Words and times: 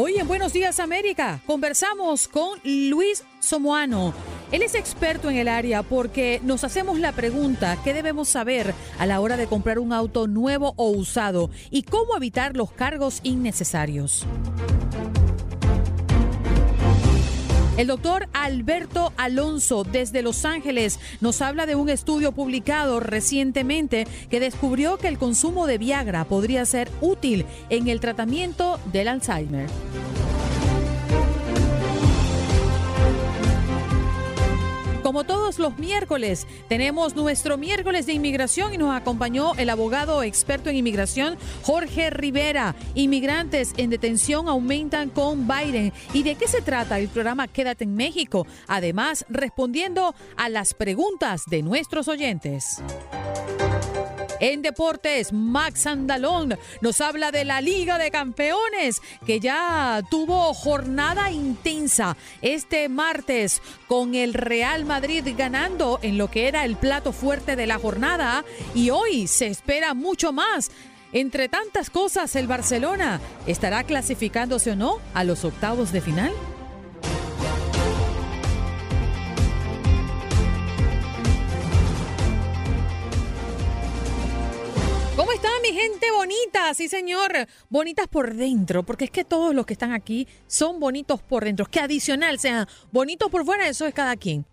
Hoy 0.00 0.14
en 0.14 0.28
Buenos 0.28 0.52
Días 0.52 0.78
América 0.78 1.40
conversamos 1.44 2.28
con 2.28 2.60
Luis 2.62 3.24
Somoano. 3.40 4.14
Él 4.52 4.62
es 4.62 4.76
experto 4.76 5.28
en 5.28 5.36
el 5.36 5.48
área 5.48 5.82
porque 5.82 6.40
nos 6.44 6.62
hacemos 6.62 7.00
la 7.00 7.10
pregunta 7.10 7.76
qué 7.82 7.92
debemos 7.92 8.28
saber 8.28 8.74
a 9.00 9.06
la 9.06 9.18
hora 9.20 9.36
de 9.36 9.48
comprar 9.48 9.80
un 9.80 9.92
auto 9.92 10.28
nuevo 10.28 10.72
o 10.76 10.90
usado 10.90 11.50
y 11.72 11.82
cómo 11.82 12.16
evitar 12.16 12.56
los 12.56 12.70
cargos 12.70 13.18
innecesarios. 13.24 14.24
El 17.78 17.86
doctor 17.86 18.28
Alberto 18.32 19.12
Alonso 19.16 19.84
desde 19.84 20.22
Los 20.22 20.44
Ángeles 20.44 20.98
nos 21.20 21.40
habla 21.40 21.64
de 21.64 21.76
un 21.76 21.88
estudio 21.88 22.32
publicado 22.32 22.98
recientemente 22.98 24.08
que 24.28 24.40
descubrió 24.40 24.98
que 24.98 25.06
el 25.06 25.16
consumo 25.16 25.68
de 25.68 25.78
Viagra 25.78 26.24
podría 26.24 26.66
ser 26.66 26.90
útil 27.00 27.46
en 27.70 27.86
el 27.86 28.00
tratamiento 28.00 28.80
del 28.92 29.06
Alzheimer. 29.06 29.68
Como 35.08 35.24
todos 35.24 35.58
los 35.58 35.78
miércoles, 35.78 36.46
tenemos 36.68 37.16
nuestro 37.16 37.56
miércoles 37.56 38.04
de 38.04 38.12
inmigración 38.12 38.74
y 38.74 38.76
nos 38.76 38.94
acompañó 38.94 39.54
el 39.54 39.70
abogado 39.70 40.22
experto 40.22 40.68
en 40.68 40.76
inmigración 40.76 41.38
Jorge 41.62 42.10
Rivera. 42.10 42.74
Inmigrantes 42.94 43.72
en 43.78 43.88
detención 43.88 44.50
aumentan 44.50 45.08
con 45.08 45.48
Biden. 45.48 45.94
¿Y 46.12 46.24
de 46.24 46.34
qué 46.34 46.46
se 46.46 46.60
trata 46.60 46.98
el 46.98 47.08
programa 47.08 47.48
Quédate 47.48 47.84
en 47.84 47.94
México? 47.94 48.46
Además, 48.66 49.24
respondiendo 49.30 50.14
a 50.36 50.50
las 50.50 50.74
preguntas 50.74 51.44
de 51.46 51.62
nuestros 51.62 52.06
oyentes. 52.08 52.82
En 54.40 54.62
deportes, 54.62 55.32
Max 55.32 55.86
Andalón 55.86 56.58
nos 56.80 57.00
habla 57.00 57.32
de 57.32 57.44
la 57.44 57.60
Liga 57.60 57.98
de 57.98 58.10
Campeones, 58.10 59.00
que 59.26 59.40
ya 59.40 60.02
tuvo 60.10 60.54
jornada 60.54 61.30
intensa 61.30 62.16
este 62.40 62.88
martes 62.88 63.60
con 63.88 64.14
el 64.14 64.34
Real 64.34 64.84
Madrid 64.84 65.24
ganando 65.36 65.98
en 66.02 66.18
lo 66.18 66.30
que 66.30 66.48
era 66.48 66.64
el 66.64 66.76
plato 66.76 67.12
fuerte 67.12 67.56
de 67.56 67.66
la 67.66 67.78
jornada 67.78 68.44
y 68.74 68.90
hoy 68.90 69.26
se 69.26 69.48
espera 69.48 69.94
mucho 69.94 70.32
más. 70.32 70.70
Entre 71.12 71.48
tantas 71.48 71.90
cosas, 71.90 72.36
el 72.36 72.46
Barcelona 72.46 73.20
estará 73.46 73.82
clasificándose 73.84 74.72
o 74.72 74.76
no 74.76 74.98
a 75.14 75.24
los 75.24 75.44
octavos 75.44 75.90
de 75.90 76.02
final. 76.02 76.32
Mi 85.62 85.72
gente 85.72 86.10
bonita? 86.10 86.72
Sí, 86.74 86.88
señor. 86.88 87.32
Bonitas 87.68 88.08
por 88.08 88.34
dentro, 88.34 88.84
porque 88.84 89.04
es 89.06 89.10
que 89.10 89.24
todos 89.24 89.54
los 89.54 89.66
que 89.66 89.72
están 89.72 89.92
aquí 89.92 90.28
son 90.46 90.78
bonitos 90.80 91.22
por 91.22 91.44
dentro. 91.44 91.66
Que 91.66 91.80
adicional 91.80 92.38
sean 92.38 92.66
bonitos 92.92 93.30
por 93.30 93.44
fuera, 93.44 93.68
eso 93.68 93.86
es 93.86 93.94
cada 93.94 94.16
quien. 94.16 94.46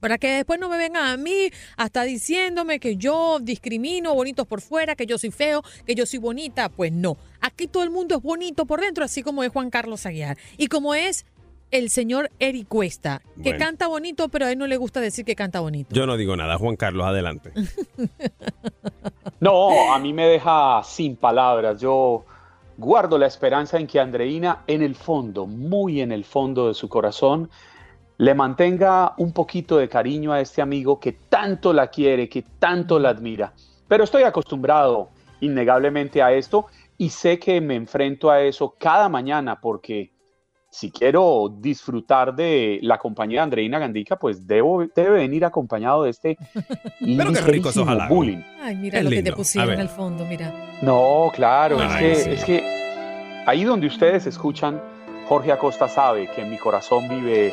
Para 0.00 0.18
que 0.18 0.28
después 0.28 0.58
no 0.58 0.68
me 0.68 0.76
vengan 0.76 1.04
a 1.04 1.16
mí 1.16 1.50
hasta 1.76 2.02
diciéndome 2.02 2.80
que 2.80 2.96
yo 2.96 3.38
discrimino 3.40 4.14
bonitos 4.14 4.46
por 4.46 4.60
fuera, 4.60 4.96
que 4.96 5.06
yo 5.06 5.16
soy 5.16 5.30
feo, 5.30 5.62
que 5.86 5.94
yo 5.94 6.06
soy 6.06 6.18
bonita. 6.18 6.68
Pues 6.68 6.92
no. 6.92 7.16
Aquí 7.40 7.68
todo 7.68 7.84
el 7.84 7.90
mundo 7.90 8.16
es 8.16 8.22
bonito 8.22 8.66
por 8.66 8.80
dentro, 8.80 9.04
así 9.04 9.22
como 9.22 9.44
es 9.44 9.52
Juan 9.52 9.70
Carlos 9.70 10.04
Aguiar. 10.06 10.38
Y 10.56 10.66
como 10.66 10.94
es 10.94 11.24
el 11.72 11.90
señor 11.90 12.30
Eric 12.38 12.68
Cuesta, 12.68 13.20
que 13.42 13.50
Bueno. 13.50 13.58
canta 13.58 13.88
bonito, 13.88 14.28
pero 14.28 14.46
a 14.46 14.52
él 14.52 14.58
no 14.58 14.66
le 14.68 14.76
gusta 14.76 15.00
decir 15.00 15.24
que 15.24 15.34
canta 15.34 15.58
bonito. 15.60 15.92
Yo 15.94 16.06
no 16.06 16.16
digo 16.16 16.36
nada, 16.36 16.56
Juan 16.58 16.76
Carlos, 16.76 17.04
adelante. 17.06 17.52
No, 19.40 19.92
a 19.92 19.98
mí 19.98 20.12
me 20.12 20.26
deja 20.26 20.80
sin 20.84 21.16
palabras. 21.16 21.80
Yo 21.80 22.24
guardo 22.76 23.18
la 23.18 23.26
esperanza 23.26 23.76
en 23.76 23.88
que 23.88 23.98
Andreina, 23.98 24.62
en 24.68 24.82
el 24.82 24.94
fondo, 24.94 25.46
muy 25.46 26.00
en 26.00 26.12
el 26.12 26.24
fondo 26.24 26.68
de 26.68 26.74
su 26.74 26.88
corazón, 26.88 27.50
le 28.18 28.34
mantenga 28.34 29.14
un 29.16 29.32
poquito 29.32 29.78
de 29.78 29.88
cariño 29.88 30.32
a 30.32 30.40
este 30.40 30.62
amigo 30.62 31.00
que 31.00 31.10
tanto 31.12 31.72
la 31.72 31.88
quiere, 31.88 32.28
que 32.28 32.42
tanto 32.60 33.00
la 33.00 33.08
admira. 33.08 33.52
Pero 33.88 34.04
estoy 34.04 34.22
acostumbrado 34.22 35.08
innegablemente 35.40 36.22
a 36.22 36.32
esto 36.32 36.66
y 36.96 37.08
sé 37.10 37.40
que 37.40 37.60
me 37.60 37.74
enfrento 37.74 38.30
a 38.30 38.42
eso 38.42 38.76
cada 38.78 39.08
mañana 39.08 39.60
porque 39.60 40.12
si 40.72 40.90
quiero 40.90 41.54
disfrutar 41.60 42.34
de 42.34 42.78
la 42.80 42.96
compañía 42.96 43.40
de 43.40 43.42
Andreina 43.44 43.78
Gandica, 43.78 44.16
pues 44.16 44.46
debo, 44.46 44.86
debe 44.96 45.10
venir 45.10 45.44
acompañado 45.44 46.04
de 46.04 46.10
este 46.10 46.38
Pero 46.98 47.30
qué 47.30 47.40
rico 47.42 47.68
esos 47.68 47.84
ligerísimo 47.84 47.90
halagos. 47.90 48.16
bullying. 48.16 48.42
Ay, 48.62 48.76
mira 48.76 48.98
Es 48.98 49.04
lo 49.04 49.10
que 49.10 49.22
te 49.22 49.32
pusieron 49.34 49.78
al 49.78 49.90
fondo, 49.90 50.24
mira. 50.24 50.50
No, 50.80 51.30
claro, 51.34 51.76
Ay, 51.78 52.06
es, 52.06 52.24
que, 52.24 52.24
sí. 52.24 52.30
es 52.30 52.44
que 52.44 53.42
ahí 53.46 53.64
donde 53.64 53.86
ustedes 53.86 54.26
escuchan, 54.26 54.80
Jorge 55.28 55.52
Acosta 55.52 55.88
sabe 55.88 56.30
que 56.34 56.42
mi 56.42 56.56
corazón 56.56 57.06
vive 57.06 57.52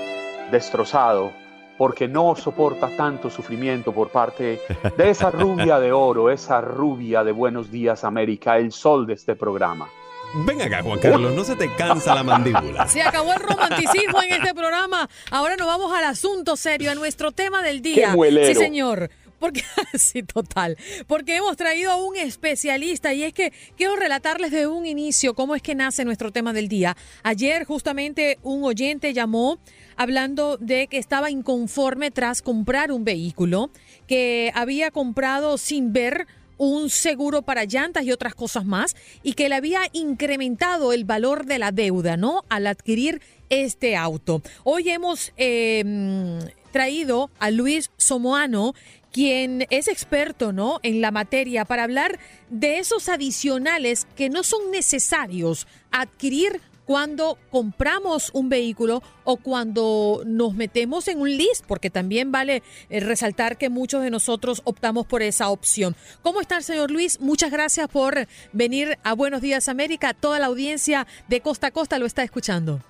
destrozado 0.50 1.34
porque 1.78 2.08
no 2.08 2.38
soporta 2.38 2.90
tanto 2.96 3.29
sufrimiento 3.29 3.91
por 3.94 4.09
parte 4.12 4.62
de 4.97 5.09
esa 5.09 5.29
rubia 5.29 5.78
de 5.79 5.91
oro, 5.91 6.29
esa 6.29 6.62
rubia 6.62 7.25
de 7.25 7.34
Buenos 7.34 7.69
Días 7.69 8.06
América, 8.06 8.58
el 8.58 8.72
sol 8.72 9.06
de 9.06 9.13
este 9.13 9.35
programa. 9.35 9.90
Ven 10.34 10.62
acá, 10.62 10.84
Juan 10.84 11.00
Carlos, 11.00 11.34
no 11.34 11.44
se 11.44 11.56
te 11.56 11.73
cansa 11.73 12.13
la 12.13 12.23
mandíbula. 12.23 12.88
Se 12.88 13.01
acabó 13.01 13.34
el 13.34 13.40
romanticismo 13.40 14.22
en 14.22 14.34
este 14.34 14.53
programa. 14.53 15.09
Ahora 15.31 15.56
nos 15.56 15.66
vamos 15.66 15.91
al 15.91 16.03
asunto 16.03 16.56
serio, 16.56 16.91
a 16.91 16.95
nuestro 16.95 17.31
tema 17.31 17.63
del 17.63 17.81
día. 17.81 18.16
¡Qué! 18.16 18.45
Sí, 18.45 18.56
señor. 18.56 19.09
Porque, 19.40 19.63
sí, 19.97 20.22
total. 20.22 20.78
Porque 21.07 21.38
hemos 21.38 21.57
traído 21.57 21.91
a 21.91 21.95
un 21.95 22.16
especialista 22.16 23.13
y 23.13 23.23
es 23.23 23.34
que 23.34 23.53
quiero 23.75 23.95
relatarles 23.95 24.51
de 24.51 24.67
un 24.67 24.85
inicio 24.85 25.34
cómo 25.34 25.56
es 25.56 25.63
que 25.63 25.73
nace 25.73 26.06
nuestro 26.06 26.31
tema 26.31 26.53
del 26.53 26.67
día. 26.67 26.96
Ayer 27.23 27.66
justamente 27.66 28.38
un 28.44 28.63
oyente 28.63 29.13
llamó 29.13 29.57
hablando 29.96 30.57
de 30.57 30.88
que 30.88 30.97
estaba 30.97 31.31
inconforme 31.31 32.11
tras 32.11 32.41
comprar 32.41 32.91
un 32.91 33.03
vehículo 33.03 33.72
que 34.07 34.51
había 34.53 34.91
comprado 34.91 35.57
sin 35.57 35.91
ver 35.91 36.28
un 36.59 36.92
seguro 36.92 37.42
para 37.42 37.64
llantas 37.64 38.03
y 38.03 38.12
otras 38.12 38.36
cosas 38.36 38.66
más, 38.66 38.96
y 39.24 39.34
que 39.34 39.50
le 39.50 39.56
había 39.56 39.81
incrementado 39.94 40.94
el 40.94 41.06
valor 41.06 41.47
de 41.47 41.58
la 41.58 41.72
deuda, 41.72 42.18
¿no? 42.18 42.44
Al 42.50 42.68
adquirir 42.68 43.22
este 43.50 43.96
auto. 43.96 44.44
Hoy 44.64 44.90
hemos 44.90 45.34
eh, 45.38 46.40
traído 46.72 47.32
a 47.40 47.50
Luis 47.50 47.90
Somoano, 47.97 48.76
quien 49.11 49.66
es 49.72 49.88
experto, 49.88 50.52
¿no? 50.53 50.79
En 50.84 51.02
la 51.02 51.11
materia, 51.11 51.66
para 51.66 51.84
hablar 51.84 52.20
de 52.50 52.78
esos 52.78 53.09
adicionales 53.09 54.05
que 54.16 54.29
no 54.29 54.44
son 54.44 54.70
necesarios 54.70 55.66
adquirir 55.91 56.62
cuando 56.90 57.38
compramos 57.52 58.32
un 58.34 58.50
vehículo 58.50 59.03
o 59.24 59.38
cuando 59.38 60.24
nos 60.26 60.56
metemos 60.56 61.08
en 61.08 61.22
un 61.22 61.30
list, 61.30 61.64
porque 61.68 61.91
también 61.91 62.32
vale 62.32 62.64
eh, 62.90 63.00
resaltar 63.00 63.59
que 63.59 63.70
muchos 63.70 64.02
de 64.02 64.09
nosotros 64.09 64.64
optamos 64.64 65.06
por 65.06 65.22
esa 65.22 65.50
opción. 65.50 65.96
¿Cómo 66.24 66.41
está 66.41 66.58
el 66.58 66.64
señor 66.64 66.90
Luis? 66.90 67.20
Muchas 67.20 67.52
gracias 67.52 67.90
por 67.90 68.28
venir 68.53 68.97
a 69.03 69.14
Buenos 69.14 69.41
Días 69.41 69.70
América. 69.70 70.16
Toda 70.16 70.40
la 70.40 70.47
audiencia 70.47 71.06
de 71.28 71.41
costa 71.41 71.68
a 71.68 71.72
costa 71.72 72.00
lo 72.00 72.08
está 72.08 72.24
escuchando. 72.24 72.82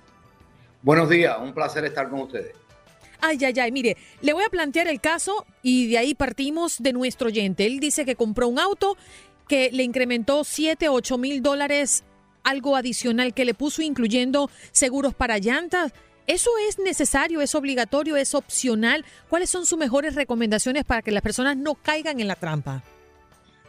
Buenos 0.80 1.10
días, 1.10 1.36
un 1.38 1.52
placer 1.52 1.84
estar 1.84 2.08
con 2.08 2.20
ustedes. 2.20 2.54
Ay, 3.20 3.38
ay, 3.44 3.52
ay, 3.60 3.70
mire, 3.70 3.98
le 4.22 4.32
voy 4.32 4.44
a 4.44 4.48
plantear 4.48 4.88
el 4.88 5.02
caso 5.02 5.44
y 5.62 5.88
de 5.88 5.98
ahí 5.98 6.14
partimos 6.14 6.78
de 6.78 6.94
nuestro 6.94 7.26
oyente. 7.26 7.66
Él 7.66 7.80
dice 7.80 8.06
que 8.06 8.16
compró 8.16 8.48
un 8.48 8.58
auto 8.58 8.96
que 9.46 9.68
le 9.72 9.82
incrementó 9.82 10.42
7, 10.42 10.88
8 10.88 11.18
mil 11.18 11.42
dólares, 11.42 12.04
algo 12.50 12.76
adicional 12.76 13.32
que 13.32 13.44
le 13.44 13.54
puso, 13.54 13.80
incluyendo 13.80 14.50
seguros 14.72 15.14
para 15.14 15.38
llantas. 15.38 15.92
¿Eso 16.26 16.50
es 16.68 16.78
necesario, 16.78 17.40
es 17.40 17.54
obligatorio, 17.54 18.16
es 18.16 18.34
opcional? 18.34 19.04
¿Cuáles 19.28 19.50
son 19.50 19.66
sus 19.66 19.78
mejores 19.78 20.14
recomendaciones 20.14 20.84
para 20.84 21.02
que 21.02 21.10
las 21.10 21.22
personas 21.22 21.56
no 21.56 21.74
caigan 21.74 22.20
en 22.20 22.28
la 22.28 22.36
trampa? 22.36 22.82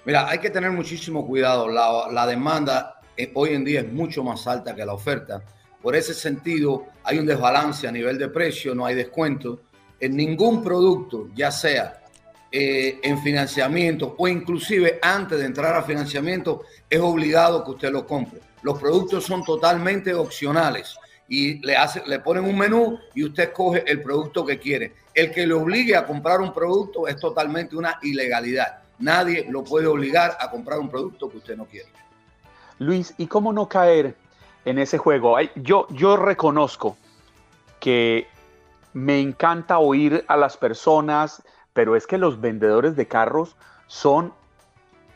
Mira, 0.06 0.28
hay 0.30 0.40
que 0.40 0.50
tener 0.50 0.72
muchísimo 0.72 1.26
cuidado. 1.26 1.68
La, 1.70 2.28
demanda 2.28 3.00
eh, 3.16 3.32
hoy 3.36 3.54
en 3.54 3.64
día 3.64 3.82
es 3.82 3.92
mucho 3.92 4.24
más 4.24 4.46
alta 4.48 4.76
que 4.76 4.86
la 4.86 4.94
oferta. 4.94 5.44
Por 5.82 5.96
ese 5.96 6.14
sentido, 6.14 6.88
hay 7.04 7.20
un 7.20 7.26
desbalance 7.26 7.88
a 7.88 7.92
nivel 7.92 8.18
de 8.18 8.30
precio, 8.30 8.76
no 8.76 8.86
hay 8.86 8.96
descuento. 8.96 9.62
En 10.00 10.16
ningún 10.16 10.64
producto, 10.64 11.30
ya 11.36 11.52
sea 11.52 12.01
eh, 12.52 13.00
en 13.02 13.22
financiamiento 13.22 14.14
o 14.18 14.28
inclusive 14.28 15.00
antes 15.02 15.40
de 15.40 15.46
entrar 15.46 15.74
a 15.76 15.84
financiamiento, 15.84 16.64
es 16.90 17.00
obligado 17.00 17.64
que 17.64 17.72
usted 17.72 17.92
lo 17.92 18.06
compre. 18.06 18.42
Los 18.62 18.78
productos 18.78 19.24
son 19.24 19.44
totalmente 19.44 20.14
opcionales 20.14 20.98
y 21.30 21.66
le, 21.66 21.78
hace, 21.78 22.04
le 22.06 22.20
ponen 22.20 22.44
un 22.44 22.58
menú 22.58 23.00
y 23.16 23.24
usted 23.24 23.54
coge 23.54 23.84
el 23.90 24.02
producto 24.02 24.46
que 24.46 24.60
quiere. 24.60 24.94
El 25.14 25.32
que 25.32 25.48
le 25.48 25.54
obligue 25.54 25.96
a 25.96 26.06
comprar 26.06 26.42
un 26.42 26.54
producto 26.54 27.08
es 27.08 27.18
totalmente 27.18 27.78
una 27.78 27.98
ilegalidad. 28.02 28.80
Nadie 29.00 29.48
lo 29.50 29.64
puede 29.64 29.88
obligar 29.88 30.38
a 30.40 30.52
comprar 30.52 30.80
un 30.80 30.90
producto 30.90 31.30
que 31.30 31.38
usted 31.38 31.56
no 31.56 31.66
quiere. 31.66 31.88
Luis, 32.80 33.14
¿y 33.18 33.28
cómo 33.28 33.54
no 33.54 33.70
caer 33.70 34.16
en 34.66 34.78
ese 34.78 34.98
juego? 34.98 35.38
Yo, 35.56 35.88
yo 35.92 36.18
reconozco 36.18 36.98
que 37.80 38.28
me 38.94 39.20
encanta 39.22 39.80
oír 39.80 40.26
a 40.28 40.36
las 40.36 40.58
personas, 40.58 41.42
pero 41.74 41.96
es 41.96 42.08
que 42.08 42.18
los 42.18 42.42
vendedores 42.42 42.96
de 42.96 43.08
carros 43.08 43.56
son 43.88 44.34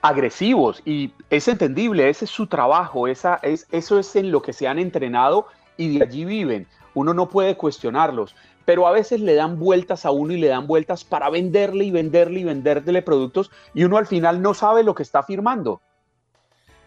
agresivos 0.01 0.81
y 0.85 1.13
es 1.29 1.47
entendible, 1.47 2.09
ese 2.09 2.25
es 2.25 2.31
su 2.31 2.47
trabajo, 2.47 3.07
esa, 3.07 3.39
es, 3.41 3.67
eso 3.71 3.97
es 3.97 4.15
en 4.15 4.31
lo 4.31 4.41
que 4.41 4.53
se 4.53 4.67
han 4.67 4.77
entrenado 4.77 5.47
y 5.77 5.97
de 5.97 6.05
allí 6.05 6.25
viven. 6.25 6.67
Uno 6.93 7.13
no 7.13 7.27
puede 7.27 7.57
cuestionarlos, 7.57 8.35
pero 8.65 8.87
a 8.87 8.91
veces 8.91 9.19
le 9.19 9.35
dan 9.35 9.59
vueltas 9.59 10.05
a 10.05 10.11
uno 10.11 10.33
y 10.33 10.37
le 10.37 10.47
dan 10.47 10.67
vueltas 10.67 11.03
para 11.03 11.29
venderle 11.29 11.85
y 11.85 11.91
venderle 11.91 12.41
y 12.41 12.43
venderle 12.43 13.01
productos 13.01 13.51
y 13.73 13.83
uno 13.83 13.97
al 13.97 14.05
final 14.05 14.41
no 14.41 14.53
sabe 14.53 14.83
lo 14.83 14.93
que 14.93 15.03
está 15.03 15.23
firmando. 15.23 15.81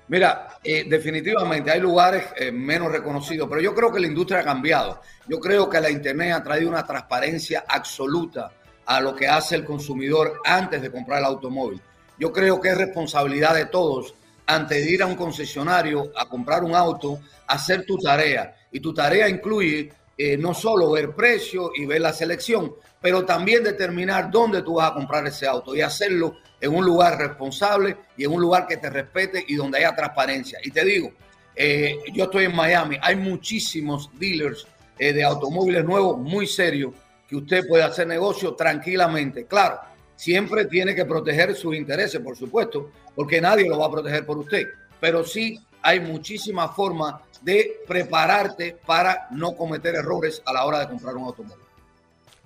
Mira, 0.09 0.59
eh, 0.65 0.87
definitivamente 0.89 1.71
hay 1.71 1.81
lugares 1.81 2.25
eh, 2.37 2.51
menos 2.51 2.91
reconocidos, 2.91 3.47
pero 3.49 3.61
yo 3.61 3.75
creo 3.75 3.93
que 3.93 4.01
la 4.01 4.07
industria 4.07 4.41
ha 4.41 4.45
cambiado. 4.45 5.03
Yo 5.27 5.39
creo 5.39 5.69
que 5.69 5.81
la 5.81 5.91
Internet 5.91 6.33
ha 6.33 6.43
traído 6.43 6.71
una 6.71 6.87
transparencia 6.87 7.65
absoluta 7.69 8.51
a 8.89 9.03
lo 9.03 9.15
que 9.15 9.29
hace 9.29 9.55
el 9.55 9.67
consumidor 9.67 10.41
antes 10.47 10.81
de 10.81 10.91
comprar 10.91 11.19
el 11.19 11.27
automóvil. 11.27 11.79
Yo 12.19 12.33
creo 12.33 12.59
que 12.59 12.71
es 12.71 12.79
responsabilidad 12.79 13.55
de 13.55 13.67
todos 13.67 14.15
antes 14.47 14.83
de 14.83 14.91
ir 14.91 15.03
a 15.03 15.07
un 15.07 15.15
concesionario 15.15 16.11
a 16.17 16.27
comprar 16.27 16.65
un 16.65 16.75
auto, 16.75 17.21
hacer 17.47 17.85
tu 17.85 17.99
tarea. 17.99 18.57
Y 18.73 18.81
tu 18.81 18.95
tarea 18.95 19.29
incluye 19.29 19.93
eh, 20.17 20.39
no 20.39 20.55
solo 20.55 20.91
ver 20.91 21.15
precio 21.15 21.71
y 21.75 21.85
ver 21.85 22.01
la 22.01 22.15
selección, 22.15 22.73
pero 22.99 23.27
también 23.27 23.63
determinar 23.63 24.31
dónde 24.31 24.63
tú 24.63 24.77
vas 24.77 24.91
a 24.91 24.95
comprar 24.95 25.27
ese 25.27 25.47
auto 25.47 25.77
y 25.77 25.83
hacerlo 25.83 26.39
en 26.59 26.75
un 26.75 26.87
lugar 26.87 27.19
responsable 27.19 27.95
y 28.17 28.25
en 28.25 28.33
un 28.33 28.41
lugar 28.41 28.67
que 28.67 28.79
te 28.79 28.89
respete 28.89 29.45
y 29.47 29.55
donde 29.55 29.79
haya 29.79 29.95
transparencia. 29.95 30.61
Y 30.65 30.71
te 30.71 30.83
digo, 30.83 31.13
eh, 31.55 31.99
yo 32.15 32.25
estoy 32.25 32.47
en 32.47 32.57
Miami, 32.57 32.97
hay 33.03 33.17
muchísimos 33.17 34.09
dealers 34.19 34.67
eh, 34.99 35.13
de 35.13 35.25
automóviles 35.25 35.85
nuevos 35.85 36.19
muy 36.19 36.47
serios 36.47 36.95
que 37.29 37.37
usted 37.37 37.69
puede 37.69 37.83
hacer 37.83 38.07
negocio 38.07 38.55
tranquilamente. 38.55 39.45
Claro, 39.47 39.79
siempre 40.17 40.65
tiene 40.65 40.95
que 40.95 41.05
proteger 41.05 41.55
sus 41.55 41.77
intereses, 41.77 42.21
por 42.21 42.37
supuesto, 42.37 42.91
porque 43.15 43.41
nadie 43.41 43.69
lo 43.69 43.79
va 43.79 43.87
a 43.87 43.91
proteger 43.91 44.25
por 44.25 44.39
usted, 44.39 44.67
pero 44.99 45.23
sí 45.23 45.61
hay 45.83 46.01
muchísimas 46.01 46.75
formas 46.75 47.17
de 47.43 47.81
prepararte 47.87 48.77
para 48.85 49.29
no 49.31 49.55
cometer 49.55 49.95
errores 49.95 50.43
a 50.45 50.53
la 50.53 50.65
hora 50.65 50.81
de 50.81 50.89
comprar 50.89 51.15
un 51.17 51.25
automóvil. 51.25 51.65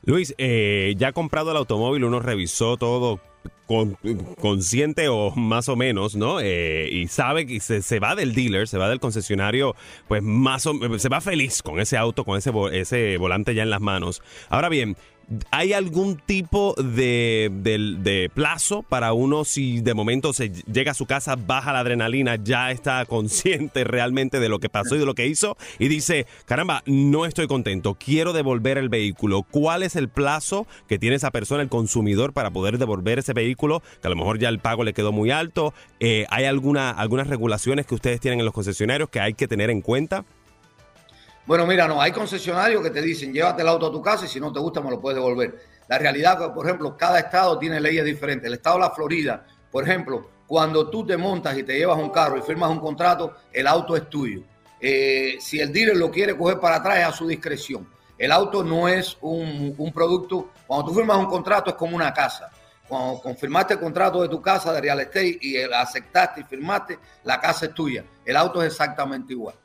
Luis, 0.05 0.35
eh, 0.37 0.95
ya 0.97 1.09
ha 1.09 1.13
comprado 1.13 1.53
el 1.53 1.57
automóvil, 1.57 2.05
uno 2.05 2.19
revisó 2.19 2.77
todo 2.77 3.21
con, 3.73 3.97
consciente 4.41 5.09
o 5.09 5.31
más 5.35 5.69
o 5.69 5.77
menos, 5.77 6.15
¿no? 6.15 6.41
Eh, 6.41 6.89
y 6.93 7.09
sabe 7.09 7.47
que 7.47 7.61
se, 7.61 8.01
va 8.01 8.15
del 8.15 8.35
dealer, 8.35 8.69
se 8.69 8.79
va 8.79 8.89
del 8.89 9.01
concesionario, 9.01 9.75
pues 10.09 10.23
más 10.23 10.67
o 10.67 10.99
se 10.99 11.09
va 11.09 11.21
feliz 11.21 11.63
con 11.63 11.81
ese 11.81 11.97
auto, 11.97 12.25
con 12.25 12.37
ese, 12.37 12.53
ese 12.73 13.17
volante 13.17 13.55
ya 13.55 13.63
en 13.63 13.71
las 13.71 13.81
manos. 13.81 14.23
Ahora 14.51 14.69
bien, 14.69 14.97
¿Hay 15.51 15.73
algún 15.73 16.17
tipo 16.17 16.75
de, 16.75 18.31
plazo 18.35 18.83
para 18.83 19.13
uno 19.13 19.45
si 19.45 19.81
de 19.81 19.95
momento 19.95 20.33
se 20.33 20.51
llega 20.51 20.93
a 20.93 20.95
su 20.95 21.07
casa, 21.07 21.37
baja 21.37 21.73
la 21.73 21.81
adrenalina, 21.81 22.37
ya 22.37 22.71
está 22.71 23.05
consciente 23.07 23.85
realmente 23.85 24.41
de 24.41 24.49
lo 24.49 24.59
que 24.59 24.69
pasó 24.69 24.97
y 24.97 24.99
de 24.99 25.07
lo 25.07 25.15
que 25.15 25.27
hizo 25.27 25.57
y 25.79 25.89
dice, 25.89 26.27
caramba, 26.45 26.83
no 26.87 27.27
estoy 27.27 27.47
contento, 27.47 27.95
quiero 27.95 28.33
devolver 28.33 28.79
el 28.79 28.89
vehículo? 28.89 29.43
¿Cuál 29.43 29.83
es 29.83 29.97
el 29.97 30.09
plazo 30.09 30.67
que 30.89 30.99
tiene 30.99 31.17
esa 31.17 31.31
persona, 31.31 31.63
el 31.63 31.69
consumidor, 31.69 32.33
para 32.33 32.51
poder 32.51 32.79
devolver 32.79 33.19
ese 33.19 33.33
vehículo? 33.33 33.83
Que 34.01 34.09
a 34.09 34.11
lo 34.11 34.17
mejor 34.17 34.39
ya 34.39 34.49
el 34.49 34.59
pago 34.59 34.85
le 34.85 34.93
quedó 34.93 35.13
muy 35.13 35.31
alto. 35.31 35.75
Eh, 36.01 36.27
¿Hay 36.31 36.45
alguna, 36.45 36.91
algunas 36.91 37.27
regulaciones 37.27 37.87
que 37.87 37.95
ustedes 37.95 38.21
tienen 38.21 38.41
en 38.41 38.45
los 38.45 38.55
concesionarios 38.55 39.09
que 39.09 39.21
hay 39.21 39.35
que 39.35 39.49
tener 39.49 39.71
en 39.71 39.81
cuenta? 39.81 40.25
Bueno, 41.45 41.67
mira, 41.67 41.89
no, 41.89 42.01
hay 42.01 42.13
concesionarios 42.13 42.83
que 42.83 42.91
te 42.91 43.03
dicen, 43.03 43.33
llévate 43.33 43.63
el 43.63 43.69
auto 43.69 43.87
a 43.87 43.93
tu 43.93 44.01
casa 44.01 44.27
y 44.27 44.29
si 44.29 44.39
no 44.39 44.53
te 44.53 44.61
gusta 44.61 44.81
me 44.81 44.91
lo 44.91 45.01
puedes 45.01 45.17
devolver. 45.17 45.61
La 45.89 45.99
realidad, 45.99 46.55
por 46.55 46.67
ejemplo, 46.67 46.97
cada 46.97 47.19
estado 47.19 47.59
tiene 47.59 47.81
leyes 47.81 48.05
diferentes. 48.05 48.47
El 48.47 48.55
estado 48.55 48.77
de 48.77 48.83
la 48.83 48.91
Florida, 48.91 49.45
por 49.71 49.83
ejemplo, 49.83 50.31
cuando 50.47 50.89
tú 50.89 51.05
te 51.05 51.17
montas 51.17 51.59
y 51.59 51.65
te 51.65 51.77
llevas 51.77 51.99
un 51.99 52.11
carro 52.11 52.39
y 52.39 52.43
firmas 52.43 52.71
un 52.71 52.79
contrato, 52.79 53.35
el 53.53 53.67
auto 53.67 53.97
es 53.97 54.09
tuyo. 54.09 54.43
Eh, 54.81 55.37
si 55.41 55.59
el 55.59 55.73
dealer 55.73 55.97
lo 55.97 56.11
quiere 56.11 56.37
coger 56.37 56.61
para 56.61 56.77
atrás 56.77 56.99
es 56.99 57.05
a 57.07 57.13
su 57.13 57.27
discreción. 57.27 57.89
El 58.17 58.31
auto 58.31 58.63
no 58.63 58.87
es 58.87 59.17
un, 59.21 59.91
producto, 59.93 60.51
cuando 60.67 60.87
tú 60.87 60.95
firmas 60.95 61.17
un 61.17 61.27
contrato 61.27 61.71
es 61.71 61.77
como 61.77 61.97
una 61.97 62.15
casa. 62.15 62.51
Cuando 62.87 63.21
confirmaste 63.21 63.75
el 63.75 63.81
contrato 63.81 64.23
de 64.23 64.29
tu 64.29 64.41
casa 64.41 64.73
de 64.73 64.81
real 64.81 65.01
estate 65.01 65.39
y 65.41 65.57
aceptaste 65.57 66.43
y 66.43 66.45
firmaste, 66.45 66.99
la 67.25 67.41
casa 67.41 67.67
es 67.67 67.75
tuya. 67.75 68.05
El 68.25 68.37
auto 68.37 68.63
es 68.63 68.69
exactamente 68.69 69.33
igual. 69.33 69.57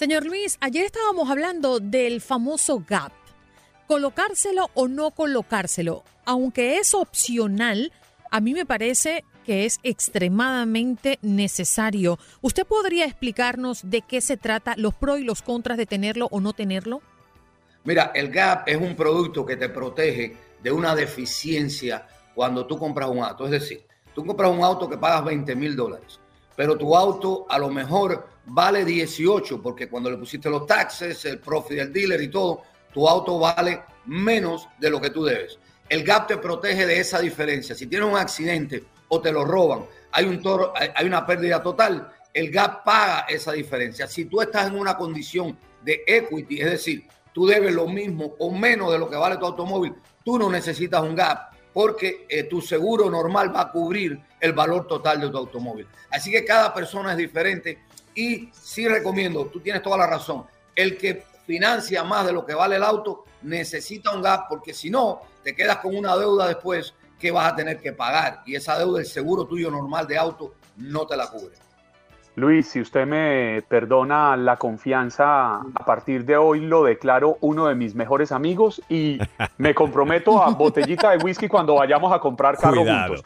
Señor 0.00 0.24
Luis, 0.24 0.56
ayer 0.62 0.86
estábamos 0.86 1.28
hablando 1.28 1.78
del 1.78 2.22
famoso 2.22 2.82
gap. 2.88 3.12
Colocárselo 3.86 4.70
o 4.72 4.88
no 4.88 5.10
colocárselo, 5.10 6.04
aunque 6.24 6.78
es 6.78 6.94
opcional, 6.94 7.92
a 8.30 8.40
mí 8.40 8.54
me 8.54 8.64
parece 8.64 9.26
que 9.44 9.66
es 9.66 9.78
extremadamente 9.82 11.18
necesario. 11.20 12.18
¿Usted 12.40 12.66
podría 12.66 13.04
explicarnos 13.04 13.90
de 13.90 14.00
qué 14.00 14.22
se 14.22 14.38
trata, 14.38 14.72
los 14.78 14.94
pros 14.94 15.20
y 15.20 15.24
los 15.24 15.42
contras 15.42 15.76
de 15.76 15.84
tenerlo 15.84 16.28
o 16.30 16.40
no 16.40 16.54
tenerlo? 16.54 17.02
Mira, 17.84 18.10
el 18.14 18.30
GAP 18.30 18.68
es 18.68 18.78
un 18.78 18.96
producto 18.96 19.44
que 19.44 19.58
te 19.58 19.68
protege 19.68 20.34
de 20.62 20.72
una 20.72 20.94
deficiencia 20.94 22.08
cuando 22.34 22.66
tú 22.66 22.78
compras 22.78 23.10
un 23.10 23.22
auto. 23.22 23.44
Es 23.44 23.50
decir, 23.50 23.86
tú 24.14 24.24
compras 24.24 24.50
un 24.50 24.64
auto 24.64 24.88
que 24.88 24.96
pagas 24.96 25.26
20 25.26 25.54
mil 25.56 25.76
dólares, 25.76 26.18
pero 26.56 26.78
tu 26.78 26.96
auto 26.96 27.44
a 27.50 27.58
lo 27.58 27.68
mejor 27.68 28.29
vale 28.46 28.84
18 28.84 29.60
porque 29.62 29.88
cuando 29.88 30.10
le 30.10 30.16
pusiste 30.16 30.48
los 30.50 30.66
taxes, 30.66 31.24
el 31.24 31.38
profit 31.38 31.78
del 31.78 31.92
dealer 31.92 32.20
y 32.22 32.28
todo, 32.28 32.62
tu 32.92 33.08
auto 33.08 33.38
vale 33.38 33.82
menos 34.06 34.68
de 34.78 34.90
lo 34.90 35.00
que 35.00 35.10
tú 35.10 35.24
debes. 35.24 35.58
El 35.88 36.04
gap 36.04 36.26
te 36.26 36.36
protege 36.36 36.86
de 36.86 37.00
esa 37.00 37.18
diferencia. 37.20 37.74
Si 37.74 37.86
tienes 37.86 38.08
un 38.08 38.16
accidente 38.16 38.84
o 39.08 39.20
te 39.20 39.32
lo 39.32 39.44
roban, 39.44 39.86
hay, 40.12 40.24
un 40.24 40.40
toro, 40.40 40.72
hay 40.76 41.06
una 41.06 41.26
pérdida 41.26 41.62
total, 41.62 42.12
el 42.32 42.50
gap 42.50 42.84
paga 42.84 43.26
esa 43.28 43.52
diferencia. 43.52 44.06
Si 44.06 44.26
tú 44.26 44.40
estás 44.40 44.68
en 44.68 44.78
una 44.78 44.96
condición 44.96 45.58
de 45.82 46.02
equity, 46.06 46.60
es 46.60 46.70
decir, 46.70 47.08
tú 47.32 47.46
debes 47.46 47.74
lo 47.74 47.86
mismo 47.86 48.34
o 48.38 48.50
menos 48.50 48.92
de 48.92 48.98
lo 48.98 49.08
que 49.08 49.16
vale 49.16 49.36
tu 49.36 49.46
automóvil, 49.46 49.94
tú 50.24 50.38
no 50.38 50.50
necesitas 50.50 51.02
un 51.02 51.14
gap 51.14 51.50
porque 51.72 52.26
eh, 52.28 52.44
tu 52.44 52.60
seguro 52.60 53.08
normal 53.08 53.54
va 53.54 53.62
a 53.62 53.70
cubrir 53.70 54.20
el 54.40 54.52
valor 54.52 54.86
total 54.86 55.20
de 55.20 55.28
tu 55.28 55.36
automóvil. 55.36 55.86
Así 56.10 56.30
que 56.30 56.44
cada 56.44 56.74
persona 56.74 57.12
es 57.12 57.18
diferente 57.18 57.78
y 58.14 58.50
sí 58.52 58.88
recomiendo, 58.88 59.46
tú 59.46 59.60
tienes 59.60 59.82
toda 59.82 59.98
la 59.98 60.06
razón, 60.06 60.44
el 60.74 60.96
que 60.96 61.24
financia 61.46 62.04
más 62.04 62.26
de 62.26 62.32
lo 62.32 62.44
que 62.44 62.54
vale 62.54 62.76
el 62.76 62.82
auto 62.82 63.24
necesita 63.42 64.12
un 64.14 64.22
gap 64.22 64.48
porque 64.48 64.72
si 64.72 64.90
no, 64.90 65.20
te 65.42 65.54
quedas 65.54 65.78
con 65.78 65.96
una 65.96 66.16
deuda 66.16 66.48
después 66.48 66.94
que 67.18 67.30
vas 67.30 67.52
a 67.52 67.56
tener 67.56 67.80
que 67.80 67.92
pagar 67.92 68.42
y 68.46 68.54
esa 68.54 68.78
deuda, 68.78 69.00
el 69.00 69.06
seguro 69.06 69.44
tuyo 69.46 69.70
normal 69.70 70.06
de 70.06 70.18
auto, 70.18 70.54
no 70.76 71.06
te 71.06 71.16
la 71.16 71.28
cubre. 71.28 71.54
Luis, 72.36 72.68
si 72.68 72.80
usted 72.80 73.06
me 73.06 73.62
perdona 73.68 74.36
la 74.36 74.56
confianza, 74.56 75.56
a 75.56 75.84
partir 75.84 76.24
de 76.24 76.36
hoy 76.36 76.60
lo 76.60 76.84
declaro 76.84 77.36
uno 77.40 77.66
de 77.66 77.74
mis 77.74 77.94
mejores 77.94 78.32
amigos 78.32 78.80
y 78.88 79.18
me 79.58 79.74
comprometo 79.74 80.42
a 80.42 80.50
botellita 80.50 81.10
de 81.10 81.18
whisky 81.18 81.48
cuando 81.48 81.74
vayamos 81.74 82.12
a 82.12 82.20
comprar 82.20 82.56
carro 82.56 82.84
juntos. 82.84 83.24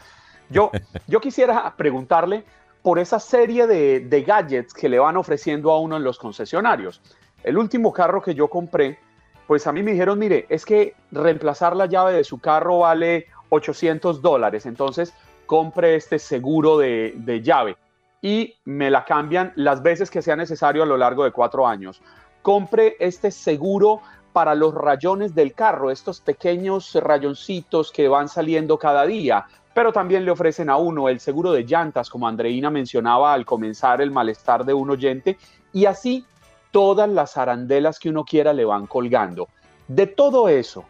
Yo, 0.49 0.71
yo 1.07 1.21
quisiera 1.21 1.75
preguntarle 1.77 2.45
por 2.85 2.99
esa 2.99 3.19
serie 3.19 3.67
de, 3.67 4.25
gadgets 4.27 4.75
que 4.75 4.91
le 4.91 4.99
van 4.99 5.17
ofreciendo 5.17 5.73
a 5.73 5.81
uno 5.81 5.97
en 5.97 6.05
los 6.05 6.19
concesionarios. 6.19 7.01
El 7.43 7.57
último 7.57 7.91
carro 7.95 8.21
que 8.21 8.35
yo 8.35 8.49
compré, 8.49 8.99
pues 9.47 9.67
a 9.67 9.73
mí 9.73 9.83
me 9.83 9.93
dijeron, 9.93 10.19
mire, 10.19 10.45
es 10.51 10.67
que 10.67 10.95
reemplazar 11.11 11.75
la 11.75 11.87
llave 11.87 12.13
de 12.13 12.25
su 12.25 12.39
carro 12.41 12.81
vale 12.81 13.29
800 13.49 14.21
dólares, 14.21 14.67
entonces 14.67 15.15
compre 15.47 15.95
este 15.95 16.19
seguro 16.19 16.77
de, 16.77 17.15
de 17.17 17.41
llave 17.41 17.79
y 18.21 18.55
me 18.67 18.91
la 18.91 19.07
cambian 19.07 19.55
las 19.57 19.83
veces 19.83 20.11
que 20.11 20.21
sea 20.21 20.37
necesario 20.37 20.83
a 20.83 20.87
lo 20.87 20.99
largo 20.99 21.25
de 21.25 21.33
cuatro 21.33 21.67
años. 21.67 22.03
compre 22.43 22.97
este 23.01 23.31
seguro 23.31 24.03
para 24.35 24.55
los 24.55 24.75
rayones 24.75 25.35
del 25.35 25.55
carro, 25.55 25.91
estos 25.91 26.21
pequeños 26.21 26.95
rayoncitos 26.95 27.91
que 27.91 28.09
van 28.09 28.29
saliendo 28.29 28.79
cada 28.79 29.07
día. 29.07 29.47
Pero 29.75 29.93
también 29.93 30.25
le 30.25 30.31
ofrecen 30.31 30.71
a 30.71 30.77
uno 30.77 31.09
el 31.09 31.21
seguro 31.21 31.53
de 31.53 31.65
llantas, 31.65 32.09
como 32.09 32.29
Andreina 32.29 32.71
mencionaba 32.71 33.35
al 33.35 33.45
comenzar 33.45 34.01
el 34.01 34.13
malestar 34.13 34.65
de 34.65 34.73
un 34.73 34.91
oyente, 34.91 35.37
y 35.73 35.87
así 35.87 36.25
todas 36.71 37.09
las 37.09 37.37
arandelas 37.37 37.99
que 37.99 38.09
uno 38.09 38.25
quiera 38.25 38.53
le 38.53 38.65
van 38.65 38.87
colgando. 38.87 39.49
De 39.89 40.07
todo 40.07 40.49
eso, 40.49 40.85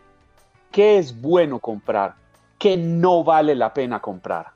¿qué 0.70 0.98
es 0.98 1.18
bueno 1.18 1.58
comprar? 1.58 2.14
¿Qué 2.58 2.76
no 2.76 3.24
vale 3.24 3.54
la 3.54 3.72
pena 3.72 4.00
comprar? 4.00 4.46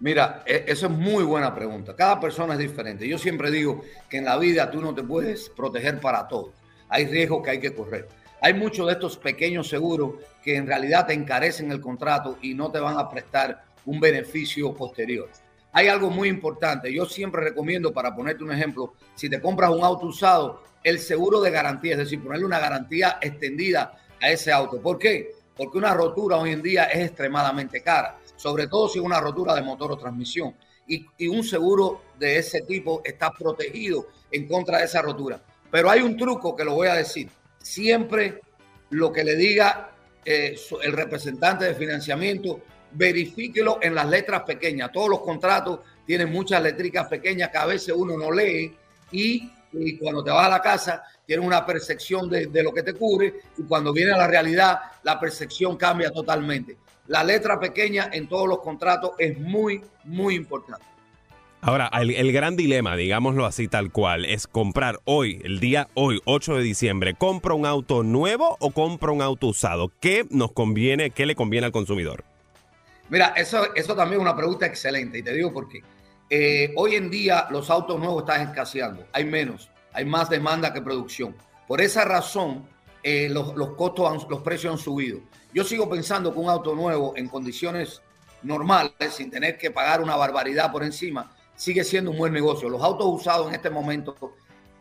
Mira, 0.00 0.42
e, 0.44 0.64
eso 0.66 0.86
es 0.86 0.92
muy 0.92 1.22
buena 1.22 1.54
pregunta. 1.54 1.94
Cada 1.94 2.18
persona 2.18 2.54
es 2.54 2.58
diferente. 2.58 3.08
Yo 3.08 3.18
siempre 3.18 3.52
digo 3.52 3.82
que 4.08 4.18
en 4.18 4.24
la 4.24 4.36
vida 4.36 4.70
tú 4.70 4.80
no 4.80 4.94
te 4.94 5.04
puedes 5.04 5.48
proteger 5.48 6.00
para 6.00 6.26
todo. 6.26 6.52
Hay 6.88 7.06
riesgos 7.06 7.42
que 7.42 7.50
hay 7.50 7.60
que 7.60 7.72
correr. 7.72 8.08
Hay 8.44 8.54
muchos 8.54 8.88
de 8.88 8.94
estos 8.94 9.16
pequeños 9.16 9.68
seguros 9.68 10.14
que 10.42 10.56
en 10.56 10.66
realidad 10.66 11.06
te 11.06 11.12
encarecen 11.12 11.70
el 11.70 11.80
contrato 11.80 12.38
y 12.42 12.54
no 12.54 12.72
te 12.72 12.80
van 12.80 12.98
a 12.98 13.08
prestar 13.08 13.62
un 13.86 14.00
beneficio 14.00 14.74
posterior. 14.74 15.30
Hay 15.70 15.86
algo 15.86 16.10
muy 16.10 16.28
importante. 16.28 16.92
Yo 16.92 17.06
siempre 17.06 17.40
recomiendo, 17.40 17.92
para 17.92 18.12
ponerte 18.12 18.42
un 18.42 18.50
ejemplo, 18.50 18.94
si 19.14 19.30
te 19.30 19.40
compras 19.40 19.70
un 19.70 19.84
auto 19.84 20.06
usado, 20.06 20.64
el 20.82 20.98
seguro 20.98 21.40
de 21.40 21.52
garantía, 21.52 21.92
es 21.92 21.98
decir, 21.98 22.20
ponerle 22.20 22.44
una 22.44 22.58
garantía 22.58 23.18
extendida 23.22 23.96
a 24.20 24.30
ese 24.30 24.50
auto. 24.50 24.80
¿Por 24.82 24.98
qué? 24.98 25.30
Porque 25.56 25.78
una 25.78 25.94
rotura 25.94 26.36
hoy 26.36 26.50
en 26.50 26.62
día 26.62 26.86
es 26.86 27.06
extremadamente 27.06 27.80
cara, 27.80 28.18
sobre 28.34 28.66
todo 28.66 28.88
si 28.88 28.98
es 28.98 29.04
una 29.04 29.20
rotura 29.20 29.54
de 29.54 29.62
motor 29.62 29.92
o 29.92 29.96
transmisión. 29.96 30.56
Y, 30.88 31.06
un 31.28 31.44
seguro 31.44 32.02
de 32.18 32.38
ese 32.38 32.62
tipo 32.62 33.02
está 33.04 33.30
protegido 33.30 34.08
en 34.32 34.48
contra 34.48 34.78
de 34.78 34.86
esa 34.86 35.00
rotura. 35.00 35.40
Pero 35.70 35.88
hay 35.88 36.00
un 36.00 36.16
truco 36.16 36.56
que 36.56 36.64
lo 36.64 36.74
voy 36.74 36.88
a 36.88 36.94
decir. 36.94 37.30
Siempre 37.62 38.40
lo 38.90 39.12
que 39.12 39.24
le 39.24 39.36
diga 39.36 39.92
eh, 40.24 40.56
el 40.82 40.92
representante 40.92 41.64
de 41.64 41.74
financiamiento, 41.74 42.60
verifíquelo 42.92 43.78
en 43.80 43.94
las 43.94 44.08
letras 44.08 44.42
pequeñas. 44.42 44.92
Todos 44.92 45.08
los 45.08 45.20
contratos 45.20 45.80
tienen 46.06 46.30
muchas 46.30 46.62
letricas 46.62 47.08
pequeñas 47.08 47.50
que 47.50 47.58
a 47.58 47.66
veces 47.66 47.94
uno 47.96 48.16
no 48.16 48.30
lee 48.30 48.76
y, 49.10 49.50
cuando 49.98 50.22
te 50.22 50.30
vas 50.30 50.46
a 50.46 50.50
la 50.50 50.60
casa 50.60 51.02
tienes 51.24 51.46
una 51.46 51.64
percepción 51.64 52.28
de, 52.28 52.48
de, 52.48 52.62
lo 52.62 52.74
que 52.74 52.82
te 52.82 52.92
cubre 52.92 53.40
y 53.56 53.62
cuando 53.62 53.90
viene 53.90 54.12
a 54.12 54.18
la 54.18 54.26
realidad 54.26 54.78
la 55.02 55.18
percepción 55.18 55.78
cambia 55.78 56.10
totalmente. 56.10 56.76
La 57.06 57.24
letra 57.24 57.58
pequeña 57.58 58.10
en 58.12 58.28
todos 58.28 58.46
los 58.46 58.58
contratos 58.58 59.12
es 59.18 59.38
muy, 59.38 59.82
muy 60.04 60.34
importante. 60.34 60.91
Ahora, 61.64 61.88
el, 62.00 62.32
gran 62.32 62.56
dilema, 62.56 62.96
digámoslo 62.96 63.46
así 63.46 63.68
tal 63.68 63.92
cual, 63.92 64.24
es 64.24 64.48
comprar 64.48 64.98
hoy, 65.04 65.40
el 65.44 65.60
día 65.60 65.86
hoy, 65.94 66.20
8 66.24 66.56
de 66.56 66.62
diciembre, 66.64 67.14
¿compro 67.14 67.54
un 67.54 67.66
auto 67.66 68.02
nuevo 68.02 68.56
o 68.58 68.72
compro 68.72 69.12
un 69.12 69.22
auto 69.22 69.46
usado? 69.46 69.92
¿Qué 70.00 70.26
nos 70.28 70.50
conviene, 70.50 71.12
qué 71.12 71.24
le 71.24 71.36
conviene 71.36 71.66
al 71.66 71.72
consumidor? 71.72 72.24
Mira, 73.10 73.32
eso, 73.36 73.72
eso 73.76 73.94
también 73.94 74.20
es 74.20 74.22
una 74.22 74.34
pregunta 74.34 74.66
excelente 74.66 75.18
y 75.18 75.22
te 75.22 75.32
digo 75.32 75.52
por 75.52 75.68
qué. 75.68 75.84
Eh, 76.28 76.72
hoy 76.74 76.96
en 76.96 77.08
día 77.08 77.46
los 77.50 77.70
autos 77.70 77.96
nuevos 77.96 78.24
están 78.24 78.48
escaseando, 78.48 79.06
hay 79.12 79.24
menos, 79.24 79.70
hay 79.92 80.04
más 80.04 80.28
demanda 80.28 80.72
que 80.72 80.82
producción. 80.82 81.32
Por 81.68 81.80
esa 81.80 82.04
razón, 82.04 82.66
eh, 83.04 83.28
los, 83.30 83.54
los 83.54 83.74
costos, 83.76 84.26
los 84.28 84.42
precios 84.42 84.72
han 84.72 84.78
subido. 84.80 85.20
Yo 85.54 85.62
sigo 85.62 85.88
pensando 85.88 86.32
que 86.32 86.40
un 86.40 86.50
auto 86.50 86.74
nuevo 86.74 87.12
en 87.16 87.28
condiciones 87.28 88.02
normales, 88.42 88.92
sin 89.10 89.30
tener 89.30 89.56
que 89.58 89.70
pagar 89.70 90.00
una 90.00 90.16
barbaridad 90.16 90.72
por 90.72 90.82
encima, 90.82 91.30
sigue 91.62 91.84
siendo 91.84 92.10
un 92.10 92.18
buen 92.18 92.32
negocio. 92.32 92.68
Los 92.68 92.82
autos 92.82 93.06
usados 93.06 93.46
en 93.46 93.54
este 93.54 93.70
momento 93.70 94.34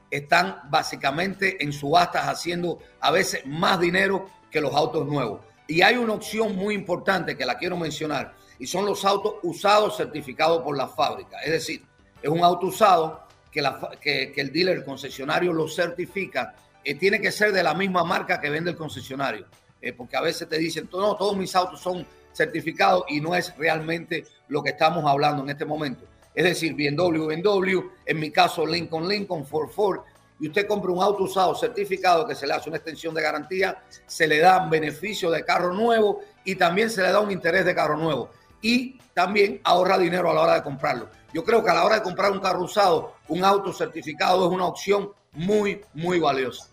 están 0.09 0.61
básicamente 0.67 1.63
en 1.63 1.71
subastas 1.71 2.27
haciendo 2.27 2.79
a 2.99 3.11
veces 3.11 3.45
más 3.45 3.79
dinero 3.79 4.27
que 4.49 4.59
los 4.59 4.73
autos 4.73 5.05
nuevos. 5.05 5.41
Y 5.67 5.83
hay 5.83 5.95
una 5.97 6.13
opción 6.13 6.55
muy 6.55 6.73
importante 6.73 7.37
que 7.37 7.45
la 7.45 7.55
quiero 7.59 7.77
mencionar 7.77 8.33
y 8.57 8.65
son 8.65 8.87
los 8.87 9.05
autos 9.05 9.35
usados 9.43 9.95
certificados 9.95 10.63
por 10.63 10.75
la 10.75 10.87
fábrica. 10.87 11.37
Es 11.43 11.51
decir, 11.51 11.83
es 12.19 12.29
un 12.29 12.43
auto 12.43 12.65
usado 12.65 13.27
que, 13.51 13.61
la, 13.61 13.91
que, 14.01 14.33
el 14.35 14.51
dealer, 14.51 14.77
el 14.77 14.83
concesionario 14.83 15.53
lo 15.53 15.67
certifica. 15.67 16.55
Eh, 16.83 16.95
tiene 16.95 17.21
que 17.21 17.31
ser 17.31 17.51
de 17.51 17.61
la 17.61 17.75
misma 17.75 18.03
marca 18.03 18.41
que 18.41 18.49
vende 18.49 18.71
el 18.71 18.75
concesionario. 18.75 19.45
Eh, 19.79 19.93
porque 19.93 20.17
a 20.17 20.21
veces 20.21 20.49
te 20.49 20.57
dicen, 20.57 20.89
no, 20.91 21.15
todos 21.15 21.37
mis 21.37 21.55
autos 21.55 21.79
son 21.79 22.07
certificados 22.33 23.03
y 23.07 23.21
no 23.21 23.35
es 23.35 23.55
realmente 23.55 24.25
lo 24.47 24.63
que 24.63 24.71
estamos 24.71 25.05
hablando 25.05 25.43
en 25.43 25.51
este 25.51 25.65
momento 25.65 26.10
es 26.33 26.43
decir, 26.43 26.73
BMW, 26.73 27.25
BMW, 27.25 27.79
en 28.05 28.19
mi 28.19 28.31
caso 28.31 28.65
Lincoln, 28.65 29.07
Lincoln, 29.07 29.45
Ford, 29.45 29.69
Ford, 29.69 29.99
y 30.39 30.47
usted 30.47 30.65
compra 30.65 30.91
un 30.91 31.01
auto 31.01 31.23
usado 31.23 31.53
certificado 31.53 32.25
que 32.27 32.33
se 32.33 32.47
le 32.47 32.53
hace 32.53 32.69
una 32.69 32.77
extensión 32.77 33.13
de 33.13 33.21
garantía, 33.21 33.83
se 34.07 34.27
le 34.27 34.39
da 34.39 34.63
un 34.63 34.71
beneficio 34.71 35.29
de 35.29 35.45
carro 35.45 35.71
nuevo 35.71 36.21
y 36.43 36.55
también 36.55 36.89
se 36.89 37.03
le 37.03 37.11
da 37.11 37.19
un 37.19 37.29
interés 37.31 37.63
de 37.63 37.75
carro 37.75 37.95
nuevo. 37.95 38.31
Y 38.59 38.97
también 39.13 39.61
ahorra 39.63 39.99
dinero 39.99 40.31
a 40.31 40.33
la 40.33 40.41
hora 40.41 40.55
de 40.55 40.63
comprarlo. 40.63 41.09
Yo 41.31 41.43
creo 41.43 41.63
que 41.63 41.69
a 41.69 41.75
la 41.75 41.85
hora 41.85 41.97
de 41.97 42.01
comprar 42.01 42.31
un 42.31 42.39
carro 42.39 42.63
usado, 42.63 43.13
un 43.27 43.43
auto 43.43 43.71
certificado 43.71 44.47
es 44.47 44.51
una 44.51 44.65
opción 44.65 45.11
muy, 45.33 45.81
muy 45.93 46.19
valiosa. 46.19 46.67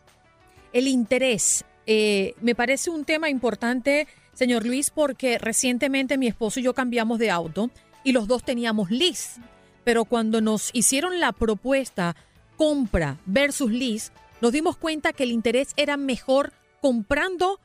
El 0.73 0.89
interés 0.89 1.65
eh, 1.87 2.35
me 2.41 2.55
parece 2.55 2.89
un 2.89 3.05
tema 3.05 3.29
importante, 3.29 4.09
señor 4.33 4.65
Luis, 4.65 4.91
porque 4.91 5.37
recientemente 5.39 6.17
mi 6.17 6.27
esposo 6.27 6.61
y 6.61 6.63
yo 6.63 6.73
cambiamos 6.73 7.19
de 7.19 7.31
auto 7.31 7.71
y 8.05 8.13
los 8.13 8.29
dos 8.29 8.43
teníamos 8.43 8.91
lease. 8.91 9.41
Pero 9.85 10.05
cuando 10.05 10.41
nos 10.41 10.71
hicieron 10.73 11.21
la 11.21 11.33
propuesta 11.33 12.17
compra 12.57 13.19
versus 13.27 13.71
lease, 13.71 14.13
nos 14.41 14.53
dimos 14.53 14.77
cuenta 14.77 15.13
que 15.13 15.25
el 15.25 15.33
interés 15.33 15.69
era 15.77 15.97
mejor 15.97 16.53
comprando 16.81 17.61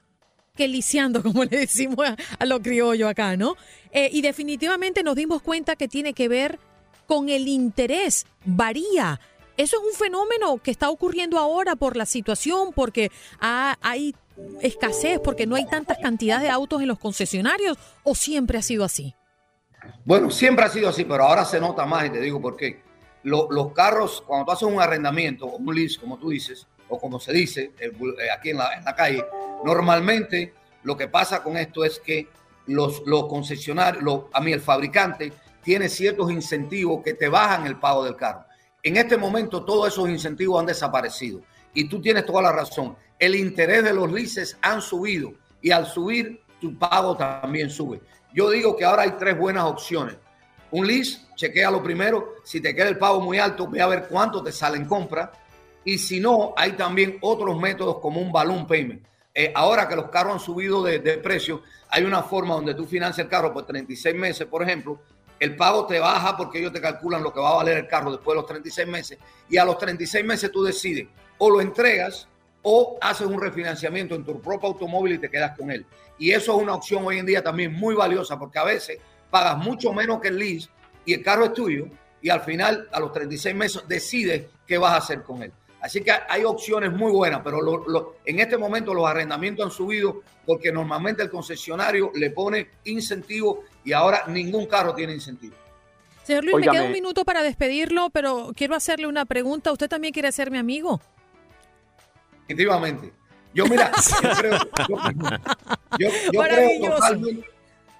que 0.56 0.68
lisiando, 0.68 1.24
como 1.24 1.44
le 1.44 1.58
decimos 1.58 2.08
a, 2.40 2.46
lo 2.46 2.62
criollo 2.62 3.08
acá, 3.08 3.36
¿no? 3.38 3.56
Eh, 3.92 4.10
y 4.12 4.22
definitivamente 4.22 5.04
nos 5.04 5.16
dimos 5.16 5.42
cuenta 5.42 5.76
que 5.76 5.88
tiene 5.88 6.14
que 6.14 6.28
ver 6.28 6.60
con 7.08 7.30
el 7.30 7.48
interés, 7.48 8.26
varía. 8.46 9.20
Eso 9.58 9.78
es 9.78 9.84
un 9.94 9.98
fenómeno 9.98 10.58
que 10.58 10.72
está 10.72 10.90
ocurriendo 10.90 11.38
ahora 11.38 11.76
por 11.76 11.96
la 11.96 12.06
situación, 12.06 12.72
porque 12.74 13.12
hay 13.40 14.16
escasez, 14.62 15.20
porque 15.24 15.46
no 15.46 15.56
hay 15.56 15.66
tantas 15.66 16.00
cantidades 16.00 16.44
de 16.44 16.50
autos 16.50 16.82
en 16.82 16.88
los 16.88 16.98
concesionarios, 16.98 17.78
o 18.04 18.16
siempre 18.16 18.58
ha 18.58 18.64
sido 18.64 18.84
así. 18.84 19.14
Bueno, 20.06 20.30
siempre 20.30 20.66
ha 20.66 20.70
sido 20.70 20.90
así, 20.90 21.06
pero 21.06 21.24
ahora 21.24 21.46
se 21.46 21.60
nota 21.60 21.86
más 21.86 22.06
y 22.06 22.10
te 22.10 22.20
digo 22.20 22.42
por 22.42 22.56
qué. 22.56 22.82
los 23.24 23.74
carros, 23.74 24.22
cuando 24.26 24.46
tú 24.46 24.52
haces 24.52 24.68
un 24.68 24.82
arrendamiento, 24.82 25.46
un 25.46 25.74
lease, 25.74 26.00
como 26.00 26.18
tú 26.18 26.30
dices, 26.30 26.68
o 26.90 27.00
como 27.00 27.20
se 27.20 27.34
dice 27.34 27.72
eh, 27.80 27.92
aquí 28.36 28.50
en 28.50 28.58
la, 28.58 28.96
calle, 28.96 29.26
normalmente 29.64 30.54
lo 30.84 30.98
que 30.98 31.08
pasa 31.08 31.42
con 31.42 31.58
esto 31.58 31.86
es 31.86 32.00
que 32.00 32.28
los, 32.68 33.02
los 33.06 33.28
concesionarios, 33.28 34.26
a 34.34 34.42
mí 34.42 34.52
el 34.52 34.62
fabricante, 34.62 35.32
tiene 35.64 35.88
ciertos 35.90 36.32
incentivos 36.32 37.02
que 37.04 37.14
te 37.14 37.30
bajan 37.30 37.66
el 37.66 37.80
pago 37.80 38.04
del 38.04 38.16
carro. 38.16 38.46
En 38.84 38.98
este 38.98 39.16
momento 39.16 39.64
todos 39.64 39.88
esos 39.88 40.10
incentivos 40.10 40.60
han 40.60 40.66
desaparecido 40.66 41.42
y 41.74 41.88
tú 41.88 42.02
tienes 42.02 42.26
toda 42.26 42.42
la 42.42 42.52
razón. 42.52 42.96
El 43.18 43.36
interés 43.36 43.84
de 43.84 43.94
los 43.94 44.12
leases 44.12 44.58
han 44.62 44.82
subido 44.82 45.34
y 45.62 45.72
al 45.72 45.86
subir 45.86 46.42
tu 46.60 46.78
pago 46.78 47.16
también 47.16 47.70
sube. 47.70 48.02
Yo 48.34 48.50
digo 48.50 48.76
que 48.76 48.84
ahora 48.84 49.04
hay 49.04 49.12
tres 49.12 49.38
buenas 49.38 49.66
opciones. 49.66 50.18
Un 50.72 50.88
lease, 50.88 51.22
chequea 51.36 51.70
lo 51.70 51.84
primero. 51.84 52.36
Si 52.44 52.60
te 52.60 52.74
queda 52.74 52.90
el 52.90 52.98
pago 52.98 53.22
muy 53.22 53.38
alto, 53.38 53.68
ve 53.68 53.82
a 53.82 53.88
ver 53.88 54.08
cuánto 54.10 54.42
te 54.44 54.52
sale 54.52 54.78
en 54.78 54.86
compra. 54.86 55.32
Y 55.86 56.00
si 56.00 56.20
no, 56.20 56.54
hay 56.58 56.72
también 56.72 57.20
otros 57.22 57.60
métodos 57.60 58.00
como 58.00 58.20
un 58.20 58.32
balloon 58.32 58.66
payment. 58.66 59.06
Eh, 59.36 59.52
ahora 59.56 59.88
que 59.88 59.96
los 59.96 60.10
carros 60.10 60.34
han 60.34 60.40
subido 60.40 60.84
de, 60.84 61.00
precio, 61.18 61.62
hay 61.90 62.04
una 62.04 62.24
forma 62.24 62.56
donde 62.56 62.74
tú 62.74 62.86
financias 62.86 63.26
el 63.26 63.30
carro 63.30 63.54
por 63.54 63.66
36 63.66 64.16
meses, 64.16 64.48
por 64.48 64.64
ejemplo. 64.64 65.00
El 65.40 65.56
pago 65.56 65.86
te 65.86 66.00
baja 66.00 66.36
porque 66.36 66.60
ellos 66.60 66.72
te 66.72 66.82
calculan 66.82 67.22
lo 67.22 67.34
que 67.34 67.40
va 67.40 67.52
a 67.52 67.56
valer 67.56 67.78
el 67.78 67.88
carro 67.88 68.12
después 68.12 68.34
de 68.34 68.42
los 68.42 68.46
36 68.48 68.88
meses. 68.88 69.20
Y 69.50 69.58
a 69.58 69.66
los 69.66 69.78
36 69.78 70.26
meses 70.26 70.52
tú 70.52 70.64
decides 70.64 71.08
o 71.38 71.50
lo 71.50 71.62
entregas 71.62 72.28
o 72.64 72.98
haces 73.00 73.28
un 73.28 73.40
refinanciamiento 73.40 74.16
en 74.16 74.26
tu 74.26 74.42
propio 74.42 74.70
automóvil 74.70 75.14
y 75.14 75.18
te 75.20 75.30
quedas 75.30 75.56
con 75.58 75.70
él. 75.70 75.86
Y 76.18 76.32
eso 76.32 76.56
es 76.56 76.64
una 76.64 76.74
opción 76.74 77.06
hoy 77.06 77.20
en 77.20 77.26
día 77.26 77.44
también 77.44 77.74
muy 77.74 77.94
valiosa 77.94 78.40
porque 78.40 78.60
a 78.60 78.64
veces 78.64 78.98
pagas 79.30 79.58
mucho 79.58 79.94
menos 79.94 80.20
que 80.20 80.30
el 80.30 80.38
lease 80.38 80.70
y 81.06 81.14
el 81.14 81.24
carro 81.24 81.46
es 81.46 81.54
tuyo 81.54 81.88
y 82.22 82.30
al 82.30 82.42
final, 82.42 82.88
a 82.92 83.00
los 83.00 83.12
36 83.12 83.54
meses, 83.54 83.84
decides 83.88 84.46
qué 84.66 84.78
vas 84.78 84.94
a 84.94 84.98
hacer 84.98 85.24
con 85.24 85.44
él. 85.44 85.52
Así 85.82 86.02
que 86.02 86.12
hay 86.30 86.46
opciones 86.46 86.94
muy 86.94 87.12
buenas, 87.12 87.42
pero 87.44 87.60
en 88.24 88.40
este 88.40 88.58
momento 88.58 88.94
los 88.94 89.06
arrendamientos 89.06 89.66
han 89.66 89.72
subido 89.72 90.22
porque 90.46 90.72
normalmente 90.72 91.22
el 91.22 91.30
concesionario 91.30 92.12
le 92.16 92.30
pone 92.30 92.70
incentivo 92.86 93.66
y 93.84 93.92
ahora 93.92 94.24
ningún 94.28 94.66
carro 94.68 94.96
tiene 94.96 95.14
incentivo. 95.14 95.56
Señor 96.24 96.46
Luis, 96.46 96.66
me 96.66 96.72
queda 96.72 96.86
un 96.86 96.94
minuto 96.94 97.26
para 97.26 97.44
despedirlo, 97.44 98.10
pero 98.12 98.54
quiero 98.56 98.76
hacerle 98.76 99.08
una 99.08 99.26
pregunta. 99.26 99.74
¿Usted 99.74 99.90
también 99.90 100.14
quiere 100.14 100.32
ser 100.32 100.50
mi 100.50 100.58
amigo? 100.58 101.02
Definitivamente. 102.48 103.14
Yo, 103.54 103.66
mira, 103.66 103.92
yo 104.24 104.30
creo, 104.32 104.58
yo, 106.00 106.42
creo 106.42 106.92
totalmente, 106.92 107.48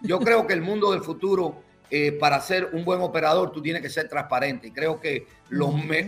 yo 0.02 0.20
creo 0.20 0.48
que 0.48 0.54
el 0.54 0.62
mundo 0.62 0.92
del 0.92 1.02
futuro 1.02 1.64
eh, 1.96 2.12
para 2.12 2.42
ser 2.42 2.70
un 2.74 2.84
buen 2.84 3.02
operador 3.02 3.52
tú 3.52 3.62
tienes 3.62 3.80
que 3.80 3.90
ser 3.90 4.10
transparente. 4.10 4.70
Y 4.70 4.72
creo 4.72 5.00
que 5.00 5.28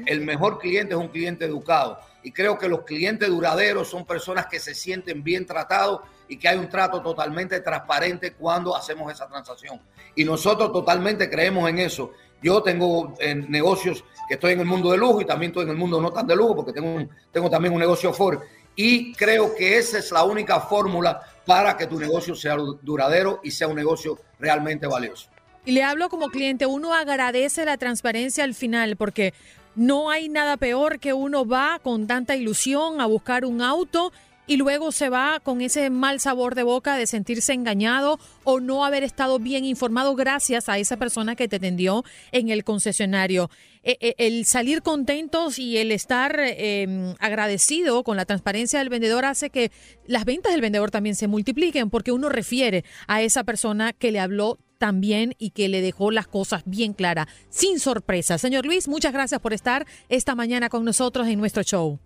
el 0.07 0.21
mejor 0.21 0.57
cliente 0.57 0.95
es 0.95 0.99
un 0.99 1.09
cliente 1.09 1.45
educado. 1.45 1.99
Y 2.23 2.31
creo 2.31 2.57
que 2.57 2.67
los 2.67 2.81
clientes 2.85 3.29
duraderos 3.29 3.87
son 3.87 4.03
personas 4.03 4.47
que 4.47 4.59
se 4.59 4.73
sienten 4.73 5.23
bien 5.23 5.45
tratados 5.45 6.01
y 6.27 6.37
que 6.37 6.47
hay 6.47 6.57
un 6.57 6.69
trato 6.69 7.03
totalmente 7.03 7.59
transparente 7.59 8.33
cuando 8.33 8.75
hacemos 8.75 9.13
esa 9.13 9.27
transacción. 9.27 9.79
Y 10.15 10.25
nosotros 10.25 10.71
totalmente 10.71 11.29
creemos 11.29 11.69
en 11.69 11.77
eso. 11.77 12.13
Yo 12.45 12.61
tengo 12.61 13.15
en 13.17 13.49
negocios 13.49 14.03
que 14.27 14.35
estoy 14.35 14.53
en 14.53 14.59
el 14.59 14.67
mundo 14.67 14.91
de 14.91 14.99
lujo 14.99 15.19
y 15.19 15.25
también 15.25 15.49
estoy 15.49 15.63
en 15.63 15.71
el 15.71 15.77
mundo 15.77 15.99
no 15.99 16.11
tan 16.11 16.27
de 16.27 16.35
lujo 16.35 16.57
porque 16.57 16.73
tengo, 16.73 17.09
tengo 17.31 17.49
también 17.49 17.73
un 17.73 17.79
negocio 17.79 18.13
Ford. 18.13 18.37
Y 18.75 19.13
creo 19.13 19.55
que 19.55 19.79
esa 19.79 19.97
es 19.97 20.11
la 20.11 20.23
única 20.23 20.59
fórmula 20.59 21.19
para 21.43 21.75
que 21.75 21.87
tu 21.87 21.99
negocio 21.99 22.35
sea 22.35 22.55
duradero 22.83 23.39
y 23.43 23.49
sea 23.49 23.67
un 23.67 23.75
negocio 23.75 24.19
realmente 24.39 24.85
valioso. 24.85 25.27
Y 25.65 25.71
le 25.71 25.81
hablo 25.81 26.07
como 26.07 26.29
cliente, 26.29 26.67
uno 26.67 26.93
agradece 26.93 27.65
la 27.65 27.77
transparencia 27.77 28.43
al 28.43 28.53
final 28.53 28.95
porque 28.95 29.33
no 29.73 30.11
hay 30.11 30.29
nada 30.29 30.55
peor 30.57 30.99
que 30.99 31.13
uno 31.13 31.47
va 31.47 31.79
con 31.81 32.05
tanta 32.05 32.35
ilusión 32.35 33.01
a 33.01 33.07
buscar 33.07 33.43
un 33.43 33.63
auto 33.63 34.13
y 34.47 34.57
luego 34.57 34.91
se 34.91 35.09
va 35.09 35.39
con 35.41 35.61
ese 35.61 35.89
mal 35.89 36.19
sabor 36.19 36.55
de 36.55 36.63
boca 36.63 36.95
de 36.95 37.07
sentirse 37.07 37.53
engañado 37.53 38.19
o 38.43 38.59
no 38.59 38.85
haber 38.85 39.03
estado 39.03 39.39
bien 39.39 39.65
informado 39.65 40.15
gracias 40.15 40.69
a 40.69 40.77
esa 40.77 40.97
persona 40.97 41.35
que 41.35 41.47
te 41.47 41.57
atendió 41.57 42.03
en 42.31 42.49
el 42.49 42.63
concesionario. 42.63 43.49
E, 43.83 43.97
e, 43.99 44.15
el 44.17 44.45
salir 44.45 44.81
contentos 44.81 45.59
y 45.59 45.77
el 45.77 45.91
estar 45.91 46.39
em, 46.39 47.15
agradecido 47.19 48.03
con 48.03 48.17
la 48.17 48.25
transparencia 48.25 48.79
del 48.79 48.89
vendedor 48.89 49.25
hace 49.25 49.49
que 49.49 49.71
las 50.07 50.25
ventas 50.25 50.51
del 50.51 50.61
vendedor 50.61 50.91
también 50.91 51.15
se 51.15 51.27
multipliquen 51.27 51.89
porque 51.89 52.11
uno 52.11 52.29
refiere 52.29 52.83
a 53.07 53.21
esa 53.21 53.43
persona 53.43 53.93
que 53.93 54.11
le 54.11 54.19
habló 54.19 54.57
también 54.77 55.35
y 55.37 55.51
que 55.51 55.69
le 55.69 55.81
dejó 55.81 56.11
las 56.11 56.27
cosas 56.27 56.63
bien 56.65 56.93
claras, 56.93 57.27
sin 57.49 57.79
sorpresa. 57.79 58.37
Señor 58.37 58.65
Luis, 58.65 58.87
muchas 58.87 59.13
gracias 59.13 59.39
por 59.39 59.53
estar 59.53 59.85
esta 60.09 60.35
mañana 60.35 60.69
con 60.69 60.83
nosotros 60.83 61.27
en 61.27 61.39
nuestro 61.39 61.63
show. 61.63 61.99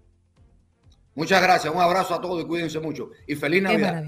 Muchas 1.19 1.41
gracias, 1.41 1.75
un 1.75 1.81
abrazo 1.81 2.13
a 2.13 2.21
todos 2.21 2.41
y 2.41 2.47
cuídense 2.47 2.79
mucho. 2.79 3.09
Y 3.27 3.35
feliz 3.35 3.61
Navidad. 3.61 4.05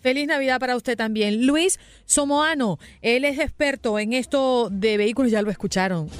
Feliz 0.00 0.26
Navidad 0.26 0.60
para 0.60 0.76
usted 0.76 0.94
también. 0.94 1.46
Luis 1.46 1.80
Somoano, 2.04 2.78
él 3.00 3.24
es 3.24 3.38
experto 3.38 3.98
en 3.98 4.12
esto 4.12 4.68
de 4.70 4.98
vehículos, 4.98 5.32
ya 5.32 5.40
lo 5.40 5.50
escucharon. 5.50 6.10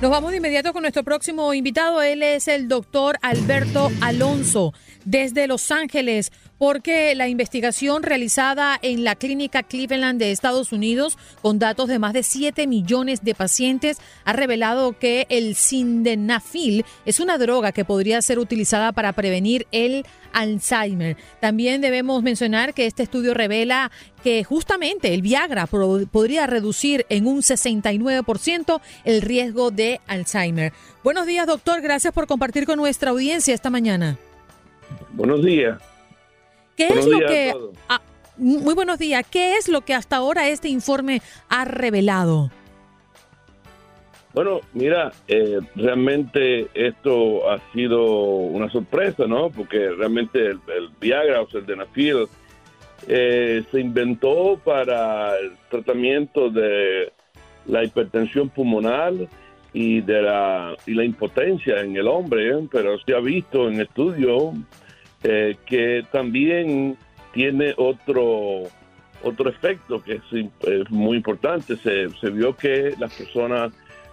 Nos 0.00 0.10
vamos 0.12 0.30
de 0.30 0.36
inmediato 0.36 0.72
con 0.72 0.82
nuestro 0.82 1.02
próximo 1.02 1.52
invitado. 1.52 2.00
Él 2.00 2.22
es 2.22 2.46
el 2.46 2.68
doctor 2.68 3.18
Alberto 3.22 3.90
Alonso 4.00 4.72
desde 5.04 5.48
Los 5.48 5.72
Ángeles 5.72 6.30
porque 6.60 7.14
la 7.14 7.26
investigación 7.26 8.02
realizada 8.02 8.78
en 8.82 9.02
la 9.02 9.14
clínica 9.14 9.62
Cleveland 9.62 10.20
de 10.20 10.30
Estados 10.30 10.72
Unidos, 10.72 11.16
con 11.40 11.58
datos 11.58 11.88
de 11.88 11.98
más 11.98 12.12
de 12.12 12.22
7 12.22 12.66
millones 12.66 13.24
de 13.24 13.34
pacientes, 13.34 13.96
ha 14.26 14.34
revelado 14.34 14.92
que 14.98 15.26
el 15.30 15.54
sindenafil 15.54 16.84
es 17.06 17.18
una 17.18 17.38
droga 17.38 17.72
que 17.72 17.86
podría 17.86 18.20
ser 18.20 18.38
utilizada 18.38 18.92
para 18.92 19.14
prevenir 19.14 19.66
el 19.72 20.04
Alzheimer. 20.34 21.16
También 21.40 21.80
debemos 21.80 22.22
mencionar 22.22 22.74
que 22.74 22.84
este 22.84 23.04
estudio 23.04 23.32
revela 23.32 23.90
que 24.22 24.44
justamente 24.44 25.14
el 25.14 25.22
Viagra 25.22 25.66
podría 25.66 26.46
reducir 26.46 27.06
en 27.08 27.26
un 27.26 27.38
69% 27.38 28.82
el 29.06 29.22
riesgo 29.22 29.70
de 29.70 30.02
Alzheimer. 30.06 30.74
Buenos 31.02 31.24
días, 31.24 31.46
doctor. 31.46 31.80
Gracias 31.80 32.12
por 32.12 32.26
compartir 32.26 32.66
con 32.66 32.76
nuestra 32.76 33.12
audiencia 33.12 33.54
esta 33.54 33.70
mañana. 33.70 34.18
Buenos 35.14 35.42
días. 35.42 35.89
¿Qué 36.80 36.98
es 36.98 37.06
lo 37.06 37.18
que... 37.18 37.54
Muy 38.38 38.74
buenos 38.74 38.98
días. 38.98 39.26
¿Qué 39.30 39.56
es 39.56 39.68
lo 39.68 39.82
que 39.82 39.92
hasta 39.92 40.16
ahora 40.16 40.48
este 40.48 40.68
informe 40.68 41.20
ha 41.50 41.66
revelado? 41.66 42.50
Bueno, 44.32 44.60
mira, 44.72 45.12
eh, 45.28 45.58
realmente 45.76 46.68
esto 46.72 47.50
ha 47.50 47.58
sido 47.74 48.02
una 48.02 48.70
sorpresa, 48.70 49.26
¿no? 49.26 49.50
Porque 49.50 49.90
realmente 49.90 50.46
el, 50.46 50.60
Viagra 50.98 51.42
o 51.42 51.48
el 51.52 51.66
Denafil 51.66 52.26
eh, 53.08 53.62
se 53.70 53.80
inventó 53.80 54.58
para 54.64 55.38
el 55.38 55.52
tratamiento 55.68 56.48
de 56.48 57.12
la 57.66 57.84
hipertensión 57.84 58.48
pulmonar 58.48 59.12
y 59.74 60.00
de 60.00 60.22
la, 60.22 60.74
y 60.86 60.94
la 60.94 61.04
impotencia 61.04 61.80
en 61.82 61.94
el 61.94 62.08
hombre, 62.08 62.48
¿eh? 62.48 62.68
pero 62.72 62.98
se 63.00 63.14
ha 63.14 63.20
visto 63.20 63.68
en 63.68 63.82
estudios 63.82 64.54
eh, 65.22 65.56
que 65.66 66.04
también 66.10 66.96
tiene 67.32 67.74
otro, 67.76 68.64
otro 69.22 69.50
efecto 69.50 70.02
que 70.02 70.20
es, 70.62 70.90
muy 70.90 71.18
importante. 71.18 71.76
Se, 71.76 72.08
se, 72.08 72.30
vio 72.30 72.56
que 72.56 72.94
las 72.98 73.14
personas 73.14 73.72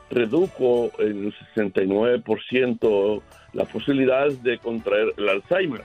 redujo 0.10 0.92
en 1.00 1.26
un 1.26 1.34
69% 1.56 3.22
la 3.54 3.66
posibilidad 3.66 4.28
de 4.28 4.58
contraer 4.58 5.14
el 5.18 5.30
Alzheimer. 5.30 5.82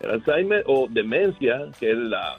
El 0.00 0.10
Alzheimer 0.10 0.64
o 0.66 0.86
demencia, 0.88 1.66
que 1.78 1.92
es, 1.92 1.98
la, 1.98 2.36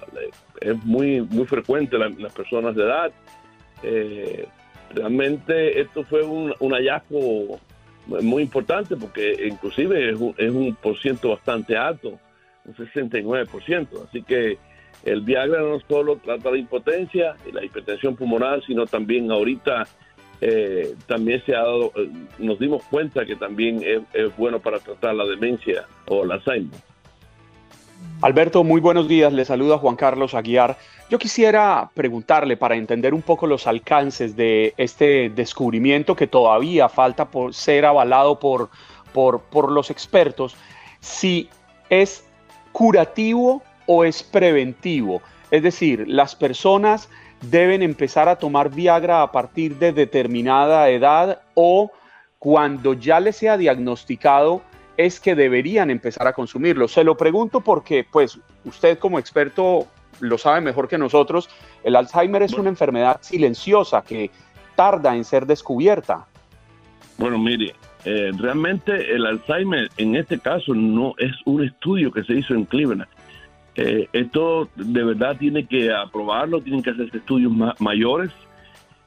es 0.62 0.75
muy, 0.84 1.21
muy 1.21 1.45
frecuente 1.45 1.95
en 1.95 2.21
las 2.21 2.34
personas 2.34 2.75
de 2.75 2.84
edad, 2.84 3.12
eh, 3.84 4.47
realmente 4.93 5.79
esto 5.79 6.03
fue 6.03 6.23
un, 6.23 6.53
un 6.60 6.71
hallazgo 6.73 7.60
muy 8.22 8.43
importante 8.43 8.95
porque 8.95 9.48
inclusive 9.48 10.12
es 10.12 10.19
un, 10.19 10.34
es 10.38 10.52
un 10.52 10.76
por 10.76 11.00
ciento 11.00 11.30
bastante 11.30 11.78
alto, 11.78 12.19
un 12.65 12.76
69%. 12.76 14.08
Así 14.08 14.24
que 14.24 14.58
el 15.06 15.22
Viagra 15.22 15.62
no 15.62 15.80
solo 15.88 16.17
trata 16.17 16.52
la 16.52 16.58
impotencia 16.58 17.36
y 17.48 17.52
la 17.52 17.63
hipertensión 17.63 18.15
pulmonar, 18.15 18.63
sino 18.65 18.86
también 18.86 19.32
ahorita 19.32 19.88
eh, 20.41 20.95
también 21.06 21.43
se 21.45 21.56
ha 21.56 21.60
dado, 21.60 21.91
eh, 21.95 22.10
nos 22.38 22.60
dimos 22.60 22.84
cuenta 22.84 23.26
que 23.26 23.36
también 23.36 23.82
es, 23.84 24.02
es, 24.13 24.36
bueno 24.38 24.60
para 24.60 24.80
tratar 24.80 25.15
la 25.15 25.26
demencia 25.26 25.86
o 26.08 26.24
el 26.24 26.32
Alzheimer. 26.32 26.80
Alberto, 28.21 28.65
muy 28.65 28.81
buenos 28.81 29.07
días. 29.07 29.31
Le 29.31 29.45
saluda 29.45 29.77
Juan 29.77 29.95
Carlos 29.95 30.33
Aguiar. 30.33 30.77
Yo 31.09 31.17
quisiera 31.17 31.89
preguntarle 31.93 32.57
para 32.57 32.75
entender 32.75 33.13
un 33.13 33.21
poco 33.21 33.47
los 33.47 33.65
alcances 33.65 34.35
de 34.35 34.73
este 34.75 35.29
descubrimiento 35.29 36.15
que 36.15 36.27
todavía 36.27 36.89
falta 36.89 37.29
por 37.31 37.53
ser 37.53 37.85
avalado 37.85 38.38
por, 38.38 38.69
por, 39.13 39.41
por 39.41 39.71
los 39.71 39.89
expertos, 39.89 40.57
si 40.99 41.49
es 41.89 42.25
curativo 42.73 43.63
o 43.85 44.03
es 44.03 44.21
preventivo. 44.21 45.21
Es 45.49 45.63
decir, 45.63 46.05
las 46.07 46.35
personas 46.35 47.09
deben 47.41 47.81
empezar 47.81 48.27
a 48.27 48.35
tomar 48.35 48.69
Viagra 48.69 49.21
a 49.21 49.31
partir 49.31 49.77
de 49.77 49.93
determinada 49.93 50.89
edad 50.89 51.41
o 51.53 51.89
cuando 52.38 52.93
ya 52.93 53.19
les 53.19 53.38
sea 53.38 53.57
diagnosticado 53.57 54.62
es 54.99 55.21
que 55.21 55.33
deberían 55.33 55.89
empezar 55.91 56.27
a 56.27 56.33
consumirlo. 56.33 56.89
Se 56.89 57.05
lo 57.05 57.15
pregunto 57.15 57.62
porque, 57.62 58.05
pues, 58.12 58.38
usted 58.65 58.99
como 58.99 59.17
experto 59.17 59.88
lo 60.19 60.38
sabe 60.38 60.59
mejor 60.59 60.89
que 60.89 60.97
nosotros, 60.97 61.49
el 61.85 61.95
Alzheimer 61.95 62.43
es 62.43 62.51
una 62.51 62.67
enfermedad 62.67 63.17
silenciosa 63.21 64.01
que 64.01 64.29
tarda 64.75 65.15
en 65.15 65.23
ser 65.23 65.45
descubierta. 65.45 66.27
Bueno, 67.17 67.38
mire, 67.38 67.75
eh, 68.03 68.31
realmente 68.38 69.15
el 69.15 69.25
Alzheimer 69.25 69.89
en 69.95 70.17
este 70.17 70.38
caso 70.38 70.73
no 70.73 71.13
es 71.17 71.31
un 71.45 71.63
estudio 71.63 72.12
que 72.12 72.25
se 72.25 72.33
hizo 72.33 72.53
en 72.53 72.65
Cleveland. 72.65 73.07
Eh, 73.75 74.09
esto 74.12 74.67
de 74.75 75.03
verdad 75.05 75.38
tiene 75.38 75.65
que 75.65 75.93
aprobarlo, 75.93 76.59
tienen 76.59 76.83
que 76.83 76.89
hacerse 76.89 77.19
estudios 77.19 77.53
mayores. 77.79 78.31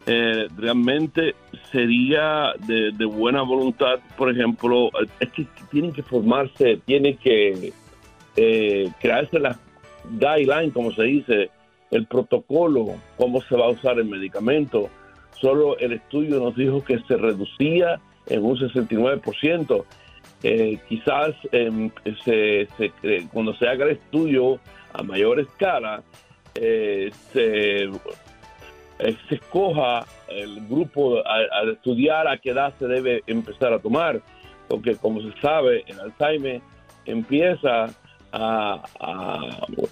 Eh, 0.06 0.48
realmente 0.56 1.34
sería 1.70 2.52
de, 2.66 3.04
buena 3.04 3.42
voluntad, 3.42 4.00
por 4.16 4.30
ejemplo, 4.30 4.90
es 5.20 5.30
que 5.30 5.46
tienen 5.70 5.92
que 5.92 6.02
formarse, 6.02 6.80
tienen 6.84 7.16
que 7.18 7.72
crearse 9.00 9.38
las 9.38 9.58
guideline, 10.18 10.70
como 10.70 10.92
se 10.92 11.02
dice, 11.02 11.50
el 11.90 12.06
protocolo, 12.06 12.96
cómo 13.16 13.40
se 13.42 13.56
va 13.56 13.66
a 13.66 13.70
usar 13.70 13.98
el 13.98 14.06
medicamento. 14.06 14.90
Solo 15.40 15.78
el 15.78 15.92
estudio 15.92 16.38
nos 16.38 16.56
dijo 16.56 16.82
que 16.84 16.98
se 17.00 17.16
reducía 17.16 18.00
en 18.26 18.44
un 18.44 18.56
69%. 18.56 19.84
Eh, 20.44 20.78
quizás 20.88 21.34
em, 21.52 21.90
se, 22.24 22.62
eh, 22.62 23.26
cuando 23.32 23.54
se 23.54 23.68
haga 23.68 23.84
el 23.84 23.92
estudio 23.92 24.58
a 24.92 25.02
mayor 25.02 25.40
escala, 25.40 26.02
eh, 26.54 27.10
se, 27.32 27.88
se, 29.28 29.34
escoja 29.34 30.06
el 30.28 30.66
grupo 30.68 31.18
a, 31.26 31.70
estudiar 31.72 32.28
a 32.28 32.38
qué 32.38 32.50
edad 32.50 32.72
se 32.78 32.86
debe 32.86 33.22
empezar 33.26 33.72
a 33.72 33.78
tomar, 33.78 34.20
porque 34.68 34.96
como 34.96 35.20
se 35.20 35.32
sabe, 35.40 35.84
el 35.86 36.00
Alzheimer 36.00 36.60
empieza 37.04 37.88
a, 38.32 38.82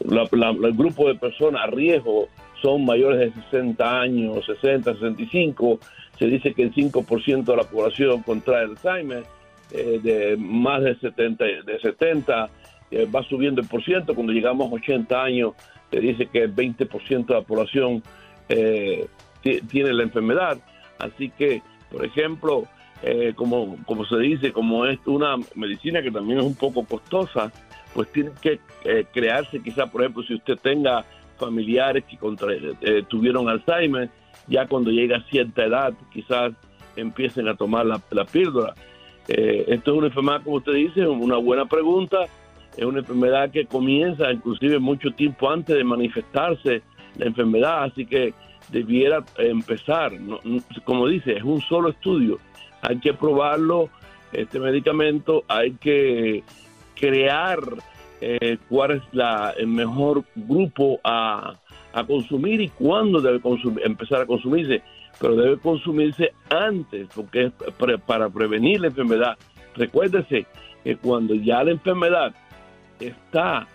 el 0.02 0.72
grupo 0.74 1.08
de 1.08 1.14
personas 1.16 1.62
a 1.62 1.66
riesgo 1.66 2.28
son 2.62 2.84
mayores 2.84 3.34
de 3.34 3.42
60 3.44 4.00
años, 4.00 4.44
60, 4.44 4.94
65. 4.94 5.80
Se 6.18 6.26
dice 6.26 6.52
que 6.52 6.64
el 6.64 6.74
5% 6.74 7.44
de 7.44 7.56
la 7.56 7.64
población 7.64 8.22
contrae 8.22 8.64
Alzheimer, 8.64 9.24
eh, 9.70 10.00
de 10.02 10.36
más 10.36 10.82
de 10.82 10.96
70, 10.96 11.44
de 11.44 11.80
70 11.80 12.50
eh, 12.90 13.06
va 13.06 13.22
subiendo 13.22 13.60
el 13.60 13.68
por 13.68 13.82
ciento. 13.82 14.14
Cuando 14.14 14.32
llegamos 14.32 14.70
a 14.70 14.74
80 14.74 15.22
años, 15.22 15.54
te 15.90 16.00
dice 16.00 16.26
que 16.26 16.42
el 16.42 16.54
20% 16.54 17.26
de 17.26 17.34
la 17.34 17.42
población 17.42 18.02
eh, 18.50 19.08
tiene 19.42 19.92
la 19.92 20.02
enfermedad. 20.02 20.58
Así 20.98 21.30
que, 21.30 21.62
por 21.90 22.04
ejemplo, 22.04 22.64
eh, 23.02 23.32
como, 23.34 23.78
como 23.86 24.04
se 24.04 24.18
dice, 24.18 24.52
como 24.52 24.84
es 24.86 24.98
una 25.06 25.36
medicina 25.54 26.02
que 26.02 26.10
también 26.10 26.40
es 26.40 26.44
un 26.44 26.54
poco 26.54 26.84
costosa, 26.84 27.50
pues 27.94 28.10
tiene 28.12 28.30
que 28.40 28.60
crearse 29.12 29.60
quizá, 29.60 29.86
por 29.86 30.02
ejemplo, 30.02 30.22
si 30.22 30.34
usted 30.34 30.56
tenga 30.58 31.04
familiares 31.38 32.04
que 32.04 33.02
tuvieron 33.08 33.48
Alzheimer, 33.48 34.08
ya 34.46 34.66
cuando 34.68 34.90
llega 34.90 35.16
a 35.16 35.24
cierta 35.24 35.64
edad, 35.64 35.92
quizás 36.12 36.52
empiecen 36.94 37.48
a 37.48 37.56
tomar 37.56 37.86
la, 37.86 38.00
la 38.10 38.24
píldora. 38.24 38.74
esto 39.26 39.90
es 39.90 39.96
una 39.96 40.06
enfermedad, 40.06 40.42
como 40.44 40.56
usted 40.56 40.74
dice, 40.74 41.06
una 41.06 41.36
buena 41.36 41.66
pregunta 41.66 42.26
es 42.76 42.84
una 42.84 43.00
enfermedad 43.00 43.50
que 43.50 43.66
comienza 43.66 44.30
inclusive 44.32 44.78
mucho 44.78 45.10
tiempo 45.10 45.50
antes 45.50 45.76
de 45.76 45.84
manifestarse 45.84 46.82
la 47.16 47.26
enfermedad, 47.26 47.84
así 47.84 48.06
que 48.06 48.34
debiera 48.70 49.24
empezar, 49.38 50.12
como 50.84 51.08
dice, 51.08 51.36
es 51.36 51.42
un 51.42 51.60
solo 51.62 51.90
estudio, 51.90 52.38
hay 52.82 52.98
que 52.98 53.12
probarlo, 53.12 53.90
este 54.32 54.60
medicamento, 54.60 55.44
hay 55.48 55.72
que 55.72 56.44
crear 56.94 57.58
eh, 58.20 58.58
cuál 58.68 58.92
es 58.92 59.02
la, 59.12 59.54
el 59.56 59.66
mejor 59.66 60.24
grupo 60.34 61.00
a, 61.02 61.54
consumir 62.06 62.60
y 62.60 62.68
cuándo 62.68 63.20
debe 63.20 63.40
empezar 63.82 64.20
a 64.20 64.26
consumirse, 64.26 64.80
pero 65.18 65.34
debe 65.34 65.58
consumirse 65.58 66.32
antes, 66.48 67.08
porque 67.12 67.46
es 67.46 67.52
para 68.06 68.28
prevenir 68.28 68.80
la 68.80 68.86
enfermedad. 68.86 69.36
Recuérdese 69.74 70.46
que 70.84 70.96
cuando 70.96 71.34
ya 71.34 71.64
la 71.64 71.72
enfermedad 71.72 72.32
está 73.00 73.66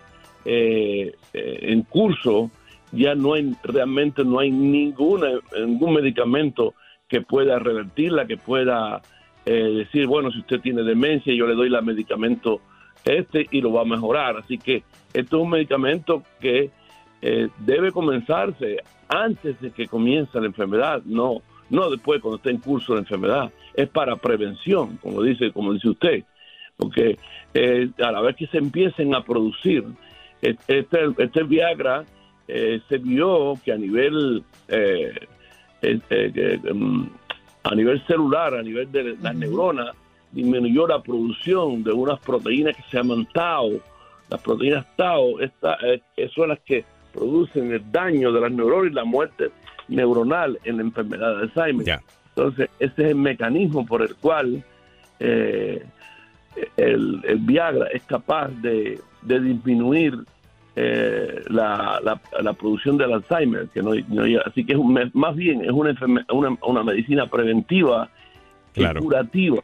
eh, 0.46 1.14
eh, 1.34 1.58
en 1.62 1.82
curso, 1.82 2.50
ya 2.92 3.14
no 3.14 3.34
hay 3.34 3.54
realmente 3.62 4.24
no 4.24 4.38
hay 4.38 4.50
ninguna, 4.50 5.28
ningún 5.58 5.94
medicamento 5.94 6.74
que 7.08 7.20
pueda 7.20 7.58
revertirla, 7.58 8.26
que 8.26 8.36
pueda 8.36 9.02
eh, 9.44 9.52
decir, 9.52 10.06
bueno, 10.06 10.30
si 10.30 10.40
usted 10.40 10.60
tiene 10.60 10.82
demencia, 10.82 11.34
yo 11.34 11.46
le 11.46 11.54
doy 11.54 11.72
el 11.72 11.82
medicamento 11.82 12.60
este 13.04 13.46
y 13.50 13.60
lo 13.60 13.72
va 13.72 13.82
a 13.82 13.84
mejorar. 13.84 14.36
Así 14.38 14.58
que 14.58 14.82
esto 15.12 15.36
es 15.36 15.42
un 15.42 15.50
medicamento 15.50 16.22
que 16.40 16.70
debe 17.58 17.90
comenzarse 17.90 18.76
antes 19.08 19.60
de 19.60 19.72
que 19.72 19.88
comience 19.88 20.38
la 20.38 20.46
enfermedad, 20.46 21.02
no, 21.04 21.42
no 21.70 21.90
después 21.90 22.20
cuando 22.20 22.36
esté 22.36 22.50
en 22.50 22.58
curso 22.58 22.94
la 22.94 23.00
enfermedad. 23.00 23.50
Es 23.74 23.88
para 23.88 24.16
prevención, 24.16 24.96
como 24.98 25.22
dice, 25.22 25.50
como 25.50 25.72
dice 25.72 25.88
usted 25.88 26.24
porque 26.76 27.18
eh, 27.54 27.88
a 28.02 28.12
la 28.12 28.20
vez 28.20 28.36
que 28.36 28.46
se 28.48 28.58
empiecen 28.58 29.14
a 29.14 29.22
producir, 29.22 29.84
este, 30.42 31.08
este 31.18 31.42
Viagra 31.42 32.04
eh, 32.48 32.80
se 32.88 32.98
vio 32.98 33.54
que 33.64 33.72
a 33.72 33.76
nivel 33.76 34.44
eh, 34.68 35.12
em, 35.82 37.08
a 37.62 37.74
nivel 37.74 38.04
celular, 38.06 38.54
a 38.54 38.62
nivel 38.62 38.90
de 38.92 39.16
las 39.20 39.34
neuronas, 39.34 39.94
disminuyó 40.32 40.86
la 40.86 41.02
producción 41.02 41.82
de 41.82 41.92
unas 41.92 42.20
proteínas 42.20 42.76
que 42.76 42.82
se 42.90 42.96
llaman 42.98 43.26
Tau. 43.32 43.80
Las 44.28 44.40
proteínas 44.40 44.86
Tau 44.96 45.40
esta, 45.40 45.76
son 46.34 46.50
las 46.50 46.60
que 46.60 46.84
producen 47.12 47.72
el 47.72 47.90
daño 47.90 48.30
de 48.30 48.40
las 48.40 48.52
neuronas 48.52 48.92
y 48.92 48.94
la 48.94 49.04
muerte 49.04 49.50
neuronal 49.88 50.58
en 50.64 50.76
la 50.76 50.82
enfermedad 50.82 51.36
de 51.36 51.42
Alzheimer. 51.42 52.00
Entonces, 52.36 52.68
ese 52.78 53.02
es 53.02 53.08
el 53.10 53.16
mecanismo 53.16 53.86
por 53.86 54.02
el 54.02 54.14
cual 54.16 54.62
eh, 55.18 55.82
el, 56.76 57.22
Viagra 57.40 57.86
es 57.88 58.02
capaz 58.04 58.48
de, 58.60 59.00
disminuir 59.22 60.18
eh, 60.76 61.42
la, 61.48 62.00
la, 62.42 62.52
producción 62.52 62.98
del 62.98 63.14
Alzheimer, 63.14 63.68
que 63.68 63.82
no, 63.82 63.92
así 64.44 64.64
que 64.64 64.74
es 64.74 65.14
más 65.14 65.34
bien 65.34 65.64
es 65.64 65.70
una, 65.70 65.96
una, 66.30 66.58
una 66.62 66.82
medicina 66.82 67.26
preventiva 67.26 68.10
y 68.74 68.84
curativa 68.84 69.62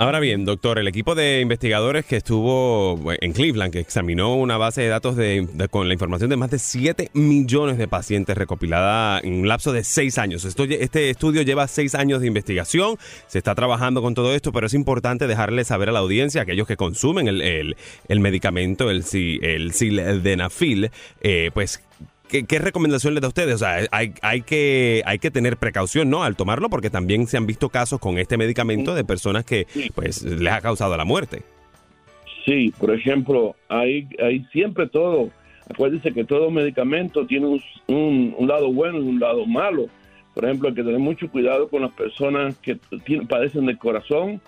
Ahora 0.00 0.18
bien, 0.18 0.46
doctor, 0.46 0.78
el 0.78 0.88
equipo 0.88 1.14
de 1.14 1.42
investigadores 1.42 2.06
que 2.06 2.16
estuvo 2.16 2.98
en 3.20 3.34
Cleveland, 3.34 3.70
que 3.70 3.80
examinó 3.80 4.34
una 4.34 4.56
base 4.56 4.80
de 4.80 4.88
datos 4.88 5.14
de, 5.14 5.46
con 5.70 5.88
la 5.88 5.92
información 5.92 6.30
de 6.30 6.38
más 6.38 6.50
de 6.50 6.58
7 6.58 7.10
millones 7.12 7.76
de 7.76 7.86
pacientes 7.86 8.34
recopilada 8.34 9.20
en 9.20 9.40
un 9.40 9.46
lapso 9.46 9.74
de 9.74 9.84
6 9.84 10.16
años. 10.16 10.42
este 10.46 11.10
estudio 11.10 11.42
lleva 11.42 11.68
6 11.68 11.94
años 11.96 12.22
de 12.22 12.28
investigación, 12.28 12.96
se 13.26 13.36
está 13.36 13.54
trabajando 13.54 14.00
con 14.00 14.14
todo 14.14 14.34
esto, 14.34 14.52
pero 14.52 14.68
es 14.68 14.72
importante 14.72 15.26
dejarle 15.26 15.66
saber 15.66 15.90
a 15.90 15.92
la 15.92 15.98
audiencia, 15.98 16.40
aquellos 16.40 16.66
que 16.66 16.78
consumen 16.78 17.28
el, 17.28 17.76
el, 18.08 18.20
medicamento, 18.20 18.88
el, 18.88 19.04
el 19.42 19.72
sildenafil, 19.74 20.90
eh, 21.20 21.50
pues 21.52 21.82
¿Qué, 22.30 22.58
recomendación 22.60 23.14
les 23.14 23.22
da 23.22 23.26
a 23.26 23.28
ustedes? 23.28 23.56
O 23.56 23.58
sea, 23.58 23.88
hay, 23.90 24.12
hay, 24.22 24.42
que, 24.42 25.02
hay 25.04 25.18
que 25.18 25.32
tener 25.32 25.56
precaución, 25.56 26.08
¿no? 26.10 26.22
Al 26.22 26.36
tomarlo, 26.36 26.70
porque 26.70 26.88
también 26.88 27.26
se 27.26 27.36
han 27.36 27.46
visto 27.46 27.68
casos 27.70 27.98
con 27.98 28.18
este 28.18 28.36
medicamento 28.36 28.94
de 28.94 29.02
personas 29.04 29.44
que, 29.44 29.66
pues, 29.94 30.22
les 30.22 30.52
ha 30.52 30.60
causado 30.60 30.96
la 30.96 31.04
muerte. 31.04 31.42
Sí, 32.44 32.72
por 32.78 32.94
ejemplo, 32.94 33.56
hay, 33.68 34.08
hay 34.22 34.44
siempre 34.52 34.86
todo. 34.86 35.30
Acuérdense 35.68 36.12
que 36.12 36.24
todo 36.24 36.50
medicamento 36.50 37.26
tiene 37.26 37.60
un, 37.88 38.36
lado 38.46 38.72
bueno 38.72 38.98
y 38.98 39.08
un 39.08 39.20
lado 39.20 39.44
malo. 39.44 39.86
Por 40.34 40.44
ejemplo, 40.44 40.68
hay 40.68 40.74
que 40.74 40.84
tener 40.84 41.00
mucho 41.00 41.28
cuidado 41.28 41.68
con 41.68 41.82
las 41.82 41.92
personas 41.92 42.56
que 42.58 42.78
padecen 43.28 43.66
del 43.66 43.78
corazón, 43.78 44.40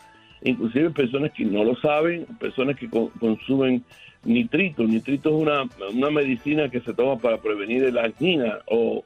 inclusive 0.44 0.90
personas 0.90 1.32
que 1.32 1.44
no 1.44 1.64
lo 1.64 1.76
saben, 1.76 2.26
personas 2.40 2.76
que 2.76 2.88
consumen 2.88 3.84
nitrito. 4.24 4.84
Nitrito 4.84 5.30
es 5.30 5.42
una, 5.42 5.68
una 5.92 6.10
medicina 6.10 6.68
que 6.68 6.80
se 6.80 6.94
toma 6.94 7.18
para 7.18 7.38
prevenir 7.38 7.92
la 7.92 8.04
angina 8.04 8.58
o, 8.66 9.04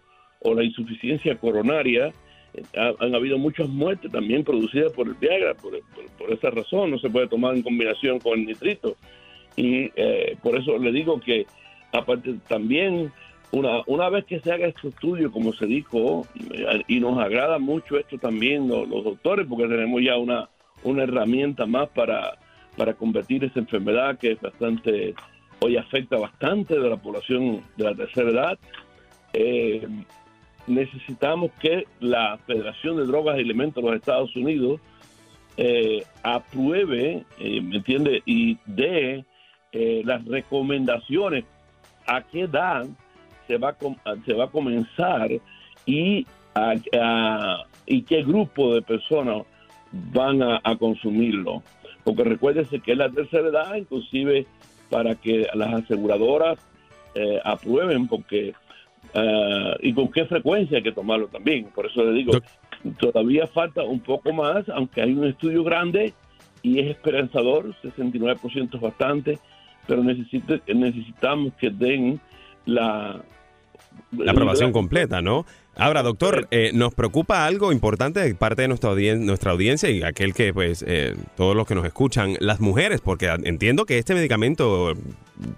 la 0.55 0.63
insuficiencia 0.63 1.37
coronaria. 1.37 2.13
han 2.77 3.15
habido 3.15 3.37
muchas 3.37 3.69
muertes 3.69 4.13
también 4.13 4.45
producidas 4.45 4.93
por 4.93 5.09
el 5.09 5.15
Viagra, 5.15 5.55
por, 5.55 5.75
esa 6.33 6.51
razón 6.51 6.91
no 6.91 6.99
se 6.99 7.11
puede 7.11 7.27
tomar 7.27 7.57
en 7.57 7.63
combinación 7.63 8.21
con 8.21 8.39
el 8.39 8.47
nitrito. 8.47 8.97
Y 9.57 9.91
eh, 9.97 10.37
por 10.43 10.57
eso 10.57 10.79
le 10.79 10.93
digo 10.93 11.19
que, 11.19 11.47
aparte 11.93 12.35
también, 12.47 13.11
una, 13.51 13.83
una 13.87 14.09
vez 14.09 14.25
que 14.27 14.39
se 14.39 14.53
haga 14.53 14.67
este 14.69 14.89
estudio, 14.89 15.33
como 15.33 15.53
se 15.53 15.67
dijo, 15.67 16.27
y 16.87 17.01
nos 17.01 17.19
agrada 17.19 17.59
mucho 17.59 17.99
esto 17.99 18.19
también 18.19 18.69
los, 18.69 18.89
los 18.89 19.03
doctores, 19.03 19.47
porque 19.49 19.67
tenemos 19.67 20.01
ya 20.03 20.17
una, 20.17 20.49
una 20.87 21.03
herramienta 21.03 21.67
más 21.67 21.89
para 21.91 22.39
para 22.77 22.95
combatir 22.95 23.45
esa 23.45 23.59
enfermedad 23.59 24.19
que 24.19 24.33
es 24.33 24.41
bastante, 24.41 25.15
hoy 25.61 25.77
afecta 25.77 26.19
bastante 26.19 26.79
de 26.79 26.91
la 26.91 26.97
población 26.97 27.63
de 27.77 27.85
la 27.85 27.95
tercera 27.95 28.31
edad. 28.31 28.59
Eh, 29.33 29.87
necesitamos 30.67 31.51
que 31.59 31.85
la 32.01 32.39
Federación 32.47 32.97
de 32.99 33.07
Drogas 33.07 33.39
y 33.39 33.41
Alimentos 33.41 33.83
de 33.83 33.91
los 33.91 33.99
Estados 33.99 34.35
Unidos 34.37 34.81
eh, 35.57 36.05
apruebe, 36.23 37.25
eh, 37.39 37.61
¿me 37.63 37.77
entiende? 37.77 38.23
Y 38.27 38.59
dé 38.67 39.25
las 40.05 40.25
recomendaciones 40.25 41.45
a 42.07 42.23
qué 42.23 42.43
edad 42.43 42.87
se 43.47 43.59
va 43.59 43.77
a, 44.05 44.17
se 44.25 44.33
va 44.33 44.45
a 44.45 44.51
comenzar 44.51 45.31
y, 45.85 46.27
y 47.85 48.03
qué 48.03 48.23
grupo 48.23 48.75
de 48.75 48.81
personas 48.81 49.43
van 49.93 50.43
a 50.43 50.77
consumirlo 50.79 51.63
porque 52.07 52.23
recuérdese 52.23 52.79
que 52.79 52.93
es 52.93 52.99
la 52.99 53.11
tercera 53.11 53.49
edad, 53.49 53.75
inclusive 53.75 54.47
para 54.89 55.17
que 55.17 55.49
las 55.55 55.75
aseguradoras 55.75 56.57
eh, 57.17 57.41
aprueben, 57.45 58.07
porque 58.07 58.55
eh, 59.13 59.77
y 59.81 59.93
con 59.93 60.13
qué 60.13 60.25
frecuencia 60.25 60.77
hay 60.77 60.85
que 60.85 60.93
tomarlo 60.93 61.27
también. 61.27 61.65
Por 61.75 61.87
eso 61.87 62.05
le 62.05 62.13
digo, 62.13 62.31
todavía 63.01 63.49
falta 63.49 63.83
un 63.83 63.99
poco 63.99 64.33
más, 64.33 64.69
aunque 64.69 65.03
hay 65.03 65.15
un 65.15 65.27
estudio 65.27 65.65
grande 65.65 66.15
y 66.63 66.79
es 66.79 66.91
esperanzador, 66.91 67.75
69% 67.83 68.77
es 68.77 68.81
bastante, 68.81 69.39
pero 69.89 70.05
necesitamos 70.05 71.55
que 71.55 71.71
den 71.71 72.21
la... 72.67 73.21
La 74.17 74.33
aprobación 74.33 74.73
completa, 74.73 75.21
¿no? 75.21 75.45
Ahora, 75.79 76.03
doctor, 76.03 76.49
eh, 76.51 76.71
nos 76.73 76.95
preocupa 76.95 77.45
algo 77.45 77.71
importante 77.71 78.21
de 78.21 78.35
parte 78.35 78.63
de 78.63 78.69
nuestra, 78.69 78.95
nuestra 79.17 79.53
audiencia 79.53 79.91
y 79.91 80.03
aquel 80.03 80.33
que, 80.33 80.55
pues, 80.55 80.83
eh, 80.89 81.15
todos 81.37 81.55
los 81.55 81.67
que 81.67 81.75
nos 81.75 81.85
escuchan, 81.85 82.37
las 82.41 82.61
mujeres, 82.61 83.03
porque 83.03 83.27
entiendo 83.45 83.85
que 83.85 83.99
este 83.99 84.15
medicamento, 84.15 84.95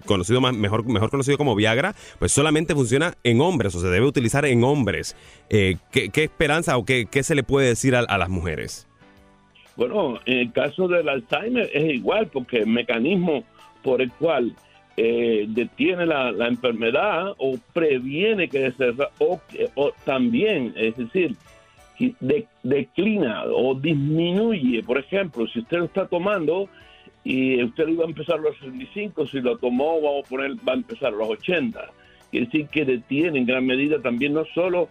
conocido 0.05 0.41
más, 0.41 0.53
mejor, 0.53 0.85
mejor 0.85 1.09
conocido 1.09 1.37
como 1.37 1.55
Viagra, 1.55 1.95
pues 2.19 2.33
solamente 2.33 2.75
funciona 2.75 3.13
en 3.23 3.39
hombres 3.39 3.73
o 3.75 3.79
se 3.79 3.87
debe 3.87 4.05
utilizar 4.05 4.45
en 4.45 4.61
hombres. 4.65 5.15
Eh, 5.49 5.77
¿qué, 5.91 6.11
esperanza 6.15 6.75
o 6.77 6.83
qué, 6.83 7.07
qué, 7.09 7.23
se 7.23 7.33
le 7.33 7.43
puede 7.43 7.67
decir 7.67 7.95
a, 7.95 7.99
a 7.99 8.17
las 8.17 8.27
mujeres? 8.27 8.87
Bueno, 9.77 10.19
en 10.25 10.39
el 10.39 10.51
caso 10.51 10.89
del 10.89 11.07
Alzheimer 11.07 11.69
es 11.73 11.93
igual, 11.93 12.27
porque 12.27 12.57
el 12.57 12.67
mecanismo 12.67 13.45
por 13.83 14.01
el 14.01 14.11
cual 14.11 14.53
eh, 15.01 15.45
detiene 15.47 16.05
la, 16.05 16.29
enfermedad 16.45 17.33
o 17.37 17.57
previene 17.71 18.49
que 18.49 18.69
se 18.73 18.93
o, 19.19 19.39
también, 20.03 20.73
es 20.75 20.97
decir, 20.97 21.37
declina 22.63 23.45
o 23.45 23.75
disminuye. 23.75 24.83
Por 24.83 24.97
ejemplo, 24.97 25.47
si 25.47 25.59
usted 25.59 25.77
lo 25.77 25.85
está 25.85 26.05
tomando 26.05 26.67
y 27.23 27.63
usted 27.63 27.87
iba 27.87 28.03
a 28.03 28.07
empezar 28.09 28.39
a 28.39 28.41
los 28.41 28.57
65, 28.57 29.27
si 29.27 29.39
lo 29.39 29.57
tomó, 29.57 30.01
vamos 30.01 30.25
a 30.25 30.29
poner, 30.29 30.51
va 30.67 30.73
a 30.73 30.75
empezar 30.75 31.13
a 31.13 31.15
los 31.15 31.29
80. 31.29 31.79
Quiere 32.29 32.45
decir 32.47 32.67
que 32.67 32.83
detiene 32.83 33.39
en 33.39 33.45
gran 33.45 33.65
medida 33.65 34.01
también 34.01 34.33
no 34.33 34.43
solo 34.53 34.89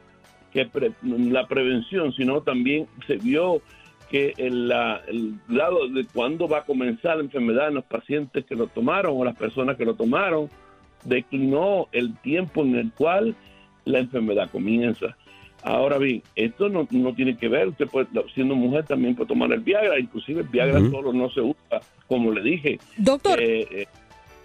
que 0.55 0.71
la 1.03 1.47
prevención, 1.47 2.15
sino 2.15 2.41
también 2.41 2.87
se 3.07 3.17
vio 3.17 3.61
que 4.11 4.35
el, 4.37 4.73
el, 5.07 5.35
lado 5.49 5.89
de 5.89 6.07
cuándo 6.07 6.49
va 6.49 6.59
a 6.59 6.65
comenzar 6.65 7.17
la 7.17 7.25
enfermedad 7.25 7.69
en 7.69 7.75
los 7.75 7.85
pacientes 7.85 8.45
que 8.45 8.55
lo 8.55 8.67
tomaron 8.67 9.15
o 9.17 9.25
las 9.25 9.37
personas 9.37 9.77
que 9.77 9.85
lo 9.85 9.95
tomaron, 9.95 10.49
declinó 11.05 11.89
el 11.93 12.17
tiempo 12.19 12.63
en 12.63 12.77
el 12.77 12.93
cual 12.93 13.35
la 13.85 13.99
enfermedad 13.99 14.51
comienza. 14.51 15.17
Ahora 15.63 15.99
bien, 15.99 16.23
esto 16.37 16.69
no, 16.69 16.87
tiene 17.15 17.37
que 17.37 17.49
ver, 17.49 17.69
usted 17.69 17.89
puede, 17.89 18.07
siendo 18.35 18.55
mujer 18.55 18.85
también 18.85 19.15
puede 19.17 19.29
tomar 19.29 19.53
el 19.53 19.61
Viagra, 19.61 19.99
inclusive 19.99 20.43
el 20.43 20.49
Viagra 20.49 20.79
solo 20.91 21.13
no 21.13 21.29
se 21.31 21.41
usa, 21.41 21.81
como 22.07 22.31
le 22.33 22.43
dije. 22.43 22.79
Doctor. 22.97 23.43
Eh, 23.43 23.67
eh, 23.71 23.87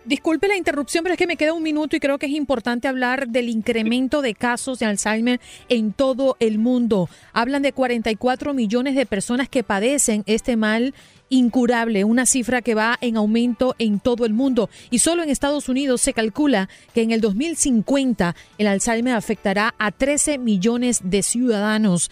Disculpe 0.06 0.50
la 0.50 0.58
interrupción, 0.58 1.04
pero 1.04 1.14
es 1.14 1.18
que 1.18 1.28
me 1.28 1.38
queda 1.38 1.54
un 1.54 1.64
minuto 1.64 1.96
y 1.96 2.02
creo 2.02 2.20
que 2.20 2.26
es 2.26 2.34
importante 2.34 2.90
hablar 2.90 3.30
del 3.30 3.48
incremento 3.48 4.22
de 4.22 4.36
casos 4.36 4.80
de 4.80 4.86
Alzheimer 4.86 5.40
en 5.70 5.94
todo 5.94 6.36
el 6.42 6.60
mundo. 6.60 7.10
Hablan 7.32 7.62
de 7.62 7.72
44 7.72 8.54
millones 8.54 8.96
de 8.96 9.06
personas 9.06 9.48
que 9.48 9.64
padecen 9.64 10.24
este 10.26 10.58
mal 10.58 10.94
incurable, 11.30 12.04
una 12.04 12.26
cifra 12.26 12.62
que 12.62 12.76
va 12.76 12.98
en 13.00 13.16
aumento 13.16 13.76
en 13.80 14.02
todo 14.02 14.26
el 14.26 14.34
mundo. 14.34 14.70
Y 14.90 15.00
solo 15.00 15.24
en 15.24 15.30
Estados 15.30 15.70
Unidos 15.70 16.02
se 16.02 16.12
calcula 16.12 16.68
que 16.94 17.02
en 17.02 17.12
el 17.12 17.22
2050 17.22 18.36
el 18.58 18.68
Alzheimer 18.68 19.16
afectará 19.16 19.74
a 19.78 19.92
13 19.92 20.38
millones 20.38 21.00
de 21.06 21.24
ciudadanos. 21.24 22.12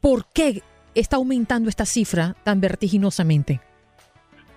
¿Por 0.00 0.28
qué 0.32 0.62
está 0.94 1.16
aumentando 1.16 1.68
esta 1.68 1.86
cifra 1.86 2.36
tan 2.44 2.60
vertiginosamente? 2.60 3.65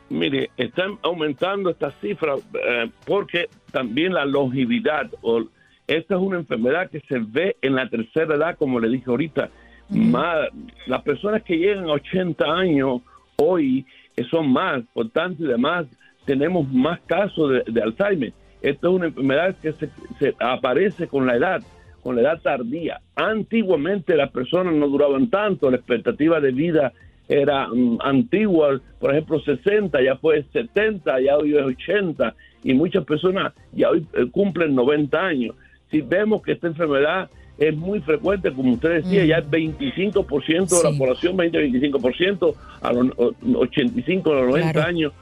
Mire, 0.09 0.49
están 0.57 0.97
aumentando 1.03 1.69
esta 1.69 1.91
cifra 2.01 2.35
eh, 2.35 2.89
porque 3.05 3.47
también 3.71 4.13
la 4.13 4.25
longevidad, 4.25 5.09
o, 5.21 5.43
esta 5.85 6.15
es 6.15 6.21
una 6.21 6.37
enfermedad 6.37 6.89
que 6.89 6.99
se 7.01 7.19
ve 7.19 7.55
en 7.61 7.75
la 7.75 7.87
tercera 7.89 8.35
edad, 8.35 8.57
como 8.57 8.79
le 8.79 8.89
dije 8.89 9.05
ahorita. 9.07 9.49
más, 9.89 10.49
las 10.87 11.01
personas 11.03 11.43
que 11.43 11.57
llegan 11.57 11.89
a 11.89 11.93
80 11.93 12.45
años 12.45 13.01
hoy 13.37 13.85
son 14.29 14.51
más, 14.51 14.83
por 14.93 15.09
tanto 15.09 15.43
y 15.43 15.47
demás, 15.47 15.85
tenemos 16.25 16.71
más 16.71 16.99
casos 17.01 17.63
de, 17.65 17.81
Alzheimer. 17.81 18.33
Esta 18.61 18.87
es 18.87 18.93
una 18.93 19.07
enfermedad 19.07 19.55
que 19.61 19.73
se, 19.73 19.89
se, 20.19 20.35
aparece 20.39 21.07
con 21.07 21.25
la 21.25 21.35
edad, 21.35 21.61
con 22.03 22.15
la 22.15 22.21
edad 22.21 22.41
tardía. 22.41 22.99
Antiguamente 23.15 24.15
las 24.15 24.31
personas 24.31 24.73
no 24.73 24.87
duraban 24.87 25.29
tanto, 25.29 25.71
la 25.71 25.77
expectativa 25.77 26.39
de 26.39 26.51
vida 26.51 26.93
era 27.29 27.71
um, 27.71 27.97
antigua, 28.01 28.81
por 28.99 29.11
ejemplo 29.11 29.39
60, 29.39 30.01
ya 30.01 30.17
fue 30.17 30.43
70, 30.51 31.21
ya 31.21 31.37
hoy 31.37 31.55
es 31.55 31.63
80 31.63 32.35
y 32.63 32.73
muchas 32.73 33.05
personas 33.05 33.53
ya 33.71 33.91
hoy 33.91 34.05
eh, 34.13 34.25
cumplen 34.31 34.75
90 34.75 35.17
años. 35.17 35.55
Si 35.91 36.01
vemos 36.01 36.41
que 36.41 36.53
esta 36.53 36.67
enfermedad 36.67 37.29
es 37.59 37.75
muy 37.75 37.99
frecuente, 37.99 38.51
como 38.51 38.73
usted 38.73 39.03
decía, 39.03 39.25
ya 39.25 39.37
es 39.37 39.45
25% 39.45 40.81
de 40.81 40.91
la 40.91 40.97
población, 40.97 41.37
20-25% 41.37 42.55
a 42.81 42.93
los 42.93 43.11
85, 43.17 44.31
a 44.31 44.35
los 44.35 44.47
90 44.49 44.85
años. 44.85 45.13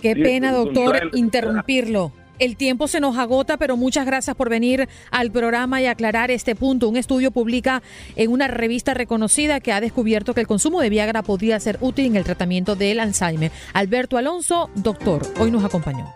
Qué 0.00 0.16
pena, 0.16 0.52
doctor, 0.52 1.10
interrumpirlo. 1.12 2.12
El 2.38 2.56
tiempo 2.56 2.88
se 2.88 3.00
nos 3.00 3.16
agota, 3.16 3.56
pero 3.56 3.76
muchas 3.76 4.06
gracias 4.06 4.34
por 4.34 4.48
venir 4.48 4.88
al 5.10 5.30
programa 5.30 5.80
y 5.80 5.86
aclarar 5.86 6.30
este 6.30 6.56
punto. 6.56 6.88
Un 6.88 6.96
estudio 6.96 7.30
publica 7.30 7.82
en 8.16 8.30
una 8.32 8.48
revista 8.48 8.92
reconocida 8.92 9.60
que 9.60 9.72
ha 9.72 9.80
descubierto 9.80 10.34
que 10.34 10.40
el 10.40 10.46
consumo 10.46 10.80
de 10.80 10.90
Viagra 10.90 11.22
podría 11.22 11.60
ser 11.60 11.78
útil 11.80 12.06
en 12.06 12.16
el 12.16 12.24
tratamiento 12.24 12.74
del 12.74 12.98
Alzheimer. 12.98 13.52
Alberto 13.72 14.18
Alonso, 14.18 14.68
doctor, 14.74 15.22
hoy 15.38 15.50
nos 15.50 15.64
acompañó. 15.64 16.12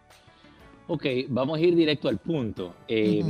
Ok, 0.87 1.07
vamos 1.29 1.59
a 1.59 1.61
ir 1.61 1.75
directo 1.75 2.09
al 2.09 2.19
punto. 2.19 2.77
Eh, 2.87 3.25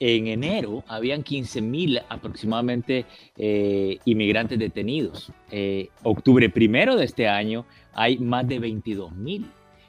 en 0.00 0.26
enero 0.28 0.84
habían 0.86 1.24
15 1.24 1.60
mil 1.60 2.00
aproximadamente 2.08 3.04
eh, 3.36 3.98
inmigrantes 4.04 4.60
detenidos. 4.60 5.32
Eh, 5.50 5.88
octubre 6.04 6.48
primero 6.50 6.94
de 6.94 7.04
este 7.04 7.26
año 7.26 7.66
hay 7.94 8.16
más 8.18 8.46
de 8.46 8.60
22 8.60 9.10
mil. 9.10 9.44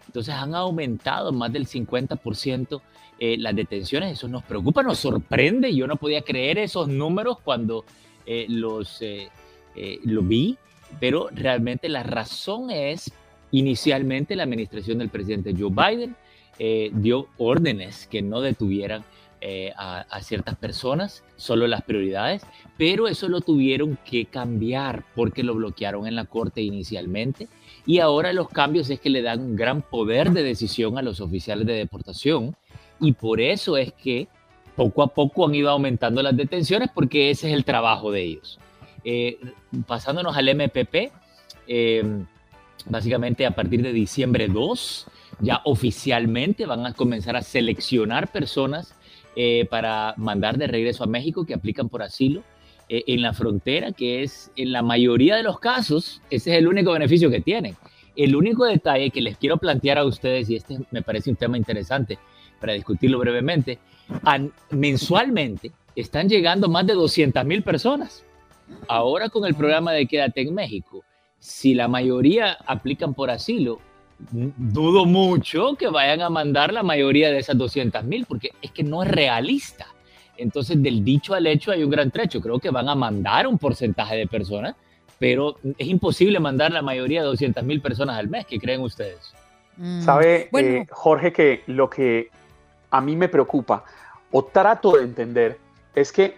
Entonces 0.07 0.33
han 0.33 0.55
aumentado 0.55 1.31
más 1.31 1.53
del 1.53 1.67
50% 1.67 2.81
eh, 3.21 3.37
las 3.37 3.53
detenciones, 3.53 4.13
eso 4.13 4.29
nos 4.29 4.43
preocupa, 4.43 4.81
nos 4.81 4.99
sorprende. 4.99 5.75
Yo 5.75 5.87
no 5.87 5.97
podía 5.97 6.21
creer 6.21 6.57
esos 6.57 6.87
números 6.87 7.37
cuando 7.43 7.83
eh, 8.25 8.45
los 8.47 9.01
eh, 9.01 9.29
lo 10.03 10.21
vi, 10.21 10.57
pero 11.01 11.27
realmente 11.33 11.89
la 11.89 12.03
razón 12.03 12.71
es, 12.71 13.11
inicialmente 13.51 14.37
la 14.37 14.43
administración 14.43 14.99
del 14.99 15.09
presidente 15.09 15.53
Joe 15.57 15.69
Biden 15.69 16.15
dio 17.01 17.27
órdenes 17.37 18.05
que 18.07 18.21
no 18.21 18.41
detuvieran 18.41 19.03
a, 19.77 20.01
a, 20.01 20.21
ciertas 20.21 20.57
personas, 20.57 21.23
solo 21.37 21.67
las 21.67 21.83
prioridades, 21.83 22.41
pero 22.77 23.07
eso 23.07 23.29
lo 23.29 23.39
tuvieron 23.39 23.97
que 24.03 24.25
cambiar 24.25 25.05
porque 25.15 25.43
lo 25.43 25.55
bloquearon 25.55 26.05
en 26.05 26.15
la 26.15 26.25
corte 26.25 26.61
inicialmente 26.61 27.47
y 27.85 27.99
ahora 27.99 28.33
los 28.33 28.49
cambios 28.49 28.89
es 28.89 28.99
que 28.99 29.09
le 29.09 29.21
dan 29.21 29.39
un 29.39 29.55
gran 29.55 29.81
poder 29.81 30.31
de 30.31 30.43
decisión 30.43 30.97
a 30.97 31.01
los 31.01 31.21
oficiales 31.21 31.65
de 31.65 31.73
deportación 31.73 32.55
y 32.99 33.13
por 33.13 33.41
eso 33.41 33.77
es 33.77 33.93
que 33.93 34.27
poco 34.75 35.03
a 35.03 35.07
poco 35.07 35.45
han 35.45 35.55
ido 35.55 35.69
aumentando 35.69 36.23
las 36.23 36.37
detenciones 36.37 36.89
porque 36.93 37.29
ese 37.31 37.49
es 37.49 37.53
el 37.53 37.65
trabajo 37.65 38.11
de 38.11 38.23
ellos. 38.23 38.59
Eh, 39.03 39.37
pasándonos 39.87 40.37
al 40.37 40.47
MPP, 40.47 41.11
eh, 41.67 42.03
básicamente 42.85 43.45
a 43.45 43.51
partir 43.51 43.81
de 43.81 43.91
diciembre 43.91 44.47
2, 44.47 45.07
ya 45.41 45.61
oficialmente 45.65 46.65
van 46.65 46.85
a 46.85 46.93
comenzar 46.93 47.35
a 47.35 47.41
seleccionar 47.41 48.31
personas 48.31 48.95
eh, 49.35 49.67
para 49.69 50.13
mandar 50.15 50.57
de 50.57 50.67
regreso 50.67 51.03
a 51.03 51.07
México 51.07 51.45
que 51.45 51.53
aplican 51.53 51.89
por 51.89 52.01
asilo 52.01 52.43
en 52.91 53.21
la 53.21 53.33
frontera, 53.33 53.91
que 53.91 54.23
es 54.23 54.51
en 54.55 54.71
la 54.71 54.81
mayoría 54.81 55.35
de 55.35 55.43
los 55.43 55.59
casos, 55.59 56.23
ese 56.31 56.51
es 56.51 56.57
el 56.57 56.67
único 56.67 56.91
beneficio 56.91 57.29
que 57.29 57.39
tienen. 57.39 57.75
El 58.15 58.35
único 58.35 58.65
detalle 58.65 59.11
que 59.11 59.21
les 59.21 59.37
quiero 59.37 59.57
plantear 59.57 59.99
a 59.99 60.05
ustedes, 60.05 60.49
y 60.49 60.55
este 60.55 60.79
me 60.89 61.03
parece 61.03 61.29
un 61.29 61.35
tema 61.35 61.55
interesante, 61.55 62.17
para 62.59 62.73
discutirlo 62.73 63.19
brevemente, 63.19 63.79
mensualmente 64.71 65.71
están 65.95 66.29
llegando 66.29 66.69
más 66.69 66.85
de 66.85 66.93
200 66.93 67.45
mil 67.45 67.63
personas. 67.63 68.23
Ahora 68.87 69.29
con 69.29 69.45
el 69.45 69.55
programa 69.55 69.91
de 69.93 70.05
Quédate 70.05 70.41
en 70.41 70.53
México, 70.53 71.03
si 71.39 71.73
la 71.73 71.87
mayoría 71.87 72.57
aplican 72.65 73.13
por 73.13 73.29
asilo, 73.29 73.79
dudo 74.31 75.05
mucho 75.05 75.75
que 75.75 75.87
vayan 75.87 76.21
a 76.21 76.29
mandar 76.29 76.73
la 76.73 76.83
mayoría 76.83 77.31
de 77.31 77.39
esas 77.39 77.57
200 77.57 78.03
mil, 78.03 78.25
porque 78.25 78.51
es 78.61 78.71
que 78.71 78.83
no 78.83 79.03
es 79.03 79.09
realista. 79.09 79.87
Entonces, 80.37 80.81
del 80.81 81.03
dicho 81.03 81.33
al 81.33 81.47
hecho 81.47 81.71
hay 81.71 81.83
un 81.83 81.89
gran 81.89 82.11
trecho. 82.11 82.41
Creo 82.41 82.59
que 82.59 82.69
van 82.69 82.87
a 82.89 82.95
mandar 82.95 83.47
un 83.47 83.57
porcentaje 83.57 84.15
de 84.15 84.27
personas, 84.27 84.75
pero 85.17 85.57
es 85.77 85.87
imposible 85.87 86.39
mandar 86.39 86.71
la 86.71 86.81
mayoría 86.81 87.21
de 87.21 87.27
200 87.27 87.63
mil 87.63 87.81
personas 87.81 88.17
al 88.17 88.29
mes. 88.29 88.45
¿Qué 88.45 88.57
creen 88.59 88.81
ustedes? 88.81 89.33
Mm. 89.77 90.01
Sabe, 90.01 90.49
eh, 90.57 90.85
Jorge, 90.89 91.33
que 91.33 91.63
lo 91.67 91.89
que 91.89 92.29
a 92.91 93.01
mí 93.01 93.15
me 93.15 93.29
preocupa 93.29 93.83
o 94.31 94.43
trato 94.45 94.91
de 94.93 95.03
entender 95.03 95.57
es 95.95 96.11
que 96.11 96.37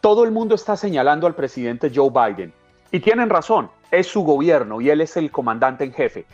todo 0.00 0.24
el 0.24 0.30
mundo 0.30 0.54
está 0.54 0.76
señalando 0.76 1.26
al 1.26 1.34
presidente 1.34 1.90
Joe 1.94 2.10
Biden 2.10 2.52
y 2.90 3.00
tienen 3.00 3.28
razón, 3.28 3.70
es 3.90 4.06
su 4.06 4.22
gobierno 4.22 4.80
y 4.80 4.90
él 4.90 5.00
es 5.00 5.16
el 5.16 5.30
comandante 5.30 5.84
en 5.84 5.92
jefe. 5.92 6.24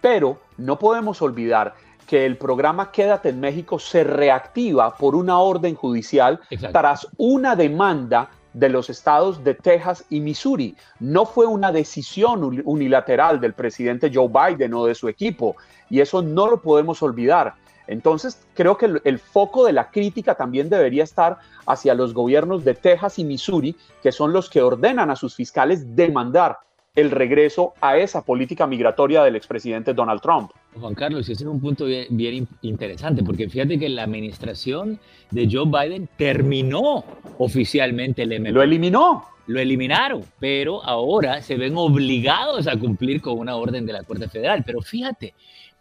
Pero 0.00 0.38
no 0.58 0.78
podemos 0.78 1.22
olvidar 1.22 1.74
que 2.06 2.26
el 2.26 2.36
programa 2.36 2.90
Quédate 2.90 3.28
en 3.28 3.40
México 3.40 3.78
se 3.78 4.02
reactiva 4.04 4.94
por 4.96 5.14
una 5.14 5.38
orden 5.38 5.74
judicial 5.74 6.40
Exacto. 6.50 6.78
tras 6.78 7.08
una 7.16 7.54
demanda 7.56 8.28
de 8.52 8.68
los 8.68 8.90
estados 8.90 9.42
de 9.44 9.54
Texas 9.54 10.04
y 10.10 10.20
Missouri. 10.20 10.76
No 11.00 11.24
fue 11.24 11.46
una 11.46 11.72
decisión 11.72 12.44
uni- 12.44 12.60
unilateral 12.64 13.40
del 13.40 13.54
presidente 13.54 14.10
Joe 14.12 14.28
Biden 14.28 14.74
o 14.74 14.84
de 14.84 14.94
su 14.94 15.08
equipo, 15.08 15.56
y 15.88 16.00
eso 16.00 16.20
no 16.20 16.48
lo 16.48 16.60
podemos 16.60 17.02
olvidar. 17.02 17.54
Entonces, 17.86 18.46
creo 18.54 18.76
que 18.76 18.86
el, 18.86 19.00
el 19.04 19.18
foco 19.18 19.66
de 19.66 19.72
la 19.72 19.90
crítica 19.90 20.34
también 20.34 20.68
debería 20.68 21.04
estar 21.04 21.38
hacia 21.66 21.94
los 21.94 22.14
gobiernos 22.14 22.64
de 22.64 22.74
Texas 22.74 23.18
y 23.18 23.24
Missouri, 23.24 23.76
que 24.02 24.12
son 24.12 24.32
los 24.32 24.48
que 24.50 24.62
ordenan 24.62 25.10
a 25.10 25.16
sus 25.16 25.34
fiscales 25.34 25.96
demandar 25.96 26.58
el 26.94 27.10
regreso 27.10 27.72
a 27.80 27.96
esa 27.96 28.22
política 28.22 28.66
migratoria 28.66 29.22
del 29.24 29.34
expresidente 29.34 29.94
Donald 29.94 30.20
Trump. 30.20 30.50
Juan 30.78 30.94
Carlos, 30.94 31.22
ese 31.28 31.44
es 31.44 31.48
un 31.48 31.58
punto 31.58 31.86
bien, 31.86 32.06
bien 32.10 32.34
in- 32.34 32.48
interesante, 32.60 33.22
porque 33.22 33.48
fíjate 33.48 33.78
que 33.78 33.88
la 33.88 34.02
administración 34.02 35.00
de 35.30 35.48
Joe 35.50 35.64
Biden 35.66 36.06
terminó 36.18 37.02
oficialmente 37.38 38.22
el 38.22 38.32
MP. 38.32 38.52
Lo 38.52 38.62
eliminó. 38.62 39.26
Lo 39.48 39.58
eliminaron, 39.58 40.22
pero 40.38 40.84
ahora 40.84 41.42
se 41.42 41.56
ven 41.56 41.74
obligados 41.76 42.68
a 42.68 42.76
cumplir 42.78 43.20
con 43.20 43.38
una 43.40 43.56
orden 43.56 43.84
de 43.84 43.92
la 43.92 44.04
Corte 44.04 44.28
Federal. 44.28 44.62
Pero 44.64 44.80
fíjate, 44.82 45.34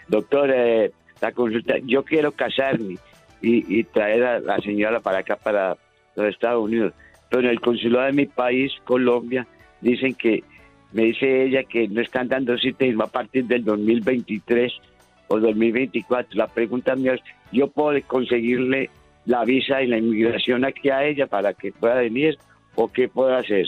Doctor, 0.08 0.52
eh, 0.54 0.92
la 1.22 1.32
consulta, 1.32 1.76
yo 1.84 2.04
quiero 2.04 2.32
casarme 2.32 2.98
y, 3.41 3.80
y 3.80 3.84
traer 3.84 4.23
a 4.23 4.39
la 4.39 4.58
señora 4.60 4.99
para 4.99 5.19
acá, 5.19 5.36
para 5.36 5.78
los 6.15 6.28
Estados 6.28 6.63
Unidos, 6.63 6.93
pero 7.30 7.43
en 7.43 7.49
el 7.49 7.62
consulado 7.62 8.06
de 8.06 8.13
mi 8.13 8.25
país, 8.25 8.71
Colombia, 8.86 9.47
dicen 9.82 10.13
que, 10.15 10.43
me 10.91 11.04
dice 11.04 11.43
ella 11.43 11.63
que 11.63 11.88
no 11.88 12.02
están 12.02 12.28
dando 12.28 12.58
cita 12.58 12.86
y 12.86 12.95
a 12.99 13.06
partir 13.06 13.45
del 13.45 13.63
2023 13.63 14.73
o 15.28 15.39
2024. 15.39 16.36
La 16.36 16.47
pregunta 16.47 16.95
mía 16.95 17.13
es, 17.13 17.21
¿yo 17.52 17.67
puedo 17.67 17.99
conseguirle 18.08 18.89
la 19.25 19.45
visa 19.45 19.82
y 19.84 19.88
la 19.88 19.97
inmigración 19.97 20.65
aquí 20.65 20.89
a 20.89 21.06
ella 21.06 21.28
para 21.28 21.54
que 21.54 21.71
pueda 21.71 21.95
venir 21.95 22.38
o 22.75 22.91
qué 22.91 23.08
puedo 23.08 23.36
hacer? 23.36 23.67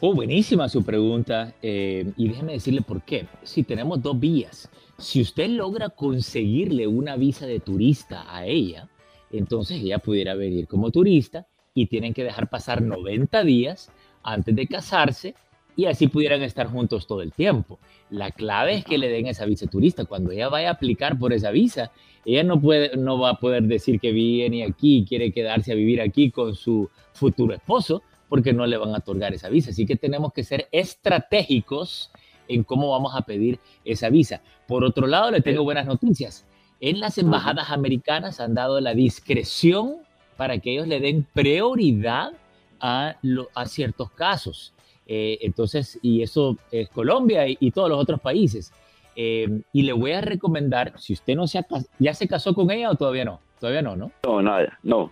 Oh, 0.00 0.14
buenísima 0.14 0.68
su 0.68 0.84
pregunta. 0.84 1.54
eh, 1.62 2.12
y 2.18 2.28
déjeme 2.28 2.52
decirle 2.52 2.82
por 2.82 3.02
qué. 3.02 3.26
Si 3.42 3.62
tenemos 3.62 4.02
dos 4.02 4.18
vías. 4.20 4.68
Si 4.98 5.22
usted 5.22 5.48
logra 5.48 5.88
conseguirle 5.88 6.86
una 6.86 7.16
visa 7.16 7.46
de 7.46 7.60
turista 7.60 8.24
a 8.28 8.46
ella, 8.46 8.88
entonces 9.30 9.80
ella 9.80 9.98
pudiera 9.98 10.34
venir 10.34 10.66
como 10.66 10.90
turista 10.90 11.46
y 11.74 11.86
tienen 11.86 12.12
que 12.14 12.24
dejar 12.24 12.48
pasar 12.50 12.82
90 12.82 13.42
días 13.44 13.90
antes 14.22 14.54
de 14.54 14.66
casarse 14.66 15.34
y 15.76 15.86
así 15.86 16.08
pudieran 16.08 16.42
estar 16.42 16.66
juntos 16.66 17.06
todo 17.06 17.22
el 17.22 17.32
tiempo. 17.32 17.78
La 18.10 18.30
clave 18.30 18.74
es 18.74 18.84
que 18.84 18.98
le 18.98 19.08
den 19.08 19.26
esa 19.26 19.46
visa 19.46 19.66
turista. 19.66 20.04
Cuando 20.04 20.30
ella 20.30 20.48
vaya 20.48 20.68
a 20.68 20.72
aplicar 20.72 21.18
por 21.18 21.32
esa 21.32 21.50
visa, 21.50 21.90
ella 22.24 22.42
no, 22.42 22.60
puede, 22.60 22.96
no 22.96 23.18
va 23.18 23.30
a 23.30 23.40
poder 23.40 23.62
decir 23.62 23.98
que 23.98 24.12
viene 24.12 24.64
aquí 24.64 24.98
y 24.98 25.04
quiere 25.06 25.32
quedarse 25.32 25.72
a 25.72 25.74
vivir 25.74 26.00
aquí 26.02 26.30
con 26.30 26.54
su 26.54 26.88
futuro 27.12 27.54
esposo, 27.54 28.02
porque 28.28 28.52
no 28.52 28.66
le 28.66 28.76
van 28.76 28.94
a 28.94 28.98
otorgar 28.98 29.32
esa 29.34 29.48
visa. 29.48 29.70
Así 29.70 29.86
que 29.86 29.96
tenemos 29.96 30.32
que 30.32 30.44
ser 30.44 30.68
estratégicos 30.72 32.10
en 32.48 32.62
cómo 32.64 32.90
vamos 32.90 33.14
a 33.14 33.22
pedir 33.22 33.58
esa 33.84 34.08
visa. 34.08 34.40
Por 34.66 34.84
otro 34.84 35.06
lado, 35.06 35.30
le 35.30 35.40
tengo 35.40 35.62
buenas 35.64 35.86
noticias. 35.86 36.44
En 36.80 37.00
las 37.00 37.18
embajadas 37.18 37.70
americanas 37.70 38.40
han 38.40 38.54
dado 38.54 38.80
la 38.80 38.94
discreción 38.94 39.96
para 40.36 40.58
que 40.58 40.72
ellos 40.72 40.86
le 40.86 41.00
den 41.00 41.26
prioridad 41.32 42.32
a, 42.80 43.16
lo- 43.22 43.48
a 43.54 43.66
ciertos 43.66 44.10
casos. 44.10 44.74
Eh, 45.06 45.38
entonces, 45.42 45.98
y 46.02 46.22
eso 46.22 46.58
es 46.70 46.88
Colombia 46.90 47.48
y, 47.48 47.56
y 47.60 47.70
todos 47.70 47.88
los 47.88 47.98
otros 47.98 48.20
países. 48.20 48.72
Eh, 49.14 49.62
y 49.72 49.82
le 49.82 49.92
voy 49.94 50.12
a 50.12 50.20
recomendar, 50.20 50.92
si 50.98 51.14
usted 51.14 51.34
no 51.36 51.46
se 51.46 51.58
ha, 51.58 51.66
ya 51.98 52.12
se 52.12 52.28
casó 52.28 52.54
con 52.54 52.70
ella 52.70 52.90
o 52.90 52.96
todavía 52.96 53.24
no, 53.24 53.40
todavía 53.58 53.80
no, 53.82 53.96
¿no? 53.96 54.12
No, 54.24 54.42
nada, 54.42 54.78
no. 54.82 55.10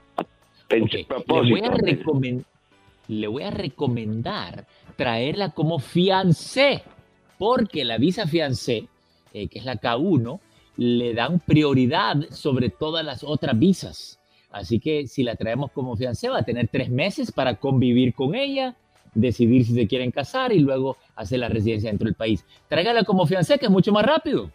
Pensé, 0.68 1.06
Ok, 1.08 1.42
Le, 1.44 1.50
voy 1.52 1.60
a 1.60 1.70
recomen- 1.72 2.44
le 3.08 3.26
voy 3.26 3.42
a 3.42 3.50
recomendar 3.50 4.66
traerla 4.96 5.50
como 5.50 5.78
fiancé, 5.78 6.82
porque 7.38 7.84
la 7.84 7.98
visa 7.98 8.26
fiancé, 8.26 8.88
eh, 9.32 9.48
que 9.48 9.58
es 9.58 9.64
la 9.64 9.80
K1, 9.80 10.40
le 10.76 11.14
dan 11.14 11.40
prioridad 11.40 12.16
sobre 12.30 12.70
todas 12.70 13.04
las 13.04 13.22
otras 13.22 13.58
visas. 13.58 14.20
Así 14.50 14.78
que 14.78 15.06
si 15.06 15.22
la 15.22 15.34
traemos 15.34 15.72
como 15.72 15.96
fiancé, 15.96 16.28
va 16.28 16.38
a 16.38 16.44
tener 16.44 16.68
tres 16.68 16.88
meses 16.88 17.32
para 17.32 17.56
convivir 17.56 18.14
con 18.14 18.34
ella, 18.34 18.76
decidir 19.14 19.64
si 19.64 19.74
se 19.74 19.86
quieren 19.86 20.10
casar 20.10 20.52
y 20.52 20.60
luego 20.60 20.96
hacer 21.16 21.40
la 21.40 21.48
residencia 21.48 21.90
dentro 21.90 22.06
del 22.06 22.14
país. 22.14 22.44
Tráigala 22.68 23.04
como 23.04 23.26
fiancé, 23.26 23.58
que 23.58 23.66
es 23.66 23.70
mucho 23.70 23.92
más 23.92 24.04
rápido. 24.04 24.50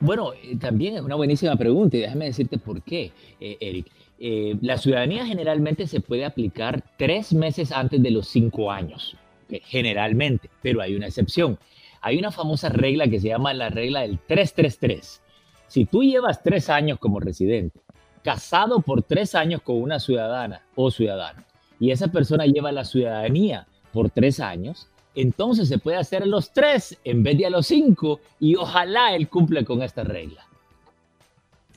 Bueno, 0.00 0.32
eh, 0.34 0.56
también 0.60 0.96
es 0.96 1.02
una 1.02 1.14
buenísima 1.14 1.56
pregunta 1.56 1.96
y 1.96 2.00
déjame 2.00 2.26
decirte 2.26 2.58
por 2.58 2.82
qué, 2.82 3.12
eh, 3.40 3.56
Eric. 3.60 3.86
Eh, 4.18 4.56
la 4.60 4.78
ciudadanía 4.78 5.26
generalmente 5.26 5.86
se 5.86 6.00
puede 6.00 6.24
aplicar 6.24 6.82
tres 6.96 7.32
meses 7.32 7.72
antes 7.72 8.02
de 8.02 8.10
los 8.10 8.28
cinco 8.28 8.70
años, 8.70 9.16
generalmente, 9.64 10.50
pero 10.62 10.80
hay 10.80 10.94
una 10.94 11.06
excepción. 11.06 11.58
Hay 12.00 12.18
una 12.18 12.30
famosa 12.30 12.68
regla 12.68 13.08
que 13.08 13.20
se 13.20 13.28
llama 13.28 13.52
la 13.54 13.68
regla 13.68 14.02
del 14.02 14.18
333. 14.18 15.22
Si 15.66 15.84
tú 15.86 16.02
llevas 16.02 16.42
tres 16.42 16.70
años 16.70 16.98
como 16.98 17.20
residente, 17.20 17.80
casado 18.22 18.80
por 18.80 19.02
tres 19.02 19.34
años 19.34 19.62
con 19.62 19.80
una 19.82 19.98
ciudadana 19.98 20.62
o 20.74 20.90
ciudadano, 20.90 21.44
y 21.80 21.90
esa 21.90 22.08
persona 22.08 22.46
lleva 22.46 22.72
la 22.72 22.84
ciudadanía 22.84 23.66
por 23.92 24.10
tres 24.10 24.40
años, 24.40 24.88
entonces 25.16 25.68
se 25.68 25.78
puede 25.78 25.96
hacer 25.96 26.22
a 26.22 26.26
los 26.26 26.52
tres 26.52 26.96
en 27.04 27.22
vez 27.22 27.36
de 27.38 27.46
a 27.46 27.50
los 27.50 27.66
cinco 27.66 28.20
y 28.38 28.54
ojalá 28.56 29.14
él 29.16 29.28
cumpla 29.28 29.64
con 29.64 29.82
esta 29.82 30.04
regla. 30.04 30.42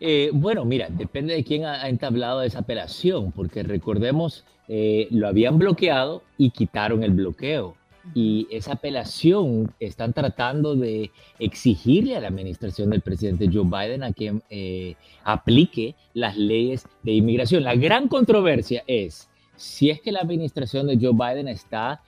Eh, 0.00 0.30
bueno, 0.32 0.64
mira, 0.64 0.88
depende 0.90 1.34
de 1.34 1.44
quién 1.44 1.64
ha, 1.64 1.88
entablado 1.88 2.42
esa 2.42 2.60
apelación, 2.60 3.32
porque 3.32 3.62
recordemos, 3.62 4.44
eh, 4.68 5.08
lo 5.10 5.28
habían 5.28 5.58
bloqueado 5.58 6.22
y 6.36 6.50
quitaron 6.50 7.02
el 7.02 7.12
bloqueo. 7.12 7.76
Y 8.14 8.46
esa 8.50 8.74
apelación 8.74 9.72
están 9.80 10.12
tratando 10.12 10.76
de 10.76 11.10
exigirle 11.40 12.16
a 12.16 12.20
la 12.20 12.28
administración 12.28 12.90
del 12.90 13.00
presidente 13.00 13.50
Joe 13.52 13.64
Biden 13.64 14.04
a 14.04 14.12
que 14.12 14.40
eh, 14.48 14.94
aplique 15.24 15.96
las 16.14 16.36
leyes 16.36 16.86
de 17.02 17.12
inmigración. 17.12 17.64
La 17.64 17.74
gran 17.74 18.06
controversia 18.06 18.84
es 18.86 19.28
si 19.56 19.90
es 19.90 20.00
que 20.00 20.12
la 20.12 20.20
administración 20.20 20.86
de 20.86 20.98
Joe 21.00 21.14
Biden 21.14 21.48
está 21.48 22.02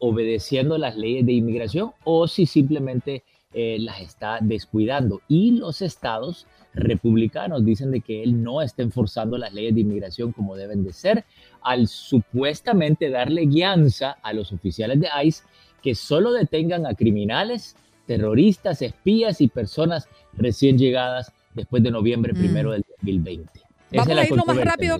obedeciendo 0.00 0.78
las 0.78 0.96
leyes 0.96 1.26
de 1.26 1.32
inmigración 1.32 1.92
o 2.04 2.26
si 2.26 2.46
simplemente 2.46 3.22
las 3.52 4.00
está 4.00 4.38
descuidando. 4.40 5.20
Y 5.28 5.50
los 5.50 5.82
estados 5.82 6.46
republicanos 6.76 7.64
dicen 7.64 7.90
de 7.90 8.00
que 8.00 8.22
él 8.22 8.42
no 8.42 8.62
está 8.62 8.82
enforzando 8.82 9.36
las 9.38 9.52
leyes 9.52 9.74
de 9.74 9.80
inmigración 9.80 10.32
como 10.32 10.54
deben 10.54 10.84
de 10.84 10.92
ser, 10.92 11.24
al 11.62 11.88
supuestamente 11.88 13.10
darle 13.10 13.46
guianza 13.46 14.18
a 14.22 14.32
los 14.32 14.52
oficiales 14.52 15.00
de 15.00 15.08
ICE 15.24 15.42
que 15.82 15.94
solo 15.94 16.32
detengan 16.32 16.86
a 16.86 16.94
criminales, 16.94 17.76
terroristas, 18.06 18.82
espías 18.82 19.40
y 19.40 19.48
personas 19.48 20.08
recién 20.34 20.78
llegadas 20.78 21.32
después 21.54 21.82
de 21.82 21.90
noviembre 21.90 22.32
mm. 22.32 22.36
primero 22.36 22.72
del 22.72 22.84
2020. 23.00 23.60
Vamos 23.92 24.18
a 24.18 24.24
ir 24.24 24.36
lo 24.36 24.44
más 24.44 24.64
rápido. 24.64 24.98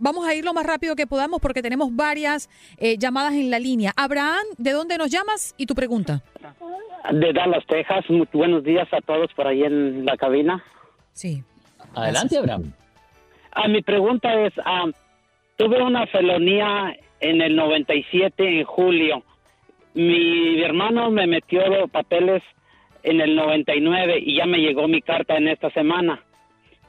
Vamos 0.00 0.28
a 0.28 0.34
ir 0.34 0.44
lo 0.44 0.54
más 0.54 0.64
rápido 0.64 0.94
que 0.94 1.08
podamos 1.08 1.40
porque 1.40 1.60
tenemos 1.60 1.94
varias 1.94 2.48
eh, 2.76 2.96
llamadas 2.98 3.32
en 3.32 3.50
la 3.50 3.58
línea. 3.58 3.92
Abraham, 3.96 4.44
¿de 4.56 4.70
dónde 4.70 4.96
nos 4.96 5.10
llamas 5.10 5.56
y 5.58 5.66
tu 5.66 5.74
pregunta? 5.74 6.22
De 7.10 7.32
Dallas, 7.32 7.64
Texas. 7.66 8.04
Muy 8.08 8.28
buenos 8.32 8.62
días 8.62 8.86
a 8.92 9.00
todos 9.00 9.32
por 9.34 9.48
ahí 9.48 9.64
en 9.64 10.04
la 10.04 10.16
cabina. 10.16 10.62
Sí. 11.18 11.42
Adelante, 11.96 12.38
Abraham. 12.38 12.72
Ah, 13.50 13.66
mi 13.66 13.82
pregunta 13.82 14.32
es, 14.46 14.52
ah, 14.64 14.86
tuve 15.56 15.82
una 15.82 16.06
felonía 16.06 16.96
en 17.18 17.42
el 17.42 17.56
97, 17.56 18.60
en 18.60 18.64
julio. 18.64 19.24
Mi 19.94 20.62
hermano 20.62 21.10
me 21.10 21.26
metió 21.26 21.66
los 21.66 21.90
papeles 21.90 22.40
en 23.02 23.20
el 23.20 23.34
99 23.34 24.20
y 24.24 24.36
ya 24.36 24.46
me 24.46 24.58
llegó 24.58 24.86
mi 24.86 25.02
carta 25.02 25.36
en 25.36 25.48
esta 25.48 25.70
semana. 25.70 26.22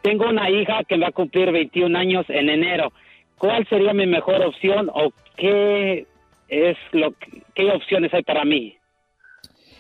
Tengo 0.03 0.29
una 0.29 0.47
hija 0.47 0.83
que 0.83 0.99
va 0.99 1.07
a 1.07 1.11
cumplir 1.11 1.51
21 1.51 1.97
años 1.97 2.27
en 2.29 2.49
enero. 2.49 2.93
¿Cuál 3.39 3.67
sería 3.67 3.93
mi 3.93 4.05
mejor 4.05 4.45
opción 4.45 4.91
o 4.93 5.11
qué 5.37 6.05
es 6.49 6.77
lo 6.91 7.15
qué 7.55 7.71
opciones 7.71 8.13
hay 8.13 8.21
para 8.21 8.45
mí? 8.45 8.75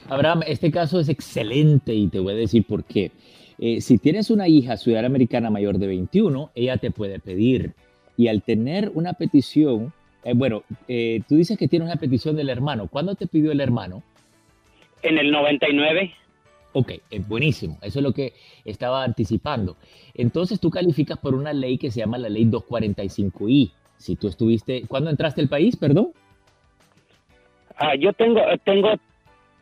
Abraham, 0.07 0.41
este 0.47 0.71
caso 0.71 0.99
es 0.99 1.07
excelente 1.07 1.93
y 1.93 2.07
te 2.07 2.19
voy 2.19 2.33
a 2.33 2.37
decir 2.37 2.63
por 2.63 2.83
qué. 2.83 3.11
Eh, 3.61 3.81
si 3.81 3.97
tienes 3.97 4.29
una 4.29 4.47
hija 4.47 4.77
ciudadana 4.77 5.07
americana 5.07 5.49
mayor 5.49 5.79
de 5.79 5.87
21, 5.87 6.51
ella 6.55 6.77
te 6.77 6.91
puede 6.91 7.19
pedir. 7.19 7.73
Y 8.15 8.27
al 8.27 8.41
tener 8.41 8.91
una 8.93 9.13
petición, 9.13 9.93
eh, 10.23 10.33
bueno, 10.33 10.63
eh, 10.87 11.21
tú 11.27 11.35
dices 11.35 11.57
que 11.57 11.67
tienes 11.67 11.87
una 11.87 11.99
petición 11.99 12.35
del 12.35 12.49
hermano. 12.49 12.87
¿Cuándo 12.87 13.15
te 13.15 13.27
pidió 13.27 13.51
el 13.51 13.59
hermano? 13.59 14.01
En 15.01 15.17
el 15.17 15.31
99. 15.31 16.13
Ok, 16.71 16.93
buenísimo. 17.27 17.77
Eso 17.81 17.99
es 17.99 18.03
lo 18.03 18.13
que 18.13 18.33
estaba 18.63 19.03
anticipando. 19.03 19.75
Entonces 20.13 20.59
tú 20.59 20.69
calificas 20.69 21.17
por 21.17 21.35
una 21.35 21.51
ley 21.51 21.77
que 21.77 21.91
se 21.91 21.99
llama 21.99 22.17
la 22.17 22.29
ley 22.29 22.45
245i. 22.45 23.71
Si 23.97 24.15
tú 24.15 24.27
estuviste, 24.27 24.83
¿cuándo 24.87 25.09
entraste 25.09 25.41
al 25.41 25.49
país, 25.49 25.75
perdón? 25.75 26.11
Ah, 27.75 27.95
yo 27.95 28.13
tengo, 28.13 28.41
tengo 28.63 28.89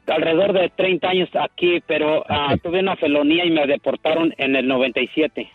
alrededor 0.08 0.54
de 0.54 0.70
30 0.70 1.10
años 1.10 1.30
aquí, 1.34 1.82
pero 1.86 2.24
ah, 2.28 2.56
tuve 2.62 2.80
una 2.80 2.96
felonía 2.96 3.46
y 3.46 3.52
me 3.52 3.68
deportaron 3.68 4.34
en 4.38 4.56
el 4.56 4.68
97. 4.68 5.50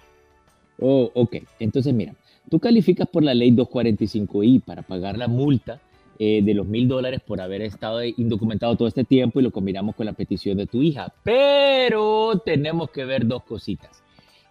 Oh, 0.80 1.10
ok. 1.14 1.36
Entonces, 1.58 1.92
mira, 1.94 2.14
tú 2.50 2.58
calificas 2.58 3.08
por 3.08 3.22
la 3.22 3.34
ley 3.34 3.50
245i 3.52 4.62
para 4.62 4.82
pagar 4.82 5.16
la 5.16 5.28
multa 5.28 5.80
eh, 6.18 6.42
de 6.42 6.54
los 6.54 6.66
mil 6.66 6.88
dólares 6.88 7.20
por 7.26 7.40
haber 7.40 7.62
estado 7.62 8.04
indocumentado 8.04 8.76
todo 8.76 8.88
este 8.88 9.04
tiempo 9.04 9.40
y 9.40 9.42
lo 9.42 9.50
combinamos 9.50 9.94
con 9.94 10.06
la 10.06 10.12
petición 10.12 10.58
de 10.58 10.66
tu 10.66 10.82
hija. 10.82 11.12
Pero 11.24 12.40
tenemos 12.44 12.90
que 12.90 13.04
ver 13.04 13.26
dos 13.26 13.42
cositas. 13.44 14.02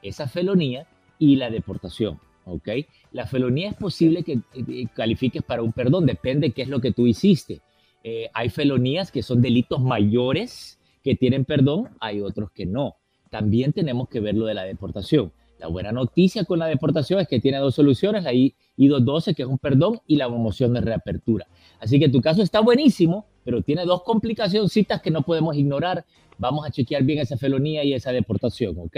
Esa 0.01 0.27
felonía 0.27 0.85
y 1.19 1.35
la 1.35 1.49
deportación. 1.49 2.19
¿ok? 2.45 2.69
La 3.11 3.27
felonía 3.27 3.69
es 3.69 3.75
posible 3.75 4.23
que 4.23 4.39
eh, 4.53 4.87
califiques 4.93 5.43
para 5.43 5.61
un 5.61 5.71
perdón, 5.71 6.05
depende 6.05 6.47
de 6.47 6.53
qué 6.53 6.63
es 6.63 6.69
lo 6.69 6.79
que 6.79 6.91
tú 6.91 7.07
hiciste. 7.07 7.61
Eh, 8.03 8.29
hay 8.33 8.49
felonías 8.49 9.11
que 9.11 9.21
son 9.21 9.41
delitos 9.41 9.81
mayores 9.81 10.79
que 11.03 11.15
tienen 11.15 11.45
perdón, 11.45 11.89
hay 11.99 12.21
otros 12.21 12.51
que 12.51 12.65
no. 12.65 12.95
También 13.29 13.73
tenemos 13.73 14.09
que 14.09 14.19
ver 14.19 14.35
lo 14.35 14.45
de 14.45 14.53
la 14.53 14.63
deportación. 14.63 15.31
La 15.59 15.67
buena 15.67 15.91
noticia 15.91 16.43
con 16.43 16.57
la 16.57 16.65
deportación 16.65 17.19
es 17.19 17.27
que 17.27 17.39
tiene 17.39 17.59
dos 17.59 17.75
soluciones, 17.75 18.23
la 18.23 18.33
I-212, 18.33 19.35
que 19.35 19.43
es 19.43 19.47
un 19.47 19.59
perdón, 19.59 19.99
y 20.07 20.15
la 20.15 20.27
moción 20.27 20.73
de 20.73 20.81
reapertura. 20.81 21.47
Así 21.79 21.99
que 21.99 22.09
tu 22.09 22.19
caso 22.19 22.41
está 22.41 22.61
buenísimo, 22.61 23.27
pero 23.43 23.61
tiene 23.61 23.85
dos 23.85 24.01
complicacioncitas 24.01 25.01
que 25.01 25.11
no 25.11 25.21
podemos 25.21 25.55
ignorar. 25.55 26.03
Vamos 26.39 26.65
a 26.65 26.71
chequear 26.71 27.03
bien 27.03 27.19
esa 27.19 27.37
felonía 27.37 27.83
y 27.83 27.93
esa 27.93 28.11
deportación, 28.11 28.75
¿ok? 28.79 28.97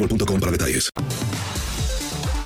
boostmobile.com 0.01 0.39
para 0.39 0.51
detalles. 0.51 0.89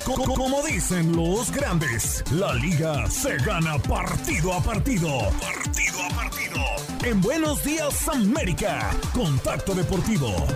Como 0.04 0.62
dicen 0.62 1.14
los 1.16 1.50
grandes, 1.50 2.22
la 2.32 2.54
liga 2.54 3.08
se 3.10 3.36
gana 3.38 3.78
partido 3.78 4.52
a 4.52 4.62
partido. 4.62 5.08
Partido 5.40 6.02
a 6.02 6.14
partido. 6.14 6.62
En 7.04 7.20
Buenos 7.20 7.62
Días 7.64 8.08
América, 8.08 8.90
Contacto 9.12 9.74
Deportivo. 9.74 10.46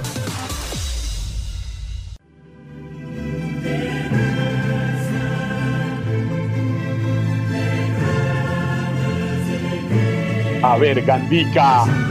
A 10.63 10.77
ver, 10.77 11.03
Gandica. 11.03 12.10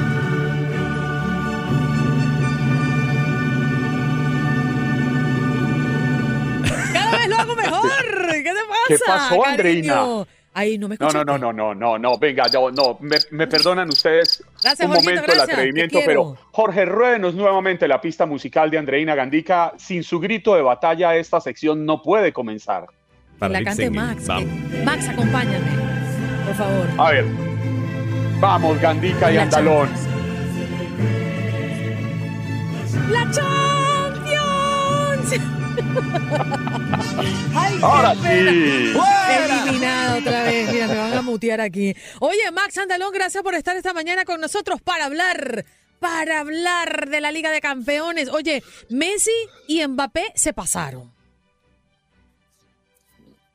¿Qué 8.90 8.98
pasó, 9.06 9.40
cariño? 9.42 9.94
Andreina? 9.94 10.26
Ay, 10.54 10.78
no 10.80 10.88
me 10.90 10.96
No, 11.00 11.08
escuchaste. 11.08 11.26
no, 11.26 11.38
no, 11.38 11.54
no, 11.54 11.74
no, 11.74 11.76
no, 11.76 12.00
no, 12.00 12.18
venga, 12.18 12.46
yo, 12.52 12.72
no, 12.72 12.98
me, 13.02 13.18
me 13.32 13.46
perdonan 13.48 13.88
ustedes 13.88 14.44
Gracias, 14.64 14.80
un 14.88 14.96
Jorgito, 14.96 15.12
momento 15.12 15.32
el 15.34 15.40
atrevimiento, 15.42 16.00
pero 16.06 16.36
Jorge, 16.52 16.86
ruédenos 16.86 17.36
nuevamente 17.36 17.88
la 17.88 18.02
pista 18.02 18.26
musical 18.26 18.70
de 18.72 18.80
Andreina 18.80 19.14
Gandica. 19.16 19.74
Sin 19.78 20.04
su 20.04 20.20
grito 20.20 20.56
de 20.56 20.64
batalla, 20.64 21.16
esta 21.16 21.40
sección 21.40 21.86
no 21.86 22.02
puede 22.02 22.34
comenzar. 22.34 22.88
La 23.40 23.64
cante 23.64 23.90
Max. 23.92 24.28
que- 24.28 24.84
Max, 24.84 25.08
acompáñame. 25.08 25.68
Por 26.48 26.56
favor. 26.56 26.88
A 26.98 27.12
ver, 27.12 27.26
vamos, 28.40 28.82
Gandica 28.82 29.32
y 29.32 29.36
La 29.36 29.44
Andalón. 29.44 29.90
¡La 33.12 33.30
Champions! 33.32 33.50
¡Ay, 37.56 37.78
qué 37.80 37.86
Ahora 37.86 38.14
pena! 38.16 38.52
sí. 38.52 38.94
Eliminado 39.66 40.20
otra 40.20 40.44
vez. 40.44 40.72
Mira, 40.72 40.88
me 40.88 40.96
van 40.98 41.14
a 41.14 41.22
mutear 41.22 41.62
aquí. 41.62 41.96
Oye, 42.20 42.52
Max 42.52 42.78
Andalón, 42.78 43.12
gracias 43.14 43.44
por 43.44 43.54
estar 43.56 43.76
esta 43.76 43.94
mañana 43.94 44.26
con 44.26 44.42
nosotros 44.42 44.82
para 44.82 45.06
hablar. 45.06 45.66
Para 46.00 46.40
hablar 46.40 47.10
de 47.10 47.20
la 47.22 47.32
Liga 47.32 47.52
de 47.52 47.60
Campeones. 47.60 48.30
Oye, 48.30 48.64
Messi 48.90 49.32
y 49.68 49.86
Mbappé 49.86 50.32
se 50.34 50.54
pasaron. 50.54 51.12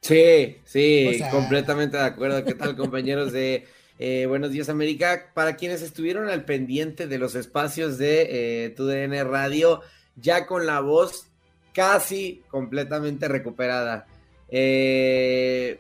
Sí, 0.03 0.59
sí, 0.67 1.07
O 1.09 1.15
sea- 1.15 1.31
completamente 1.31 1.97
de 1.97 2.03
acuerdo. 2.05 2.45
¿Qué 2.45 2.55
tal, 2.55 2.77
compañeros 2.77 3.33
de 3.33 3.67
eh, 3.99 4.27
Buenos 4.29 4.51
Días 4.51 4.69
América? 4.69 5.31
Para 5.33 5.57
quienes 5.57 5.81
estuvieron 5.81 6.29
al 6.29 6.45
pendiente 6.45 7.07
de 7.07 7.19
los 7.19 7.35
espacios 7.35 7.97
de 7.97 8.67
eh, 8.67 8.71
TUDN 8.71 9.27
Radio, 9.31 9.81
ya 10.17 10.47
con 10.47 10.67
la 10.67 10.81
voz 10.81 11.29
casi 11.75 12.43
completamente 12.49 13.29
recuperada. 13.29 14.07
Eh, 14.49 15.79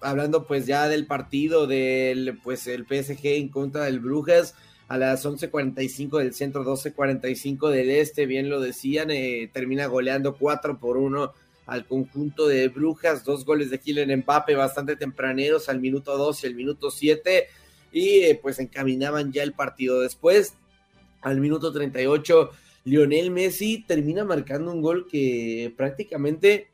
hablando 0.00 0.46
pues 0.46 0.66
ya 0.66 0.88
del 0.88 1.06
partido 1.06 1.66
del 1.66 2.38
pues 2.42 2.66
el 2.66 2.86
PSG 2.86 3.26
en 3.26 3.48
contra 3.48 3.84
del 3.84 4.00
Brujas 4.00 4.54
a 4.88 4.98
las 4.98 5.24
11:45 5.24 6.18
del 6.18 6.32
centro, 6.34 6.64
12:45 6.64 7.70
del 7.70 7.90
este, 7.90 8.26
bien 8.26 8.48
lo 8.48 8.60
decían, 8.60 9.10
eh, 9.10 9.50
termina 9.52 9.86
goleando 9.86 10.36
4 10.36 10.78
por 10.78 10.96
1 10.96 11.32
al 11.66 11.86
conjunto 11.86 12.46
de 12.46 12.68
Brujas, 12.68 13.24
dos 13.24 13.44
goles 13.44 13.70
de 13.70 13.80
Kylian 13.80 14.20
Mbappe 14.20 14.54
bastante 14.54 14.94
tempraneros 14.96 15.68
al 15.68 15.80
minuto 15.80 16.16
2 16.16 16.44
y 16.44 16.46
al 16.46 16.54
minuto 16.54 16.90
7 16.90 17.48
y 17.92 18.20
eh, 18.20 18.38
pues 18.40 18.60
encaminaban 18.60 19.32
ya 19.32 19.42
el 19.42 19.52
partido 19.52 20.00
después 20.00 20.54
al 21.22 21.40
minuto 21.40 21.72
38 21.72 22.50
Lionel 22.86 23.32
Messi 23.32 23.84
termina 23.84 24.24
marcando 24.24 24.70
un 24.72 24.80
gol 24.80 25.08
que 25.10 25.74
prácticamente 25.76 26.68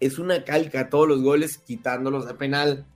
es 0.00 0.18
una 0.18 0.42
calca 0.42 0.80
a 0.80 0.88
todos 0.88 1.06
los 1.06 1.20
goles 1.22 1.58
quitándolos 1.58 2.26
de 2.26 2.32
penal 2.32 2.86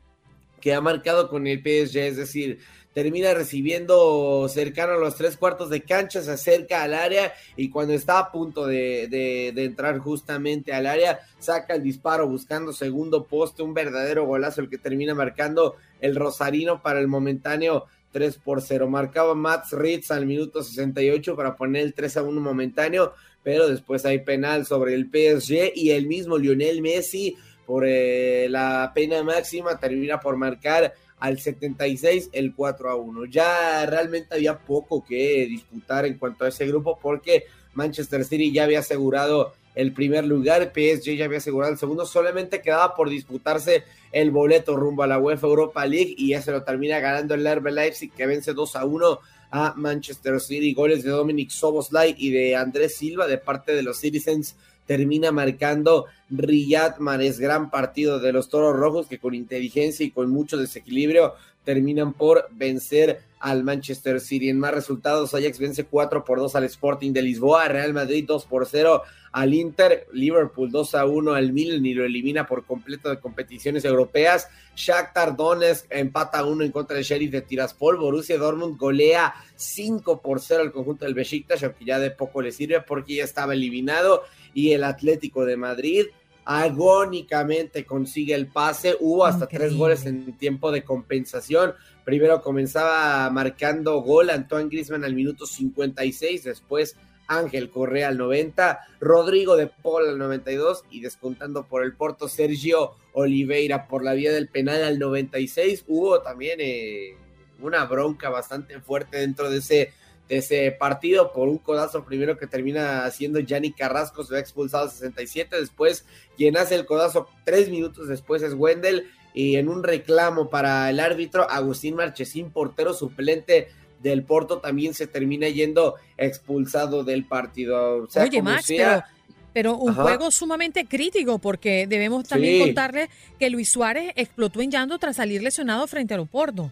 que 0.58 0.72
ha 0.72 0.80
marcado 0.80 1.28
con 1.28 1.46
el 1.46 1.62
PSG, 1.62 1.98
es 1.98 2.16
decir, 2.16 2.58
termina 2.94 3.34
recibiendo 3.34 4.48
cercano 4.48 4.94
a 4.94 4.96
los 4.96 5.14
tres 5.14 5.36
cuartos 5.36 5.68
de 5.68 5.82
cancha, 5.82 6.22
se 6.22 6.30
acerca 6.32 6.82
al 6.82 6.94
área 6.94 7.34
y 7.54 7.68
cuando 7.68 7.92
está 7.92 8.18
a 8.18 8.32
punto 8.32 8.66
de, 8.66 9.08
de- 9.08 9.52
de 9.54 9.64
entrar 9.66 9.98
justamente 9.98 10.72
al 10.72 10.86
área, 10.86 11.20
saca 11.38 11.74
el 11.74 11.82
disparo 11.82 12.26
buscando 12.26 12.72
segundo 12.72 13.26
poste, 13.26 13.62
un 13.62 13.74
verdadero 13.74 14.24
golazo 14.24 14.62
el 14.62 14.70
que 14.70 14.78
termina 14.78 15.14
marcando 15.14 15.76
el 16.00 16.16
Rosarino 16.16 16.82
para 16.82 16.98
el 16.98 17.08
momentáneo 17.08 17.84
3 18.12 18.36
por 18.38 18.62
0. 18.62 18.88
Marcaba 18.88 19.34
Mats 19.34 19.72
Ritz 19.72 20.10
al 20.10 20.26
minuto 20.26 20.62
68 20.62 21.36
para 21.36 21.56
poner 21.56 21.82
el 21.82 21.94
3 21.94 22.18
a 22.18 22.22
1 22.22 22.40
momentáneo, 22.40 23.12
pero 23.42 23.68
después 23.68 24.04
hay 24.04 24.20
penal 24.20 24.66
sobre 24.66 24.94
el 24.94 25.06
PSG 25.06 25.72
y 25.74 25.90
el 25.90 26.06
mismo 26.06 26.38
Lionel 26.38 26.82
Messi 26.82 27.36
por 27.66 27.84
eh, 27.86 28.48
la 28.48 28.92
pena 28.94 29.22
máxima 29.22 29.78
termina 29.78 30.18
por 30.20 30.36
marcar 30.36 30.94
al 31.18 31.38
76 31.38 32.30
el 32.32 32.54
4 32.54 32.90
a 32.90 32.96
1. 32.96 33.26
Ya 33.26 33.84
realmente 33.86 34.34
había 34.34 34.58
poco 34.58 35.04
que 35.04 35.46
disputar 35.46 36.06
en 36.06 36.16
cuanto 36.16 36.44
a 36.44 36.48
ese 36.48 36.66
grupo 36.66 36.98
porque 37.00 37.44
Manchester 37.74 38.24
City 38.24 38.52
ya 38.52 38.64
había 38.64 38.80
asegurado 38.80 39.52
el 39.74 39.92
primer 39.92 40.24
lugar, 40.24 40.72
PSG 40.74 41.16
ya 41.16 41.26
había 41.26 41.38
asegurado 41.38 41.72
el 41.72 41.78
segundo, 41.78 42.04
solamente 42.06 42.60
quedaba 42.60 42.94
por 42.94 43.08
disputarse 43.08 43.84
el 44.12 44.30
boleto 44.30 44.76
rumbo 44.76 45.02
a 45.02 45.06
la 45.06 45.18
UEFA 45.18 45.46
Europa 45.46 45.86
League 45.86 46.14
y 46.16 46.30
ya 46.30 46.42
se 46.42 46.50
lo 46.50 46.62
termina 46.64 46.98
ganando 46.98 47.34
el 47.34 47.46
RB 47.46 47.70
Leipzig 47.70 48.12
que 48.12 48.26
vence 48.26 48.54
2 48.54 48.76
a 48.76 48.84
1 48.84 49.18
a 49.50 49.74
Manchester 49.76 50.40
City, 50.40 50.74
goles 50.74 51.02
de 51.02 51.10
Dominic 51.10 51.50
Soboslai 51.50 52.14
y 52.18 52.30
de 52.30 52.56
Andrés 52.56 52.96
Silva 52.96 53.26
de 53.26 53.38
parte 53.38 53.74
de 53.74 53.82
los 53.82 53.98
Citizens. 53.98 54.56
Termina 54.86 55.32
marcando 55.32 56.06
Riyad 56.30 56.98
Mahrez, 56.98 57.38
gran 57.38 57.70
partido 57.70 58.20
de 58.20 58.32
los 58.32 58.48
Toros 58.48 58.74
Rojos 58.74 59.06
que 59.06 59.18
con 59.18 59.34
inteligencia 59.34 60.04
y 60.04 60.10
con 60.10 60.30
mucho 60.30 60.56
desequilibrio 60.56 61.34
terminan 61.64 62.14
por 62.14 62.48
vencer 62.50 63.20
al 63.40 63.64
Manchester 63.64 64.20
City. 64.20 64.48
En 64.48 64.58
más 64.58 64.74
resultados, 64.74 65.34
Ajax 65.34 65.58
vence 65.58 65.84
4 65.84 66.24
por 66.24 66.38
2 66.38 66.54
al 66.56 66.64
Sporting 66.64 67.12
de 67.12 67.22
Lisboa, 67.22 67.68
Real 67.68 67.92
Madrid 67.92 68.24
2 68.26 68.44
por 68.46 68.66
0 68.66 69.02
al 69.32 69.54
Inter, 69.54 70.06
Liverpool 70.12 70.70
2 70.70 70.94
a 70.94 71.06
1 71.06 71.34
al 71.34 71.52
Milan 71.52 71.84
y 71.84 71.94
lo 71.94 72.04
elimina 72.04 72.46
por 72.46 72.64
completo 72.64 73.10
de 73.10 73.20
competiciones 73.20 73.84
europeas. 73.84 74.48
Shakhtar 74.74 75.36
Donetsk 75.36 75.86
empata 75.90 76.44
1 76.44 76.64
en 76.64 76.72
contra 76.72 76.96
del 76.96 77.04
Sheriff 77.04 77.30
de 77.30 77.42
Tiraspol. 77.42 77.98
Borussia 77.98 78.38
Dortmund 78.38 78.78
golea 78.78 79.34
5 79.56 80.22
por 80.22 80.40
0 80.40 80.62
al 80.62 80.72
conjunto 80.72 81.04
del 81.04 81.14
Besiktas, 81.14 81.62
aunque 81.62 81.84
ya 81.84 81.98
de 81.98 82.10
poco 82.10 82.42
le 82.42 82.52
sirve 82.52 82.80
porque 82.80 83.16
ya 83.16 83.24
estaba 83.24 83.54
eliminado. 83.54 84.22
Y 84.54 84.72
el 84.72 84.82
Atlético 84.84 85.44
de 85.44 85.56
Madrid 85.56 86.06
agónicamente 86.50 87.84
consigue 87.84 88.34
el 88.34 88.46
pase. 88.46 88.96
Hubo 89.00 89.26
hasta 89.26 89.46
tres 89.46 89.76
goles 89.76 90.06
en 90.06 90.32
tiempo 90.38 90.72
de 90.72 90.82
compensación. 90.82 91.74
Primero 92.06 92.40
comenzaba 92.40 93.28
marcando 93.28 94.00
gol 94.00 94.30
Antoine 94.30 94.70
Griezmann 94.70 95.04
al 95.04 95.14
minuto 95.14 95.44
56, 95.44 96.44
después 96.44 96.96
Ángel 97.26 97.68
Correa 97.68 98.08
al 98.08 98.16
90, 98.16 98.80
Rodrigo 98.98 99.56
de 99.56 99.66
Paul 99.66 100.08
al 100.08 100.16
92 100.16 100.84
y 100.90 101.02
descontando 101.02 101.66
por 101.66 101.84
el 101.84 101.92
Porto 101.92 102.30
Sergio 102.30 102.92
Oliveira 103.12 103.86
por 103.86 104.02
la 104.02 104.14
vía 104.14 104.32
del 104.32 104.48
penal 104.48 104.82
al 104.82 104.98
96. 104.98 105.84
Hubo 105.86 106.22
también 106.22 106.60
eh, 106.62 107.14
una 107.60 107.84
bronca 107.84 108.30
bastante 108.30 108.80
fuerte 108.80 109.18
dentro 109.18 109.50
de 109.50 109.58
ese, 109.58 109.92
de 110.28 110.36
ese 110.38 110.70
partido 110.72 111.32
por 111.32 111.48
un 111.48 111.58
codazo 111.58 112.04
primero 112.04 112.36
que 112.36 112.46
termina 112.46 113.04
haciendo 113.04 113.40
Yanni 113.40 113.72
Carrasco, 113.72 114.24
se 114.24 114.34
va 114.34 114.40
expulsado 114.40 114.84
al 114.84 114.90
67, 114.90 115.58
después 115.58 116.04
quien 116.36 116.56
hace 116.56 116.74
el 116.74 116.84
codazo 116.86 117.28
tres 117.44 117.70
minutos 117.70 118.08
después 118.08 118.42
es 118.42 118.52
Wendell 118.54 119.08
y 119.34 119.56
en 119.56 119.68
un 119.68 119.82
reclamo 119.82 120.50
para 120.50 120.90
el 120.90 121.00
árbitro 121.00 121.48
Agustín 121.48 121.94
Marchesín, 121.94 122.50
portero 122.50 122.92
suplente 122.92 123.68
del 124.02 124.22
Porto, 124.22 124.58
también 124.58 124.94
se 124.94 125.06
termina 125.06 125.48
yendo 125.48 125.96
expulsado 126.16 127.04
del 127.04 127.24
partido. 127.24 128.04
O 128.04 128.10
sea, 128.10 128.24
Oye, 128.24 128.42
Max, 128.42 128.66
sea- 128.66 129.06
pero, 129.52 129.72
pero 129.74 129.76
un 129.76 129.90
Ajá. 129.90 130.02
juego 130.02 130.30
sumamente 130.30 130.86
crítico 130.86 131.38
porque 131.38 131.86
debemos 131.88 132.26
también 132.28 132.54
Sí. 132.54 132.60
contarle 132.60 133.08
que 133.38 133.50
Luis 133.50 133.70
Suárez 133.70 134.12
explotó 134.14 134.60
en 134.60 134.70
llanto 134.70 134.98
tras 134.98 135.16
salir 135.16 135.42
lesionado 135.42 135.86
frente 135.86 136.14
al 136.14 136.20
Oporto. 136.20 136.70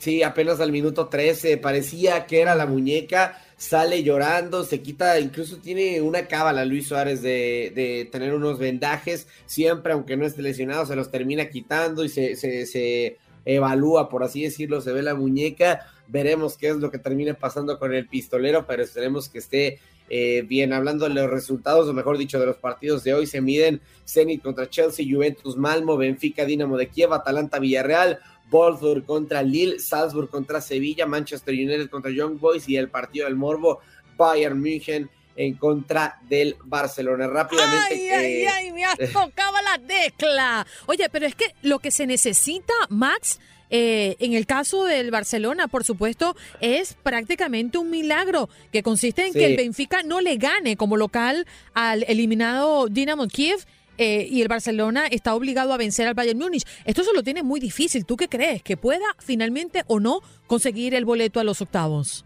Sí, 0.00 0.22
apenas 0.22 0.60
al 0.60 0.72
minuto 0.72 1.08
13, 1.08 1.58
parecía 1.58 2.24
que 2.24 2.40
era 2.40 2.54
la 2.54 2.64
muñeca, 2.64 3.38
sale 3.58 4.02
llorando, 4.02 4.64
se 4.64 4.80
quita, 4.80 5.20
incluso 5.20 5.58
tiene 5.58 6.00
una 6.00 6.26
cábala 6.26 6.64
Luis 6.64 6.88
Suárez 6.88 7.20
de, 7.20 7.70
de 7.74 8.08
tener 8.10 8.32
unos 8.32 8.58
vendajes, 8.58 9.28
siempre, 9.44 9.92
aunque 9.92 10.16
no 10.16 10.24
esté 10.24 10.40
lesionado, 10.40 10.86
se 10.86 10.96
los 10.96 11.10
termina 11.10 11.50
quitando 11.50 12.02
y 12.02 12.08
se, 12.08 12.34
se, 12.36 12.64
se 12.64 13.18
evalúa, 13.44 14.08
por 14.08 14.24
así 14.24 14.42
decirlo, 14.42 14.80
se 14.80 14.90
ve 14.92 15.02
la 15.02 15.14
muñeca, 15.14 15.86
veremos 16.08 16.56
qué 16.56 16.68
es 16.68 16.76
lo 16.76 16.90
que 16.90 16.98
termina 16.98 17.34
pasando 17.34 17.78
con 17.78 17.92
el 17.92 18.08
pistolero, 18.08 18.66
pero 18.66 18.82
esperemos 18.82 19.28
que 19.28 19.40
esté 19.40 19.80
eh, 20.12 20.42
bien. 20.42 20.72
Hablando 20.72 21.08
de 21.08 21.14
los 21.14 21.30
resultados, 21.30 21.88
o 21.88 21.92
mejor 21.92 22.18
dicho, 22.18 22.40
de 22.40 22.46
los 22.46 22.56
partidos 22.56 23.04
de 23.04 23.14
hoy, 23.14 23.26
se 23.26 23.40
miden 23.40 23.80
Zenit 24.06 24.42
contra 24.42 24.68
Chelsea, 24.68 25.06
Juventus 25.08 25.56
Malmo, 25.56 25.96
Benfica, 25.96 26.44
Dinamo 26.44 26.76
de 26.76 26.88
Kiev, 26.88 27.12
Atalanta, 27.12 27.60
Villarreal, 27.60 28.18
Wolfsburg 28.50 29.04
contra 29.06 29.42
Lille, 29.42 29.78
Salzburg 29.78 30.28
contra 30.28 30.60
Sevilla, 30.60 31.06
Manchester 31.06 31.54
United 31.54 31.88
contra 31.88 32.10
Young 32.10 32.38
Boys 32.38 32.68
y 32.68 32.76
el 32.76 32.88
partido 32.88 33.26
del 33.26 33.36
Morbo, 33.36 33.80
Bayern 34.16 34.60
München 34.60 35.08
en 35.36 35.54
contra 35.54 36.18
del 36.28 36.56
Barcelona. 36.64 37.26
Rápidamente. 37.26 37.94
Ay, 37.94 38.08
ay, 38.10 38.32
eh, 38.42 38.48
ay, 38.48 38.72
me 38.72 38.84
has 38.84 38.98
tocado 39.12 39.56
la 39.64 39.78
tecla. 39.86 40.66
Oye, 40.86 41.08
pero 41.10 41.26
es 41.26 41.34
que 41.34 41.54
lo 41.62 41.78
que 41.78 41.90
se 41.90 42.06
necesita, 42.06 42.74
Max, 42.90 43.40
eh, 43.70 44.16
en 44.18 44.34
el 44.34 44.46
caso 44.46 44.84
del 44.84 45.12
Barcelona, 45.12 45.68
por 45.68 45.84
supuesto, 45.84 46.36
es 46.60 46.94
prácticamente 47.04 47.78
un 47.78 47.88
milagro 47.88 48.50
que 48.72 48.82
consiste 48.82 49.24
en 49.26 49.32
Sí. 49.32 49.38
que 49.38 49.46
el 49.46 49.56
Benfica 49.56 50.02
no 50.02 50.20
le 50.20 50.36
gane 50.36 50.76
como 50.76 50.96
local 50.96 51.46
al 51.72 52.02
eliminado 52.08 52.88
Dinamo 52.88 53.28
Kiev 53.28 53.64
eh, 54.02 54.26
y 54.30 54.40
el 54.40 54.48
Barcelona 54.48 55.08
está 55.08 55.34
obligado 55.34 55.74
a 55.74 55.76
vencer 55.76 56.06
al 56.06 56.14
Bayern 56.14 56.38
Múnich. 56.38 56.64
Esto 56.86 57.04
se 57.04 57.12
lo 57.12 57.22
tiene 57.22 57.42
muy 57.42 57.60
difícil. 57.60 58.06
¿Tú 58.06 58.16
qué 58.16 58.28
crees? 58.28 58.62
¿Que 58.62 58.78
pueda 58.78 59.04
finalmente 59.18 59.84
o 59.88 60.00
no 60.00 60.22
conseguir 60.46 60.94
el 60.94 61.04
boleto 61.04 61.38
a 61.38 61.44
los 61.44 61.60
octavos? 61.60 62.24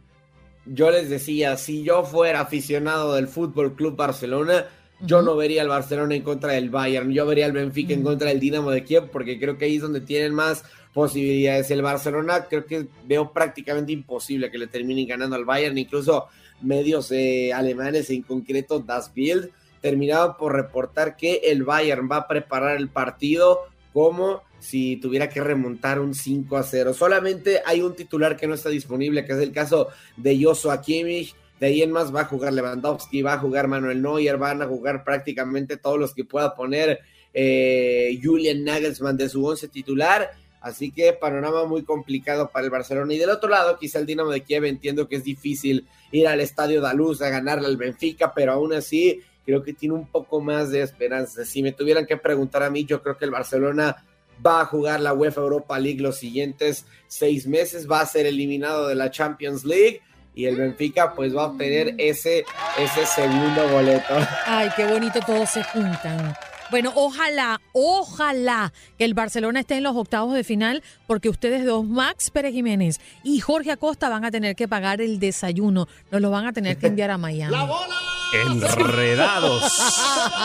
Yo 0.67 0.93
les 0.93 1.11
decía, 1.11 1.57
si 1.57 1.83
yo 1.83 2.05
fuera 2.05 2.43
aficionado 2.43 3.17
del 3.17 3.27
Fútbol 3.27 3.75
Club 3.75 3.97
Barcelona, 3.97 4.67
yo 5.01 5.23
no 5.23 5.35
vería 5.35 5.63
al 5.63 5.69
Barcelona 5.69 6.15
en 6.15 6.23
contra 6.23 6.53
del 6.53 6.71
Bayern, 6.71 7.11
yo 7.11 7.27
vería 7.27 7.47
al 7.47 7.53
Benfica 7.53 7.93
en 7.93 8.05
contra 8.05 8.29
del 8.29 8.39
Dinamo 8.39 8.71
de 8.71 8.85
Kiev, 8.85 9.11
porque 9.11 9.41
creo 9.41 9.59
que 9.59 9.65
ahí 9.65 9.75
es 9.75 9.83
donde 9.83 10.01
tienen 10.01 10.33
más 10.33 10.63
posibilidades. 10.93 11.73
El 11.73 11.83
Barcelona 11.83 12.45
creo 12.49 12.67
que 12.67 12.87
veo 13.05 13.33
prácticamente 13.33 13.91
imposible 13.91 14.49
que 14.49 14.59
le 14.59 14.69
terminen 14.69 15.09
ganando 15.09 15.35
al 15.35 15.45
Bayern, 15.45 15.77
incluso 15.77 16.27
medios 16.63 17.11
eh, 17.11 17.53
alemanes, 17.53 18.11
en 18.11 18.23
concreto 18.23 18.79
Das 18.79 19.13
Bild, 19.13 19.51
terminaban 19.85 20.39
por 20.39 20.55
reportar 20.55 21.15
que 21.15 21.43
el 21.45 21.63
Bayern 21.63 22.09
va 22.11 22.17
a 22.17 22.27
preparar 22.27 22.79
el 22.79 22.89
partido 22.89 23.67
como 23.93 24.43
si 24.59 24.97
tuviera 24.97 25.29
que 25.29 25.43
remontar 25.43 26.01
un 26.01 26.15
5 26.15 26.57
a 26.57 26.63
0. 26.63 26.95
Solamente 26.95 27.61
hay 27.67 27.83
un 27.83 27.95
titular 27.95 28.35
que 28.35 28.47
no 28.47 28.55
está 28.55 28.71
disponible, 28.71 29.27
que 29.27 29.35
es 29.35 29.41
el 29.41 29.53
caso 29.53 29.89
de 30.17 30.43
Joshua 30.43 30.81
Kimmich. 30.81 31.35
De 31.61 31.67
ahí 31.67 31.83
en 31.83 31.93
más 31.93 32.15
va 32.15 32.23
a 32.23 32.25
jugar 32.25 32.55
Lewandowski, 32.55 33.21
va 33.21 33.35
a 33.35 33.39
jugar 33.39 33.69
Manuel 33.69 34.01
Neuer, 34.01 34.39
van 34.39 34.63
a 34.63 34.67
jugar 34.67 35.05
prácticamente 35.05 35.77
todos 35.77 35.99
los 35.99 36.15
que 36.15 36.25
pueda 36.25 36.55
poner 36.55 37.01
eh, 37.35 38.19
Julian 38.23 38.65
Nagelsmann 38.65 39.19
de 39.19 39.29
su 39.29 39.45
once 39.45 39.69
titular. 39.69 40.31
Así 40.63 40.93
que 40.93 41.13
panorama 41.13 41.67
muy 41.67 41.83
complicado 41.83 42.49
para 42.51 42.65
el 42.65 42.71
Barcelona. 42.71 43.13
Y 43.13 43.19
del 43.19 43.29
otro 43.29 43.51
lado, 43.51 43.79
quizá 43.79 43.99
el 43.99 44.07
Dinamo 44.07 44.31
de 44.31 44.41
Kiev 44.41 44.65
entiendo 44.65 45.09
que 45.09 45.17
es 45.17 45.25
difícil 45.25 45.87
ir 46.11 46.27
al 46.27 46.41
Estadio 46.41 46.81
Daluz 46.81 47.21
a 47.21 47.29
ganarle 47.29 47.67
al 47.67 47.77
Benfica, 47.77 48.33
pero 48.33 48.53
aún 48.53 48.73
así 48.73 49.21
creo 49.45 49.63
que 49.63 49.73
tiene 49.73 49.95
un 49.95 50.07
poco 50.07 50.41
más 50.41 50.71
de 50.71 50.83
esperanza. 50.83 51.45
Si 51.45 51.63
me 51.63 51.73
tuvieran 51.73 52.07
que 52.07 52.17
preguntar 52.17 52.63
a 52.63 52.71
mí, 52.71 52.85
yo 52.85 53.03
creo 53.03 53.17
que 53.17 53.25
el 53.25 53.31
Barcelona 53.31 54.05
va 54.45 54.63
a 54.63 54.67
jugar 54.67 55.01
la 55.01 55.13
UEFA 55.13 55.41
Europa 55.41 55.79
League 55.79 56.01
los 56.01 56.17
siguientes 56.17 56.87
seis 57.07 57.47
meses, 57.47 57.91
va 57.91 58.01
a 58.01 58.07
ser 58.07 58.27
eliminado 58.27 58.89
de 58.89 58.95
la 58.95 59.11
Champions 59.11 59.65
League 59.65 60.01
y 60.35 60.47
el 60.47 60.57
Benfica 60.57 61.15
pues 61.15 61.35
va 61.37 61.45
a 61.45 61.47
obtener 61.47 61.95
ese, 61.99 62.45
ese 62.79 63.07
segundo 63.07 63.69
boleto. 63.69 64.15
Ay, 64.47 64.69
qué 64.77 64.87
bonito 64.87 65.21
todos 65.25 65.51
se 65.51 65.63
juntan. 65.63 66.35
Bueno, 66.71 66.93
ojalá, 66.97 67.61
ojalá 67.73 68.73
que 68.99 69.05
el 69.05 69.15
Barcelona 69.15 69.61
esté 69.61 69.77
en 69.77 69.85
los 69.85 69.95
octavos 69.95 70.35
de 70.35 70.43
final, 70.43 70.83
porque 71.07 71.29
ustedes 71.29 71.65
dos, 71.65 71.85
Max 71.85 72.31
Pérez 72.31 72.53
Jiménez 72.53 73.01
y 73.23 73.39
Jorge 73.39 73.71
Acosta, 73.71 74.09
van 74.09 74.25
a 74.25 74.31
tener 74.31 74.57
que 74.57 74.67
pagar 74.67 75.01
el 75.01 75.21
desayuno. 75.21 75.87
Nos 76.11 76.21
lo 76.21 76.31
van 76.31 76.47
a 76.47 76.53
tener 76.53 76.79
que 76.79 76.89
enviar 76.89 77.11
a 77.11 77.19
Miami. 77.19 77.55
¡La 77.55 77.65
bola! 77.65 78.14
Enredados. 78.35 79.73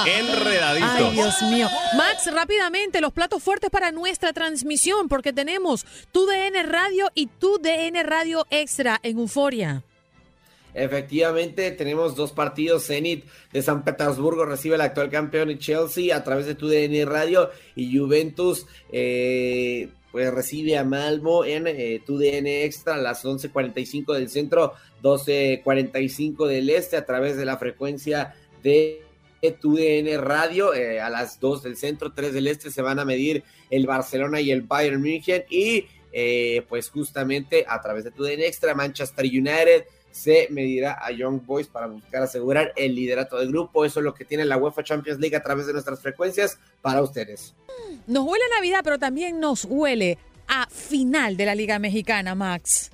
Enredaditos. 0.05 1.09
Ay, 1.09 1.13
Dios 1.13 1.41
mío. 1.43 1.67
Max, 1.97 2.31
rápidamente, 2.31 3.01
los 3.01 3.13
platos 3.13 3.41
fuertes 3.41 3.69
para 3.69 3.91
nuestra 3.91 4.33
transmisión, 4.33 5.07
porque 5.07 5.33
tenemos 5.33 5.85
tu 6.11 6.25
DN 6.25 6.63
Radio 6.63 7.09
y 7.15 7.27
tu 7.27 7.57
DN 7.57 8.03
Radio 8.03 8.45
Extra 8.49 8.99
en 9.03 9.19
Euforia. 9.19 9.83
Efectivamente, 10.73 11.71
tenemos 11.71 12.15
dos 12.15 12.31
partidos. 12.31 12.85
Zenit 12.87 13.25
de 13.51 13.61
San 13.61 13.83
Petersburgo 13.83 14.45
recibe 14.45 14.75
al 14.75 14.81
actual 14.81 15.09
campeón 15.09 15.57
Chelsea 15.57 16.15
a 16.15 16.23
través 16.23 16.45
de 16.45 16.55
tu 16.55 16.67
DN 16.67 17.05
Radio 17.05 17.49
y 17.75 17.97
Juventus 17.97 18.67
eh, 18.91 19.89
pues 20.11 20.33
recibe 20.33 20.77
a 20.77 20.83
Malmo 20.83 21.45
en 21.45 21.67
eh, 21.67 22.01
tu 22.05 22.17
DN 22.17 22.63
Extra 22.63 22.95
a 22.95 22.97
las 22.97 23.25
11.45 23.25 24.13
del 24.13 24.29
centro, 24.29 24.73
12.45 25.01 26.47
del 26.47 26.69
este 26.69 26.97
a 26.97 27.05
través 27.05 27.37
de 27.37 27.45
la 27.45 27.57
frecuencia 27.57 28.35
de 28.63 29.01
tu 29.61 29.75
DN 29.75 30.17
Radio 30.17 30.73
eh, 30.73 30.99
a 30.99 31.09
las 31.09 31.39
2 31.39 31.63
del 31.63 31.77
centro, 31.77 32.11
3 32.11 32.33
del 32.33 32.47
este 32.47 32.71
se 32.71 32.81
van 32.81 32.99
a 32.99 33.05
medir 33.05 33.43
el 33.69 33.87
Barcelona 33.87 34.41
y 34.41 34.51
el 34.51 34.63
Bayern 34.63 35.01
München 35.01 35.43
y 35.49 35.85
pues 36.67 36.89
justamente 36.89 37.65
a 37.67 37.79
través 37.81 38.03
de 38.03 38.11
tu 38.11 38.23
DN 38.23 38.43
Extra 38.45 38.73
Manchester 38.73 39.25
United 39.25 39.85
se 40.11 40.47
medirá 40.49 40.99
a 41.01 41.11
Young 41.11 41.41
Boys 41.45 41.67
para 41.67 41.87
buscar 41.87 42.23
asegurar 42.23 42.73
el 42.75 42.95
liderato 42.95 43.37
del 43.37 43.49
grupo. 43.49 43.85
Eso 43.85 43.99
es 43.99 44.03
lo 44.03 44.13
que 44.13 44.25
tiene 44.25 44.45
la 44.45 44.57
UEFA 44.57 44.83
Champions 44.83 45.19
League 45.19 45.35
a 45.35 45.43
través 45.43 45.67
de 45.67 45.73
nuestras 45.73 46.01
frecuencias 46.01 46.59
para 46.81 47.01
ustedes. 47.01 47.55
Nos 48.07 48.25
huele 48.25 48.43
Navidad, 48.55 48.81
pero 48.83 48.97
también 48.99 49.39
nos 49.39 49.65
huele 49.65 50.17
a 50.47 50.67
final 50.67 51.37
de 51.37 51.45
la 51.45 51.55
Liga 51.55 51.79
Mexicana, 51.79 52.35
Max. 52.35 52.91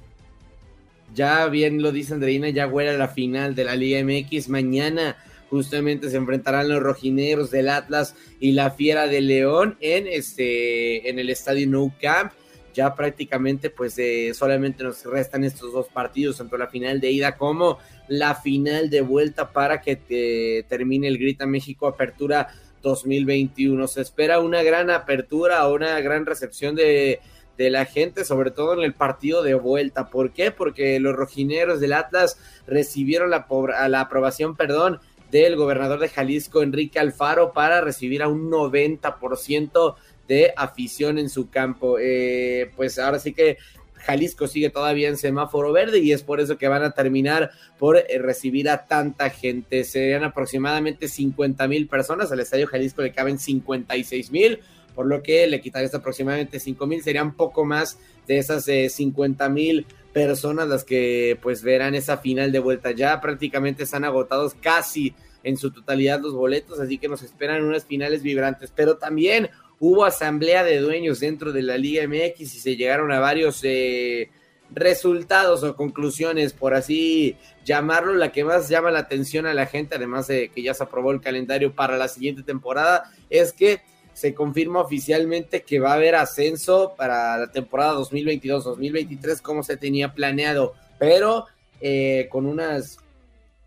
Ya 1.14 1.48
bien 1.48 1.82
lo 1.82 1.92
dice 1.92 2.14
Andreina, 2.14 2.50
ya 2.50 2.68
huele 2.68 2.92
a 2.92 2.98
la 2.98 3.08
final 3.08 3.56
de 3.56 3.64
la 3.64 3.76
Liga 3.76 4.04
MX. 4.04 4.50
Mañana 4.50 5.16
justamente 5.50 6.10
se 6.10 6.18
enfrentarán 6.18 6.70
los 6.70 6.82
rojineros 6.82 7.52
del 7.52 7.70
Atlas 7.70 8.16
y 8.40 8.52
la 8.52 8.72
Fiera 8.72 9.08
de 9.08 9.22
León 9.22 9.78
en, 9.80 10.08
este, 10.08 11.10
en 11.10 11.20
el 11.20 11.30
estadio 11.30 11.68
Nou 11.68 11.94
Camp 12.02 12.34
ya 12.76 12.94
prácticamente 12.94 13.70
pues 13.70 13.98
eh, 13.98 14.34
solamente 14.34 14.84
nos 14.84 15.04
restan 15.06 15.46
estos 15.46 15.72
dos 15.72 15.88
partidos, 15.88 16.38
tanto 16.38 16.58
la 16.58 16.68
final 16.68 17.00
de 17.00 17.10
ida 17.10 17.38
como 17.38 17.80
la 18.10 18.36
final 18.36 18.90
de 18.90 19.02
vuelta 19.02 19.52
para 19.52 19.82
que 19.82 20.02
eh, 20.10 20.64
termine 20.68 21.08
el 21.08 21.18
Grita 21.18 21.48
México 21.48 21.88
Apertura 21.88 22.50
2021. 22.84 23.88
Se 23.88 24.02
espera 24.02 24.42
una 24.42 24.62
gran 24.62 24.90
apertura, 24.90 25.68
una 25.70 26.00
gran 26.02 26.26
recepción 26.26 26.76
de, 26.76 27.22
de 27.58 27.70
la 27.70 27.86
gente, 27.86 28.26
sobre 28.26 28.52
todo 28.52 28.74
en 28.74 28.82
el 28.82 28.94
partido 28.94 29.44
de 29.44 29.54
vuelta. 29.54 30.10
¿Por 30.10 30.32
qué? 30.32 30.52
Porque 30.52 31.00
los 31.00 31.16
rojineros 31.16 31.80
del 31.80 31.94
Atlas 31.94 32.38
recibieron 32.68 33.30
la, 33.30 33.48
la 33.88 34.02
aprobación, 34.02 34.56
perdón, 34.56 35.00
del 35.32 35.56
gobernador 35.56 36.00
de 36.00 36.10
Jalisco, 36.10 36.62
Enrique 36.62 37.00
Alfaro, 37.00 37.54
para 37.54 37.82
recibir 37.82 38.24
a 38.24 38.28
un 38.28 38.50
90% 38.50 39.96
de 40.28 40.54
afición 40.56 41.20
en 41.20 41.30
su 41.30 41.50
campo. 41.50 41.98
Eh, 42.00 42.72
pues 42.76 43.00
ahora 43.00 43.20
sí 43.20 43.34
que 43.34 43.58
Jalisco 44.06 44.48
sigue 44.48 44.70
todavía 44.70 45.10
en 45.10 45.18
semáforo 45.18 45.72
verde 45.72 46.00
y 46.00 46.12
es 46.12 46.22
por 46.22 46.40
eso 46.40 46.58
que 46.58 46.68
van 46.68 46.84
a 46.84 46.92
terminar 46.92 47.52
por 47.80 47.98
eh, 47.98 48.06
recibir 48.20 48.70
a 48.70 48.86
tanta 48.86 49.30
gente. 49.30 49.84
Serían 49.84 50.24
aproximadamente 50.24 51.08
50 51.08 51.68
mil 51.68 51.88
personas. 51.88 52.32
Al 52.32 52.40
Estadio 52.40 52.68
Jalisco 52.68 53.02
le 53.02 53.12
caben 53.12 53.40
56 53.40 54.32
mil, 54.32 54.60
por 54.96 55.06
lo 55.06 55.22
que 55.22 55.46
le 55.48 55.62
quitaría 55.62 55.90
aproximadamente 55.94 56.60
5 56.60 56.88
mil. 56.88 57.04
Serían 57.04 57.36
poco 57.36 57.66
más 57.66 58.00
de 58.28 58.38
esas 58.38 58.66
50 58.66 59.46
eh, 59.46 59.50
mil 59.50 59.86
personas 60.14 60.68
las 60.70 60.86
que 60.86 61.38
pues 61.42 61.62
verán 61.62 61.94
esa 61.94 62.18
final 62.18 62.52
de 62.52 62.60
vuelta. 62.60 62.92
Ya 62.92 63.20
prácticamente 63.20 63.84
están 63.84 64.06
agotados 64.06 64.56
casi 64.56 65.14
en 65.44 65.58
su 65.58 65.72
totalidad 65.72 66.22
los 66.22 66.34
boletos, 66.34 66.80
así 66.80 66.98
que 66.98 67.08
nos 67.08 67.22
esperan 67.22 67.64
unas 67.64 67.86
finales 67.86 68.24
vibrantes. 68.24 68.72
Pero 68.76 68.98
también 68.98 69.50
hubo 69.80 70.06
asamblea 70.06 70.64
de 70.64 70.80
dueños 70.80 71.20
dentro 71.20 71.52
de 71.52 71.62
la 71.62 71.78
Liga 71.78 72.08
MX 72.08 72.42
y 72.42 72.60
se 72.60 72.76
llegaron 72.76 73.12
a 73.12 73.20
varios 73.20 73.60
eh, 73.64 74.30
resultados 74.72 75.64
o 75.64 75.76
conclusiones, 75.76 76.54
por 76.54 76.74
así 76.74 77.38
llamarlo, 77.64 78.14
la 78.14 78.32
que 78.32 78.44
más 78.44 78.70
llama 78.70 78.92
la 78.92 79.00
atención 79.00 79.46
a 79.46 79.54
la 79.54 79.66
gente, 79.66 79.96
además 79.96 80.28
de 80.28 80.50
que 80.50 80.64
ya 80.64 80.74
se 80.74 80.84
aprobó 80.84 81.12
el 81.12 81.22
calendario 81.22 81.74
para 81.74 81.98
la 81.98 82.08
siguiente 82.08 82.44
temporada, 82.44 83.12
es 83.30 83.54
que 83.54 83.82
se 84.16 84.34
confirma 84.34 84.80
oficialmente 84.80 85.62
que 85.64 85.80
va 85.80 85.92
a 85.92 85.96
haber 85.96 86.16
ascenso 86.16 86.94
para 86.98 87.38
la 87.38 87.52
temporada 87.52 88.00
2022-2023 88.00 89.42
como 89.42 89.62
se 89.62 89.76
tenía 89.76 90.14
planeado, 90.14 90.74
pero 90.98 91.48
eh, 91.82 92.30
con 92.32 92.46
unas 92.46 93.00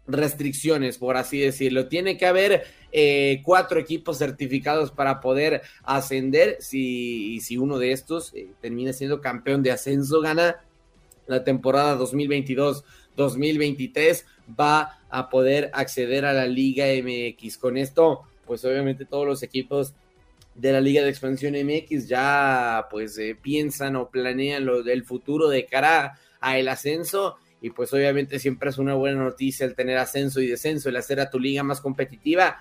restricciones, 0.07 0.97
por 0.97 1.19
así 1.19 1.39
decirlo. 1.39 1.89
Tiene 1.89 2.17
que 2.17 2.25
haber 2.25 2.65
eh, 2.93 3.43
cuatro 3.45 3.79
equipos 3.79 4.17
certificados 4.17 4.91
para 4.91 5.21
poder 5.21 5.61
ascender. 5.83 6.57
Si, 6.61 7.41
si 7.41 7.59
uno 7.59 7.79
de 7.79 7.93
estos 7.93 8.33
eh, 8.35 8.49
termina 8.63 8.95
siendo 8.95 9.21
campeón 9.21 9.63
de 9.63 9.73
ascenso, 9.73 10.23
gana 10.23 10.65
la 11.27 11.45
temporada 11.45 11.99
2022-2023, 11.99 14.25
va 14.59 14.99
a 15.11 15.29
poder 15.29 15.71
acceder 15.75 16.25
a 16.25 16.33
la 16.33 16.47
Liga 16.47 16.87
MX. 16.87 17.59
Con 17.59 17.77
esto, 17.77 18.23
pues 18.47 18.65
obviamente 18.65 19.05
todos 19.05 19.27
los 19.27 19.43
equipos 19.43 19.93
de 20.59 20.73
la 20.73 20.81
Liga 20.81 21.03
de 21.03 21.11
Expansión 21.11 21.55
MX 21.55 22.09
ya 22.09 22.89
pues 22.91 23.17
eh, 23.19 23.37
piensan 23.41 23.97
o 23.97 24.11
planean 24.11 24.67
lo 24.67 24.83
del 24.83 25.05
futuro 25.05 25.49
de 25.49 25.67
cara 25.67 26.19
a 26.41 26.59
el 26.59 26.69
ascenso 26.69 27.37
y 27.61 27.71
pues 27.71 27.93
obviamente 27.93 28.39
siempre 28.39 28.71
es 28.71 28.79
una 28.79 28.95
buena 28.95 29.23
noticia 29.23 29.65
el 29.65 29.75
tener 29.75 29.99
ascenso 29.99 30.41
y 30.41 30.49
descenso, 30.49 30.89
el 30.89 30.97
hacer 30.97 31.21
a 31.21 31.31
tu 31.31 31.39
liga 31.39 31.63
más 31.63 31.81
competitiva 31.81 32.59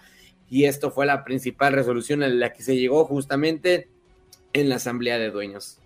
y 0.49 0.65
esto 0.65 0.91
fue 0.91 1.05
la 1.07 1.23
principal 1.23 1.73
resolución 1.73 2.21
a 2.21 2.27
la 2.27 2.53
que 2.53 2.63
se 2.63 2.77
llegó 2.77 3.03
justamente 3.05 3.87
en 4.53 4.69
la 4.69 4.75
Asamblea 4.75 5.17
de 5.17 5.31
Dueños. 5.31 5.79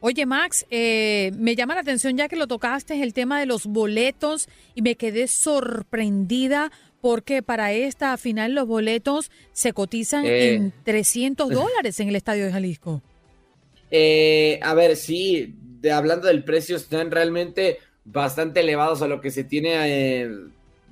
Oye, 0.00 0.26
Max, 0.26 0.64
eh, 0.70 1.32
me 1.36 1.56
llama 1.56 1.74
la 1.74 1.80
atención 1.80 2.16
ya 2.16 2.28
que 2.28 2.36
lo 2.36 2.46
tocaste 2.46 3.02
el 3.02 3.12
tema 3.12 3.40
de 3.40 3.46
los 3.46 3.66
boletos 3.66 4.48
y 4.76 4.82
me 4.82 4.94
quedé 4.94 5.26
sorprendida 5.26 6.70
porque 7.00 7.42
para 7.42 7.72
esta 7.72 8.16
final 8.16 8.54
los 8.54 8.66
boletos 8.66 9.30
se 9.52 9.72
cotizan 9.72 10.26
Eh. 10.26 10.54
en 10.54 10.72
300 10.84 11.50
dólares 11.50 12.00
en 12.00 12.08
el 12.08 12.16
Estadio 12.16 12.44
de 12.44 12.52
Jalisco. 12.52 13.02
Eh, 13.90 14.58
a 14.62 14.74
ver, 14.74 14.96
sí, 14.96 15.54
de, 15.80 15.92
hablando 15.92 16.26
del 16.26 16.44
precio, 16.44 16.76
están 16.76 17.10
realmente 17.10 17.78
bastante 18.04 18.60
elevados 18.60 19.02
a 19.02 19.08
lo 19.08 19.20
que 19.20 19.30
se 19.30 19.44
tiene 19.44 20.22
eh, 20.22 20.30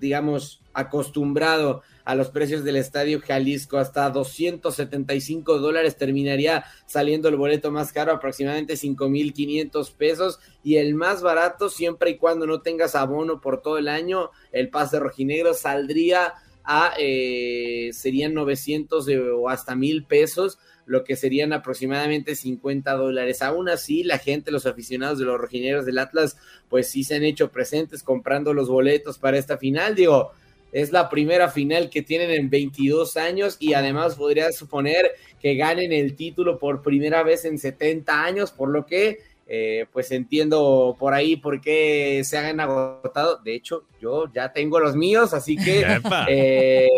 digamos, 0.00 0.60
acostumbrado 0.72 1.82
a 2.04 2.14
los 2.14 2.28
precios 2.28 2.62
del 2.62 2.76
Estadio 2.76 3.20
Jalisco, 3.20 3.78
hasta 3.78 4.08
275 4.10 5.58
dólares 5.58 5.96
terminaría 5.96 6.64
saliendo 6.86 7.28
el 7.28 7.36
boleto 7.36 7.72
más 7.72 7.92
caro, 7.92 8.12
aproximadamente 8.12 8.74
5.500 8.74 9.92
pesos, 9.92 10.38
y 10.62 10.76
el 10.76 10.94
más 10.94 11.22
barato, 11.22 11.68
siempre 11.68 12.10
y 12.10 12.16
cuando 12.16 12.46
no 12.46 12.60
tengas 12.60 12.94
abono 12.94 13.40
por 13.40 13.60
todo 13.60 13.78
el 13.78 13.88
año, 13.88 14.30
el 14.52 14.68
pase 14.68 15.00
rojinegro 15.00 15.54
saldría 15.54 16.34
a, 16.62 16.92
eh, 16.98 17.90
serían 17.92 18.34
900 18.34 19.08
o 19.34 19.48
hasta 19.48 19.74
1.000 19.74 20.06
pesos, 20.06 20.58
lo 20.86 21.04
que 21.04 21.16
serían 21.16 21.52
aproximadamente 21.52 22.34
50 22.34 22.92
dólares. 22.94 23.42
Aún 23.42 23.68
así, 23.68 24.04
la 24.04 24.18
gente, 24.18 24.50
los 24.50 24.66
aficionados 24.66 25.18
de 25.18 25.24
los 25.24 25.38
rojinegros 25.38 25.84
del 25.84 25.98
Atlas, 25.98 26.36
pues 26.68 26.88
sí 26.88 27.04
se 27.04 27.16
han 27.16 27.24
hecho 27.24 27.50
presentes 27.50 28.02
comprando 28.02 28.54
los 28.54 28.68
boletos 28.68 29.18
para 29.18 29.36
esta 29.36 29.58
final. 29.58 29.94
Digo, 29.94 30.32
es 30.72 30.92
la 30.92 31.08
primera 31.08 31.50
final 31.50 31.90
que 31.90 32.02
tienen 32.02 32.30
en 32.30 32.50
22 32.50 33.16
años 33.16 33.56
y 33.60 33.74
además 33.74 34.14
podría 34.14 34.52
suponer 34.52 35.12
que 35.40 35.54
ganen 35.56 35.92
el 35.92 36.14
título 36.14 36.58
por 36.58 36.82
primera 36.82 37.22
vez 37.22 37.44
en 37.44 37.58
70 37.58 38.24
años, 38.24 38.52
por 38.52 38.68
lo 38.70 38.86
que 38.86 39.18
eh, 39.48 39.86
pues 39.92 40.10
entiendo 40.10 40.96
por 40.98 41.14
ahí 41.14 41.36
por 41.36 41.60
qué 41.60 42.22
se 42.24 42.36
han 42.36 42.58
agotado. 42.58 43.38
De 43.38 43.54
hecho, 43.54 43.84
yo 44.00 44.30
ya 44.32 44.52
tengo 44.52 44.80
los 44.80 44.96
míos, 44.96 45.34
así 45.34 45.56
que 45.56 45.84
eh, 46.28 46.88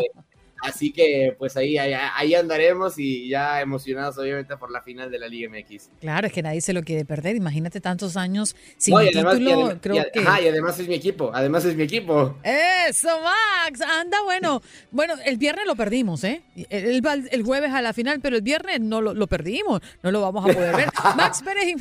Así 0.62 0.92
que 0.92 1.34
pues 1.38 1.56
ahí, 1.56 1.78
ahí, 1.78 2.34
andaremos 2.34 2.98
y 2.98 3.28
ya 3.28 3.61
emocionados 3.61 4.18
obviamente 4.18 4.56
por 4.56 4.70
la 4.70 4.82
final 4.82 5.11
de 5.11 5.18
la 5.18 5.28
Liga 5.28 5.50
MX. 5.50 5.90
Claro, 6.00 6.26
es 6.26 6.32
que 6.32 6.42
nadie 6.42 6.61
se 6.61 6.72
lo 6.72 6.82
quiere 6.82 7.04
perder. 7.04 7.36
Imagínate 7.36 7.80
tantos 7.80 8.16
años 8.16 8.56
sin 8.76 8.96
título. 8.98 9.78
creo 9.80 10.04
que... 10.12 10.20
y 10.20 10.48
además 10.48 10.78
es 10.78 10.88
mi 10.88 10.94
equipo, 10.94 11.30
además 11.32 11.64
es 11.64 11.76
mi 11.76 11.84
equipo. 11.84 12.36
Eso, 12.42 13.09
Max, 13.20 13.80
anda 13.80 14.22
bueno. 14.24 14.62
Bueno, 14.90 15.14
el 15.24 15.36
viernes 15.36 15.66
lo 15.66 15.76
perdimos, 15.76 16.24
¿eh? 16.24 16.42
El, 16.70 17.02
el 17.30 17.42
jueves 17.42 17.72
a 17.72 17.82
la 17.82 17.92
final, 17.92 18.20
pero 18.20 18.36
el 18.36 18.42
viernes 18.42 18.80
no 18.80 19.00
lo, 19.00 19.26
perdimos, 19.26 19.80
no 20.02 20.11
lo 20.11 20.20
vamos 20.20 20.48
a 20.48 20.52
poder 20.52 20.76
ver. 20.76 20.88
Max 21.16 21.42
Pérez, 21.42 21.76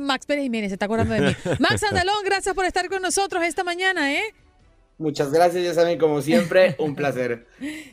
Max 0.00 0.26
Pérez 0.26 0.42
Jiménez, 0.44 0.70
se 0.70 0.74
está 0.74 0.86
acordando 0.86 1.14
de 1.14 1.20
mí. 1.20 1.36
Max 1.60 1.82
Andalón, 1.84 2.24
gracias 2.24 2.54
por 2.54 2.64
estar 2.64 2.88
con 2.88 3.02
nosotros 3.02 3.42
esta 3.44 3.64
mañana, 3.64 4.12
¿eh? 4.12 4.34
Muchas 4.98 5.30
gracias, 5.30 5.62
ya 5.62 5.74
saben, 5.74 5.98
como 5.98 6.22
siempre, 6.22 6.74
un 6.78 6.94
placer. 6.96 7.46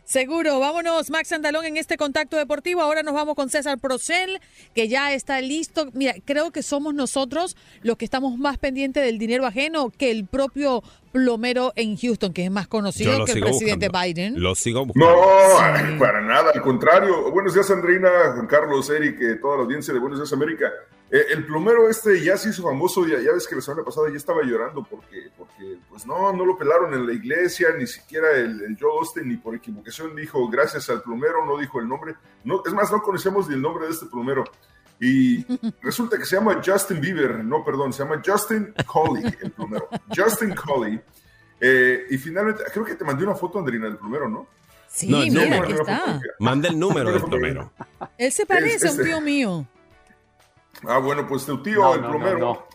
Seguro, 0.05 0.59
vámonos, 0.59 1.09
Max 1.09 1.33
Andalón, 1.33 1.65
en 1.65 1.75
este 1.75 1.97
contacto 1.97 2.37
deportivo. 2.37 2.81
Ahora 2.81 3.03
nos 3.03 3.13
vamos 3.13 3.35
con 3.35 3.49
César 3.49 3.77
Procel, 3.77 4.39
que 4.73 4.87
ya 4.87 5.13
está 5.13 5.41
listo. 5.41 5.89
Mira, 5.93 6.15
creo 6.23 6.51
que 6.51 6.63
somos 6.63 6.93
nosotros 6.93 7.57
los 7.81 7.97
que 7.97 8.05
estamos 8.05 8.37
más 8.37 8.57
pendientes 8.57 9.03
del 9.03 9.17
dinero 9.17 9.45
ajeno 9.45 9.89
que 9.89 10.11
el 10.11 10.25
propio 10.27 10.81
plomero 11.11 11.73
en 11.75 11.97
Houston, 11.97 12.31
que 12.31 12.45
es 12.45 12.51
más 12.51 12.67
conocido 12.69 13.25
que 13.25 13.33
el 13.33 13.41
presidente 13.41 13.89
Biden. 13.89 14.41
Lo 14.41 14.55
sigo 14.55 14.85
buscando. 14.85 15.13
No, 15.13 15.99
para 15.99 16.21
nada, 16.21 16.51
al 16.53 16.61
contrario. 16.61 17.31
Buenos 17.31 17.53
días, 17.53 17.69
Andreina, 17.69 18.09
Juan 18.33 18.47
Carlos, 18.47 18.89
Eric, 18.89 19.21
eh, 19.21 19.35
toda 19.41 19.57
la 19.57 19.63
audiencia 19.63 19.93
de 19.93 19.99
Buenos 19.99 20.19
días, 20.19 20.31
América. 20.31 20.71
Eh, 21.13 21.27
el 21.29 21.45
plomero 21.45 21.87
este 21.87 22.23
ya 22.23 22.35
se 22.37 22.49
hizo 22.49 22.63
famoso, 22.63 23.05
ya, 23.05 23.19
ya, 23.19 23.33
ves 23.33 23.47
que 23.47 23.53
la 23.53 23.61
semana 23.61 23.83
pasada 23.83 24.09
ya 24.09 24.17
estaba 24.17 24.41
llorando 24.41 24.83
porque, 24.83 25.29
porque 25.37 25.77
pues 25.87 26.07
no, 26.07 26.33
no 26.33 26.43
lo 26.43 26.57
pelaron 26.57 26.91
en 26.95 27.05
la 27.05 27.13
iglesia, 27.13 27.67
ni 27.77 27.85
siquiera 27.85 28.31
el, 28.31 28.63
el 28.63 28.75
Joe 28.79 28.97
Austin, 28.97 29.29
ni 29.29 29.37
por 29.37 29.53
equivocación 29.53 30.15
dijo 30.15 30.49
gracias 30.49 30.89
al 30.89 31.03
plomero, 31.03 31.45
no 31.45 31.59
dijo 31.59 31.79
el 31.79 31.87
nombre. 31.87 32.15
No, 32.43 32.63
es 32.65 32.73
más, 32.73 32.91
no 32.91 33.03
conocemos 33.03 33.47
ni 33.47 33.53
el 33.53 33.61
nombre 33.61 33.85
de 33.85 33.91
este 33.91 34.07
plomero. 34.07 34.43
Y 34.99 35.45
resulta 35.83 36.17
que 36.17 36.25
se 36.25 36.35
llama 36.35 36.59
Justin 36.65 36.99
Bieber, 36.99 37.45
no, 37.45 37.63
perdón, 37.63 37.93
se 37.93 38.03
llama 38.03 38.19
Justin 38.25 38.73
Colley, 38.87 39.23
el 39.39 39.51
plomero. 39.51 39.89
Justin 40.17 40.55
Colley. 40.55 40.99
Eh, 41.61 42.07
y 42.09 42.17
finalmente, 42.17 42.63
creo 42.73 42.83
que 42.83 42.95
te 42.95 43.05
mandé 43.05 43.23
una 43.23 43.35
foto, 43.35 43.59
Andrina, 43.59 43.85
del 43.85 43.97
plomero, 43.97 44.27
¿no? 44.27 44.47
Sí, 44.87 45.07
no, 45.29 45.41
mira, 45.41 45.61
aquí 45.61 45.73
está. 45.73 46.19
Manda 46.39 46.69
el 46.69 46.79
número 46.79 47.11
del 47.11 47.21
plomero. 47.21 47.71
Él 48.17 48.31
se 48.31 48.47
parece 48.47 48.87
a 48.87 48.91
un 48.93 49.03
tío 49.03 49.21
mío. 49.21 49.67
Ah, 50.87 50.97
bueno, 50.97 51.27
pues 51.27 51.45
tu 51.45 51.61
tío, 51.61 51.93
el 51.93 52.01
plomero. 52.01 52.67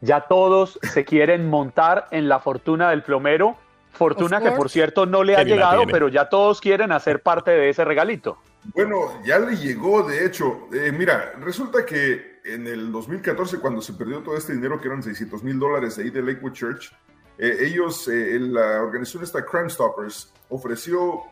Ya 0.00 0.20
todos 0.22 0.78
se 0.82 1.04
quieren 1.04 1.48
montar 1.48 2.06
en 2.10 2.28
la 2.28 2.38
fortuna 2.38 2.90
del 2.90 3.02
plomero. 3.02 3.56
Fortuna 3.90 4.40
que, 4.40 4.52
por 4.52 4.70
cierto, 4.70 5.06
no 5.06 5.24
le 5.24 5.36
ha 5.36 5.42
llegado, 5.42 5.84
pero 5.90 6.08
ya 6.08 6.28
todos 6.28 6.60
quieren 6.60 6.92
hacer 6.92 7.22
parte 7.22 7.50
de 7.50 7.70
ese 7.70 7.84
regalito. 7.84 8.38
Bueno, 8.74 9.20
ya 9.24 9.38
le 9.38 9.56
llegó, 9.56 10.02
de 10.02 10.24
hecho. 10.24 10.68
Eh, 10.72 10.92
mira, 10.92 11.32
resulta 11.40 11.84
que 11.84 12.40
en 12.44 12.66
el 12.66 12.92
2014, 12.92 13.58
cuando 13.58 13.80
se 13.80 13.94
perdió 13.94 14.20
todo 14.20 14.36
este 14.36 14.54
dinero, 14.54 14.80
que 14.80 14.88
eran 14.88 15.02
600 15.02 15.42
mil 15.42 15.58
dólares 15.58 15.98
ahí 15.98 16.10
de 16.10 16.22
Lakewood 16.22 16.52
Church, 16.52 16.92
eh, 17.38 17.56
ellos, 17.60 18.08
eh, 18.08 18.38
la 18.40 18.82
organización 18.82 19.22
esta 19.22 19.44
Crime 19.44 19.70
Stoppers, 19.70 20.32
ofreció 20.48 21.22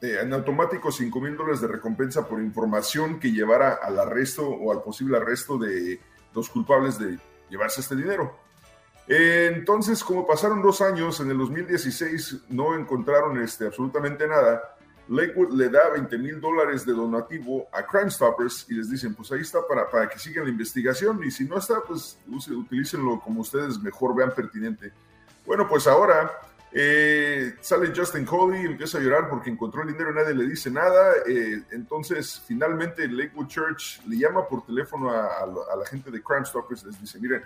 eh, 0.00 0.18
en 0.22 0.32
automático 0.32 0.90
5 0.90 1.20
mil 1.20 1.36
dólares 1.36 1.60
de 1.60 1.68
recompensa 1.68 2.26
por 2.26 2.40
información 2.40 3.20
que 3.20 3.32
llevara 3.32 3.78
al 3.82 3.98
arresto 3.98 4.48
o 4.48 4.72
al 4.72 4.82
posible 4.82 5.18
arresto 5.18 5.58
de 5.58 6.00
los 6.34 6.48
culpables 6.48 6.98
de 6.98 7.18
llevarse 7.48 7.80
este 7.80 7.96
dinero. 7.96 8.38
entonces, 9.06 10.04
como 10.04 10.26
pasaron 10.26 10.62
dos 10.62 10.80
años, 10.80 11.18
en 11.20 11.30
el 11.30 11.38
2016 11.38 12.44
no 12.50 12.76
encontraron 12.76 13.42
este, 13.42 13.66
absolutamente 13.66 14.26
nada, 14.28 14.76
Lakewood 15.10 15.52
le 15.54 15.68
da 15.68 15.90
20 15.90 16.18
mil 16.18 16.40
dólares 16.40 16.86
de 16.86 16.92
donativo 16.92 17.66
a 17.72 17.84
Crime 17.84 18.10
Stoppers 18.10 18.66
y 18.70 18.74
les 18.74 18.88
dicen, 18.88 19.12
pues 19.14 19.32
ahí 19.32 19.40
está 19.40 19.58
para, 19.66 19.90
para 19.90 20.08
que 20.08 20.20
sigan 20.20 20.44
la 20.44 20.50
investigación 20.50 21.20
y 21.24 21.32
si 21.32 21.44
no 21.44 21.58
está, 21.58 21.80
pues 21.80 22.16
utilícenlo 22.28 23.20
como 23.20 23.40
ustedes 23.40 23.80
mejor 23.80 24.14
vean 24.14 24.32
pertinente. 24.32 24.92
Bueno, 25.44 25.68
pues 25.68 25.88
ahora 25.88 26.30
eh, 26.72 27.56
sale 27.60 27.92
Justin 27.94 28.24
Coley, 28.24 28.64
empieza 28.64 28.98
a 28.98 29.00
llorar 29.00 29.28
porque 29.28 29.50
encontró 29.50 29.82
el 29.82 29.88
dinero 29.88 30.12
y 30.12 30.14
nadie 30.14 30.34
le 30.34 30.46
dice 30.46 30.70
nada. 30.70 31.14
Eh, 31.26 31.62
entonces, 31.72 32.40
finalmente, 32.46 33.08
Lakewood 33.08 33.48
Church 33.48 34.00
le 34.06 34.18
llama 34.18 34.46
por 34.46 34.64
teléfono 34.64 35.10
a, 35.10 35.46
la 35.46 35.86
gente 35.86 36.10
de 36.10 36.22
Crime 36.22 36.44
Stoppers. 36.44 36.84
Les 36.84 37.00
dice: 37.00 37.18
Miren, 37.18 37.42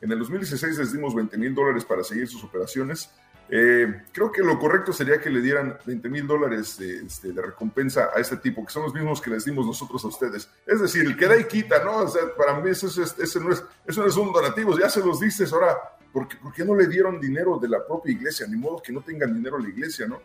en 0.00 0.12
el 0.12 0.18
2016 0.18 0.78
les 0.78 0.92
dimos 0.92 1.14
20 1.14 1.36
mil 1.38 1.54
dólares 1.54 1.84
para 1.84 2.04
seguir 2.04 2.28
sus 2.28 2.44
operaciones. 2.44 3.10
Eh, 3.50 4.02
creo 4.12 4.30
que 4.30 4.42
lo 4.42 4.58
correcto 4.58 4.92
sería 4.92 5.18
que 5.18 5.30
le 5.30 5.40
dieran 5.40 5.78
20 5.86 6.10
mil 6.10 6.26
dólares 6.26 6.78
este, 6.78 7.32
de, 7.32 7.40
recompensa 7.40 8.10
a 8.14 8.20
este 8.20 8.36
tipo, 8.36 8.62
que 8.66 8.70
son 8.70 8.82
los 8.82 8.92
mismos 8.92 9.22
que 9.22 9.30
les 9.30 9.46
dimos 9.46 9.64
nosotros 9.64 10.04
a 10.04 10.08
ustedes. 10.08 10.50
Es 10.66 10.82
decir, 10.82 11.06
el 11.06 11.16
que 11.16 11.26
da 11.26 11.38
y 11.38 11.44
quita, 11.44 11.82
¿no? 11.82 11.96
O 12.00 12.08
sea, 12.08 12.22
para 12.36 12.60
mí 12.60 12.68
eso, 12.68 12.88
no, 12.88 13.04
es, 13.04 13.64
eso 13.86 14.02
no 14.02 14.06
es 14.06 14.16
un 14.18 14.32
donativo, 14.34 14.78
ya 14.78 14.90
se 14.90 15.00
los 15.00 15.20
dices, 15.20 15.50
ahora 15.54 15.78
¿por 16.12 16.28
qué, 16.28 16.64
no 16.64 16.74
le 16.74 16.86
dieron 16.86 17.20
dinero 17.20 17.58
de 17.58 17.68
la 17.68 17.86
propia 17.86 18.12
iglesia? 18.12 18.46
Ni 18.46 18.56
modo 18.56 18.82
que 18.82 18.92
no 18.92 19.00
tengan 19.02 19.34
dinero 19.34 19.58
la 19.58 19.68
iglesia, 19.68 20.06
¿no? 20.06 20.20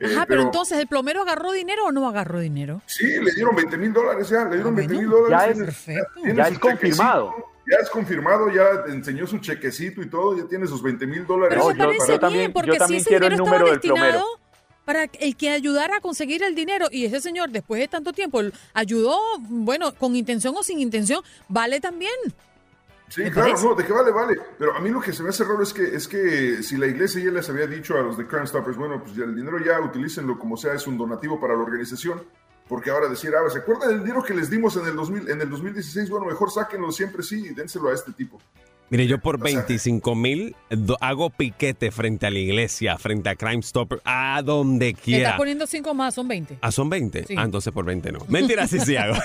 Eh, 0.00 0.06
Ajá, 0.06 0.26
pero, 0.26 0.42
entonces, 0.42 0.78
¿el 0.78 0.88
plomero 0.88 1.22
agarró 1.22 1.52
dinero 1.52 1.86
o 1.86 1.92
no 1.92 2.08
agarró 2.08 2.40
dinero? 2.40 2.82
Sí, 2.86 3.06
le 3.22 3.32
dieron 3.32 3.54
20 3.54 3.76
mil 3.78 3.92
dólares 3.92 4.28
ya, 4.28 4.44
le 4.44 4.56
dieron 4.56 4.74
20 4.74 4.94
mil 4.94 5.08
dólares. 5.08 5.30
Ya 5.30 5.52
es, 5.52 5.58
perfecto. 5.58 6.20
ya 6.34 6.48
es 6.48 6.58
confirmado. 6.58 7.34
Ya 7.66 7.78
es 7.80 7.88
confirmado, 7.88 8.50
ya 8.50 8.92
enseñó 8.92 9.26
su 9.26 9.38
chequecito 9.38 10.02
y 10.02 10.10
todo, 10.10 10.36
ya 10.36 10.46
tiene 10.46 10.66
sus 10.66 10.82
20 10.82 11.06
mil 11.06 11.26
dólares. 11.26 11.56
Pero 11.56 11.68
me 11.68 11.74
parece 11.76 12.06
bien, 12.08 12.20
también, 12.20 12.52
porque 12.52 12.78
si 12.86 12.96
ese 12.96 13.14
dinero 13.14 13.36
estaba 13.36 13.70
destinado 13.70 14.24
para 14.84 15.04
el 15.04 15.36
que 15.36 15.50
ayudara 15.50 15.96
a 15.96 16.00
conseguir 16.00 16.42
el 16.42 16.54
dinero 16.54 16.88
y 16.90 17.06
ese 17.06 17.20
señor 17.20 17.50
después 17.50 17.80
de 17.80 17.88
tanto 17.88 18.12
tiempo 18.12 18.42
ayudó, 18.74 19.18
bueno, 19.38 19.94
con 19.94 20.14
intención 20.14 20.54
o 20.56 20.62
sin 20.62 20.80
intención, 20.80 21.22
vale 21.48 21.80
también. 21.80 22.12
Sí, 23.08 23.30
claro, 23.30 23.54
no, 23.62 23.74
de 23.74 23.84
que 23.84 23.92
vale, 23.92 24.10
vale. 24.10 24.40
Pero 24.58 24.74
a 24.74 24.80
mí 24.80 24.90
lo 24.90 25.00
que 25.00 25.12
se 25.12 25.22
me 25.22 25.28
hace 25.28 25.44
raro 25.44 25.62
es 25.62 25.72
que, 25.72 25.94
es 25.94 26.08
que 26.08 26.62
si 26.62 26.76
la 26.76 26.86
iglesia 26.86 27.22
ya 27.22 27.30
les 27.30 27.48
había 27.48 27.66
dicho 27.66 27.96
a 27.96 28.02
los 28.02 28.16
de 28.16 28.26
Crime 28.26 28.46
Stoppers, 28.46 28.76
bueno, 28.76 29.00
pues 29.02 29.14
ya 29.14 29.24
el 29.24 29.36
dinero 29.36 29.58
ya 29.58 29.80
utilícenlo 29.80 30.38
como 30.38 30.56
sea, 30.56 30.74
es 30.74 30.86
un 30.86 30.96
donativo 30.96 31.38
para 31.38 31.54
la 31.54 31.62
organización, 31.62 32.22
porque 32.68 32.90
ahora 32.90 33.08
decir, 33.08 33.32
ah, 33.36 33.48
¿se 33.50 33.58
acuerdan 33.58 33.90
del 33.90 34.00
dinero 34.00 34.22
que 34.22 34.34
les 34.34 34.48
dimos 34.48 34.76
en 34.76 34.86
el, 34.86 34.96
2000, 34.96 35.30
en 35.30 35.40
el 35.40 35.50
2016? 35.50 36.08
Bueno, 36.08 36.26
mejor 36.26 36.50
sáquenlo 36.50 36.90
siempre 36.90 37.22
sí 37.22 37.46
y 37.46 37.54
dénselo 37.54 37.90
a 37.90 37.94
este 37.94 38.12
tipo. 38.12 38.40
Mire, 38.90 39.06
yo 39.06 39.18
por 39.18 39.40
25 39.40 40.14
mil 40.14 40.54
hago 41.00 41.30
piquete 41.30 41.90
frente 41.90 42.26
a 42.26 42.30
la 42.30 42.38
iglesia, 42.38 42.98
frente 42.98 43.30
a 43.30 43.34
Crime 43.34 43.62
Stopper, 43.62 44.00
a 44.04 44.42
donde 44.44 44.94
quiera. 44.94 45.30
Está 45.30 45.38
poniendo 45.38 45.66
5 45.66 45.94
más, 45.94 46.14
son 46.14 46.28
20. 46.28 46.58
Ah, 46.60 46.70
son 46.70 46.90
20. 46.90 47.24
Ah, 47.36 47.44
entonces 47.44 47.72
por 47.72 47.84
20 47.84 48.12
no. 48.12 48.20
Mentira, 48.28 48.68
sí, 48.68 48.78
sí 48.80 48.96
hago. 48.96 49.14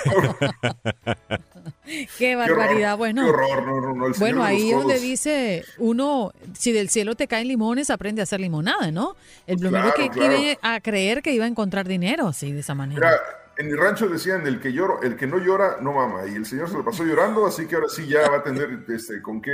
Qué 2.17 2.35
barbaridad. 2.35 2.97
bueno, 2.97 3.23
qué 3.23 3.29
horror, 3.29 3.65
no, 3.65 3.95
no, 3.95 4.13
bueno 4.17 4.43
ahí 4.43 4.71
donde 4.71 4.99
dice 4.99 5.65
uno, 5.77 6.31
si 6.53 6.71
del 6.71 6.89
cielo 6.89 7.15
te 7.15 7.27
caen 7.27 7.47
limones, 7.47 7.89
aprende 7.89 8.21
a 8.21 8.23
hacer 8.23 8.39
limonada, 8.39 8.91
¿no? 8.91 9.15
El 9.47 9.57
plomero 9.57 9.93
que 9.95 10.05
iba 10.05 10.57
a 10.61 10.79
creer 10.81 11.21
que 11.21 11.33
iba 11.33 11.45
a 11.45 11.47
encontrar 11.47 11.87
dinero 11.87 12.27
así, 12.27 12.51
de 12.51 12.59
esa 12.59 12.75
manera 12.75 13.11
en 13.59 13.67
mi 13.67 13.73
rancho 13.73 14.07
decían 14.07 14.47
el 14.47 14.61
que 14.61 14.71
lloro, 14.71 15.01
el 15.01 15.17
que 15.17 15.27
no 15.27 15.37
llora 15.37 15.79
no 15.81 15.91
mama 15.91 16.25
y 16.25 16.35
el 16.35 16.45
señor 16.45 16.69
se 16.69 16.77
lo 16.77 16.85
pasó 16.85 17.03
llorando, 17.03 17.45
así 17.45 17.67
que 17.67 17.75
ahora 17.75 17.89
sí 17.89 18.07
ya 18.07 18.29
va 18.29 18.37
a 18.37 18.43
tener 18.43 18.85
este, 18.87 19.21
con 19.21 19.41
qué 19.41 19.51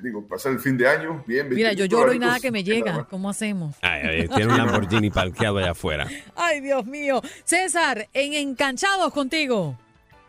digo 0.00 0.24
pasar 0.28 0.52
el 0.52 0.60
fin 0.60 0.78
de 0.78 0.86
año. 0.88 1.24
Bien, 1.26 1.48
Mira, 1.48 1.72
yo 1.72 1.86
lloro 1.86 2.12
y 2.12 2.20
nada 2.20 2.38
que 2.38 2.52
me 2.52 2.62
llega. 2.62 3.04
¿Cómo 3.10 3.28
hacemos? 3.28 3.74
Ay, 3.82 4.28
tiene 4.28 4.52
un 4.52 4.56
Lamborghini 4.56 5.10
parqueado 5.10 5.58
allá 5.58 5.72
afuera. 5.72 6.06
Ay, 6.36 6.60
Dios 6.60 6.86
mío. 6.86 7.20
César, 7.42 8.08
en 8.12 8.34
enganchados 8.34 9.12
contigo. 9.12 9.76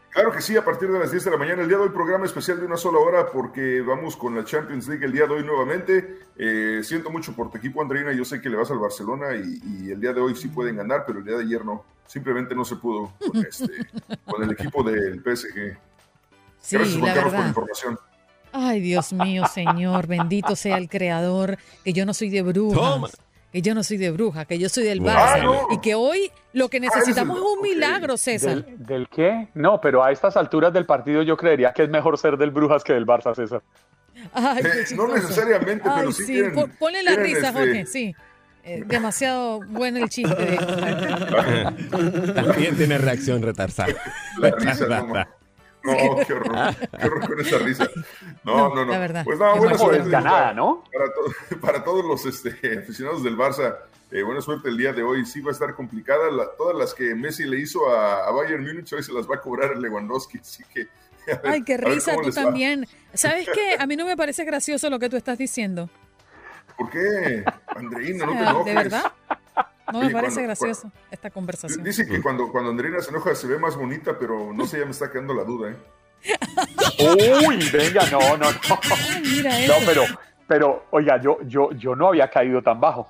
Claro 0.09 0.31
que 0.31 0.41
sí, 0.41 0.57
a 0.57 0.65
partir 0.65 0.89
de 0.91 0.97
las 0.97 1.11
10 1.11 1.25
de 1.25 1.31
la 1.31 1.37
mañana. 1.37 1.61
El 1.61 1.67
día 1.67 1.77
de 1.77 1.83
hoy 1.83 1.89
programa 1.89 2.25
especial 2.25 2.59
de 2.59 2.65
una 2.65 2.77
sola 2.77 2.97
hora 2.97 3.27
porque 3.31 3.81
vamos 3.81 4.17
con 4.17 4.35
la 4.35 4.43
Champions 4.43 4.87
League 4.87 5.05
el 5.05 5.11
día 5.11 5.27
de 5.27 5.33
hoy 5.35 5.43
nuevamente. 5.43 6.21
Eh, 6.35 6.79
siento 6.81 7.11
mucho 7.11 7.35
por 7.35 7.51
tu 7.51 7.59
equipo, 7.59 7.79
Andreina. 7.79 8.11
Yo 8.11 8.25
sé 8.25 8.41
que 8.41 8.49
le 8.49 8.55
vas 8.57 8.71
al 8.71 8.79
Barcelona 8.79 9.35
y, 9.35 9.85
y, 9.85 9.91
el 9.91 10.01
día 10.01 10.13
de 10.13 10.21
hoy 10.21 10.35
sí 10.35 10.47
pueden 10.47 10.77
ganar, 10.77 11.03
pero 11.05 11.19
el 11.19 11.25
día 11.25 11.37
de 11.37 11.43
ayer 11.43 11.63
no. 11.63 11.83
Simplemente 12.07 12.55
no 12.55 12.65
se 12.65 12.75
pudo 12.77 13.13
con, 13.19 13.45
este, 13.45 13.67
con 14.25 14.41
el 14.43 14.51
equipo 14.51 14.81
del 14.83 15.21
PSG. 15.21 15.77
Sí, 16.59 16.75
Gracias, 16.77 16.97
Juan 16.97 17.05
la 17.05 17.13
Carlos, 17.13 17.23
por 17.23 17.31
la 17.31 17.31
verdad. 17.31 17.47
información. 17.49 17.99
Ay, 18.53 18.79
Dios 18.81 19.13
mío, 19.13 19.43
Señor, 19.53 20.07
bendito 20.07 20.55
sea 20.55 20.77
el 20.77 20.89
Creador, 20.89 21.57
que 21.83 21.93
yo 21.93 22.05
no 22.05 22.13
soy 22.13 22.29
de 22.29 22.41
brujas. 22.41 22.79
Toma. 22.79 23.09
Que 23.51 23.61
yo 23.61 23.73
no 23.73 23.81
soy 23.81 23.95
de 23.97 24.11
bruja, 24.11 24.43
que 24.45 24.59
yo 24.59 24.67
soy 24.67 24.83
del. 24.83 25.01
Barça. 25.01 25.35
Ah, 25.35 25.39
no. 25.41 25.67
Y 25.71 25.79
que 25.79 25.95
hoy 25.95 26.29
lo 26.51 26.67
que 26.69 26.81
necesitamos 26.81 27.37
el- 27.37 27.43
es 27.43 27.49
un 27.49 27.61
milagro, 27.61 28.17
César. 28.17 28.65
¿Del, 28.65 28.85
del 28.85 29.07
qué? 29.09 29.47
No, 29.53 29.79
pero 29.79 30.03
a 30.03 30.11
estas 30.11 30.35
alturas 30.35 30.73
del 30.73 30.85
partido 30.85 31.21
yo 31.23 31.37
creería 31.37 31.71
que 31.71 31.83
es 31.83 31.89
mejor 31.89 32.17
ser 32.17 32.37
del 32.37 32.51
Brujas 32.51 32.83
que 32.83 32.91
del 32.93 33.05
Barça, 33.05 33.33
César. 33.33 33.61
Ay, 34.33 34.63
Eh, 34.65 34.95
no 34.95 35.07
necesariamente, 35.07 35.87
Ay, 35.87 35.95
pero 35.99 36.11
sí, 36.11 36.23
sí, 36.25 36.33
tienen- 36.33 36.55
po- 36.55 36.67
ponle 36.77 37.01
la 37.03 37.11
tienen, 37.11 37.25
risa, 37.27 37.47
este, 37.47 37.53
Jorge, 37.59 37.85
sí. 37.85 38.15
Eh, 38.69 38.83
demasiado 38.85 39.61
bueno 39.67 39.97
el 39.99 40.09
chiste. 40.09 40.35
de- 40.35 40.57
También 42.35 42.75
tiene 42.75 42.97
reacción 42.97 43.41
retrasada. 43.41 43.93
La 44.39 44.51
risa, 44.51 44.87
no, 45.83 46.17
qué 46.27 46.33
horror, 46.33 46.75
qué 46.99 47.05
horror 47.07 47.27
con 47.27 47.39
esa 47.39 47.57
risa. 47.59 47.87
No, 48.43 48.69
No, 48.69 48.75
no, 48.75 48.85
no. 48.85 48.91
la 48.91 48.99
verdad, 48.99 49.23
Pues 49.23 49.39
no, 49.39 49.55
buena 49.55 49.71
más 49.73 49.81
suerte. 49.81 50.09
para- 50.11 50.53
¿no? 50.53 50.83
Para, 50.91 51.05
to- 51.13 51.59
para 51.61 51.83
todos 51.83 52.03
los 52.05 52.25
este, 52.25 52.49
aficionados 52.79 53.23
del 53.23 53.37
Barça, 53.37 53.75
eh, 54.11 54.21
buena 54.23 54.41
suerte 54.41 54.67
el 54.69 54.77
día 54.77 54.91
de 54.93 55.03
hoy. 55.03 55.25
Sí 55.25 55.39
va 55.41 55.51
a 55.51 55.53
estar 55.53 55.73
complicada. 55.73 56.29
La- 56.31 56.49
todas 56.57 56.75
las 56.77 56.93
que 56.93 57.15
Messi 57.15 57.45
le 57.45 57.59
hizo 57.59 57.89
a, 57.89 58.27
a 58.27 58.31
Bayern 58.31 58.63
Múnich 58.65 58.91
hoy 58.93 59.03
se 59.03 59.13
las 59.13 59.29
va 59.29 59.35
a 59.35 59.41
cobrar 59.41 59.77
Lewandowski. 59.77 60.39
Así 60.39 60.63
que. 60.73 60.87
a 61.31 61.35
ver- 61.37 61.51
Ay, 61.53 61.63
qué 61.63 61.77
risa, 61.77 62.15
tú 62.21 62.31
también. 62.31 62.85
¿Sabes 63.13 63.47
qué? 63.53 63.75
A 63.79 63.85
mí 63.87 63.95
no 63.95 64.05
me 64.05 64.17
parece 64.17 64.43
gracioso 64.43 64.89
lo 64.89 64.99
que 64.99 65.07
tú 65.09 65.15
estás 65.15 65.37
diciendo. 65.37 65.89
¿Por 66.77 66.89
qué? 66.89 67.43
Andreina, 67.67 68.25
no 68.25 68.31
te 68.33 68.37
enojes. 68.39 68.65
¿De 68.65 68.73
verdad? 68.75 69.11
No 69.91 70.01
me 70.01 70.09
parece 70.09 70.35
cuando- 70.35 70.41
gracioso 70.49 70.91
esta 71.09 71.29
conversación. 71.29 71.83
Dice 71.83 72.05
que 72.05 72.21
cuando, 72.21 72.51
cuando 72.51 72.69
Andreina 72.71 72.99
se 73.01 73.09
enoja 73.09 73.33
se 73.35 73.47
ve 73.47 73.57
más 73.57 73.75
bonita, 73.77 74.17
pero 74.19 74.51
no 74.53 74.65
sé, 74.67 74.79
ya 74.79 74.85
me 74.85 74.91
está 74.91 75.09
quedando 75.09 75.33
la 75.33 75.43
duda, 75.43 75.71
¿eh? 75.71 75.75
Uy, 77.47 77.69
venga, 77.71 78.05
no, 78.11 78.19
no, 78.37 78.51
no. 78.51 78.57
Ay, 78.91 79.21
mira 79.23 79.51
No, 79.51 79.73
eso. 79.75 79.85
pero, 79.85 80.03
pero, 80.47 80.85
oiga, 80.91 81.21
yo, 81.21 81.37
yo, 81.43 81.71
yo 81.71 81.95
no 81.95 82.09
había 82.09 82.29
caído 82.29 82.61
tan 82.61 82.79
bajo. 82.81 83.09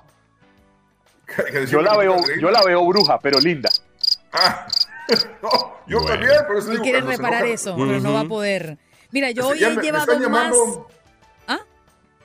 Yo 1.68 1.82
la 1.82 1.96
veo, 1.96 2.16
yo 2.40 2.50
la 2.50 2.62
veo 2.62 2.86
bruja, 2.86 3.18
pero 3.18 3.38
linda. 3.40 3.68
Ah, 4.32 4.66
no, 5.42 5.48
yo 5.86 5.98
Bueno. 6.00 6.06
también, 6.06 6.32
por 6.46 6.56
eso 6.56 6.70
digo, 6.70 6.82
quiere 6.82 7.00
reparar 7.00 7.42
enoja- 7.44 7.54
eso, 7.54 7.76
pero 7.76 8.00
no 8.00 8.12
va 8.12 8.20
a 8.20 8.24
poder. 8.24 8.78
Mira, 9.10 9.30
yo 9.30 9.52
Este, 9.52 9.64
hoy 9.66 9.72
he 9.72 9.76
me- 9.76 9.82
llevado 9.82 10.12
más. 10.12 10.22
llamando. 10.22 10.88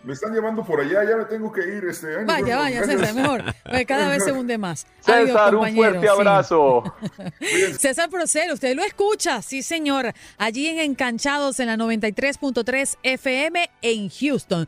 Me 0.03 0.13
están 0.13 0.33
llamando 0.35 0.65
por 0.65 0.81
allá, 0.81 1.03
ya 1.03 1.15
me 1.15 1.25
tengo 1.25 1.51
que 1.51 1.61
ir. 1.61 1.85
Este, 1.85 2.07
ay, 2.07 2.25
nos 2.25 2.27
Vaya, 2.27 2.57
vaya, 2.57 2.77
gracias. 2.81 2.99
César, 2.99 3.15
mejor. 3.15 3.43
Porque 3.63 3.85
Cada 3.85 4.09
vez 4.09 4.23
se 4.23 4.31
hunde 4.33 4.57
más. 4.57 4.85
Adiós, 5.05 5.27
César, 5.27 5.55
un 5.55 5.75
fuerte 5.75 6.01
sí. 6.01 6.07
abrazo. 6.07 6.83
César 7.79 8.09
Procel, 8.09 8.51
usted 8.51 8.75
lo 8.75 8.83
escucha, 8.83 9.41
sí 9.41 9.63
señor, 9.63 10.13
allí 10.37 10.67
en 10.67 10.79
Encanchados 10.79 11.59
en 11.59 11.67
la 11.67 11.77
93.3 11.77 12.97
FM 13.03 13.69
en 13.81 14.09
Houston. 14.09 14.67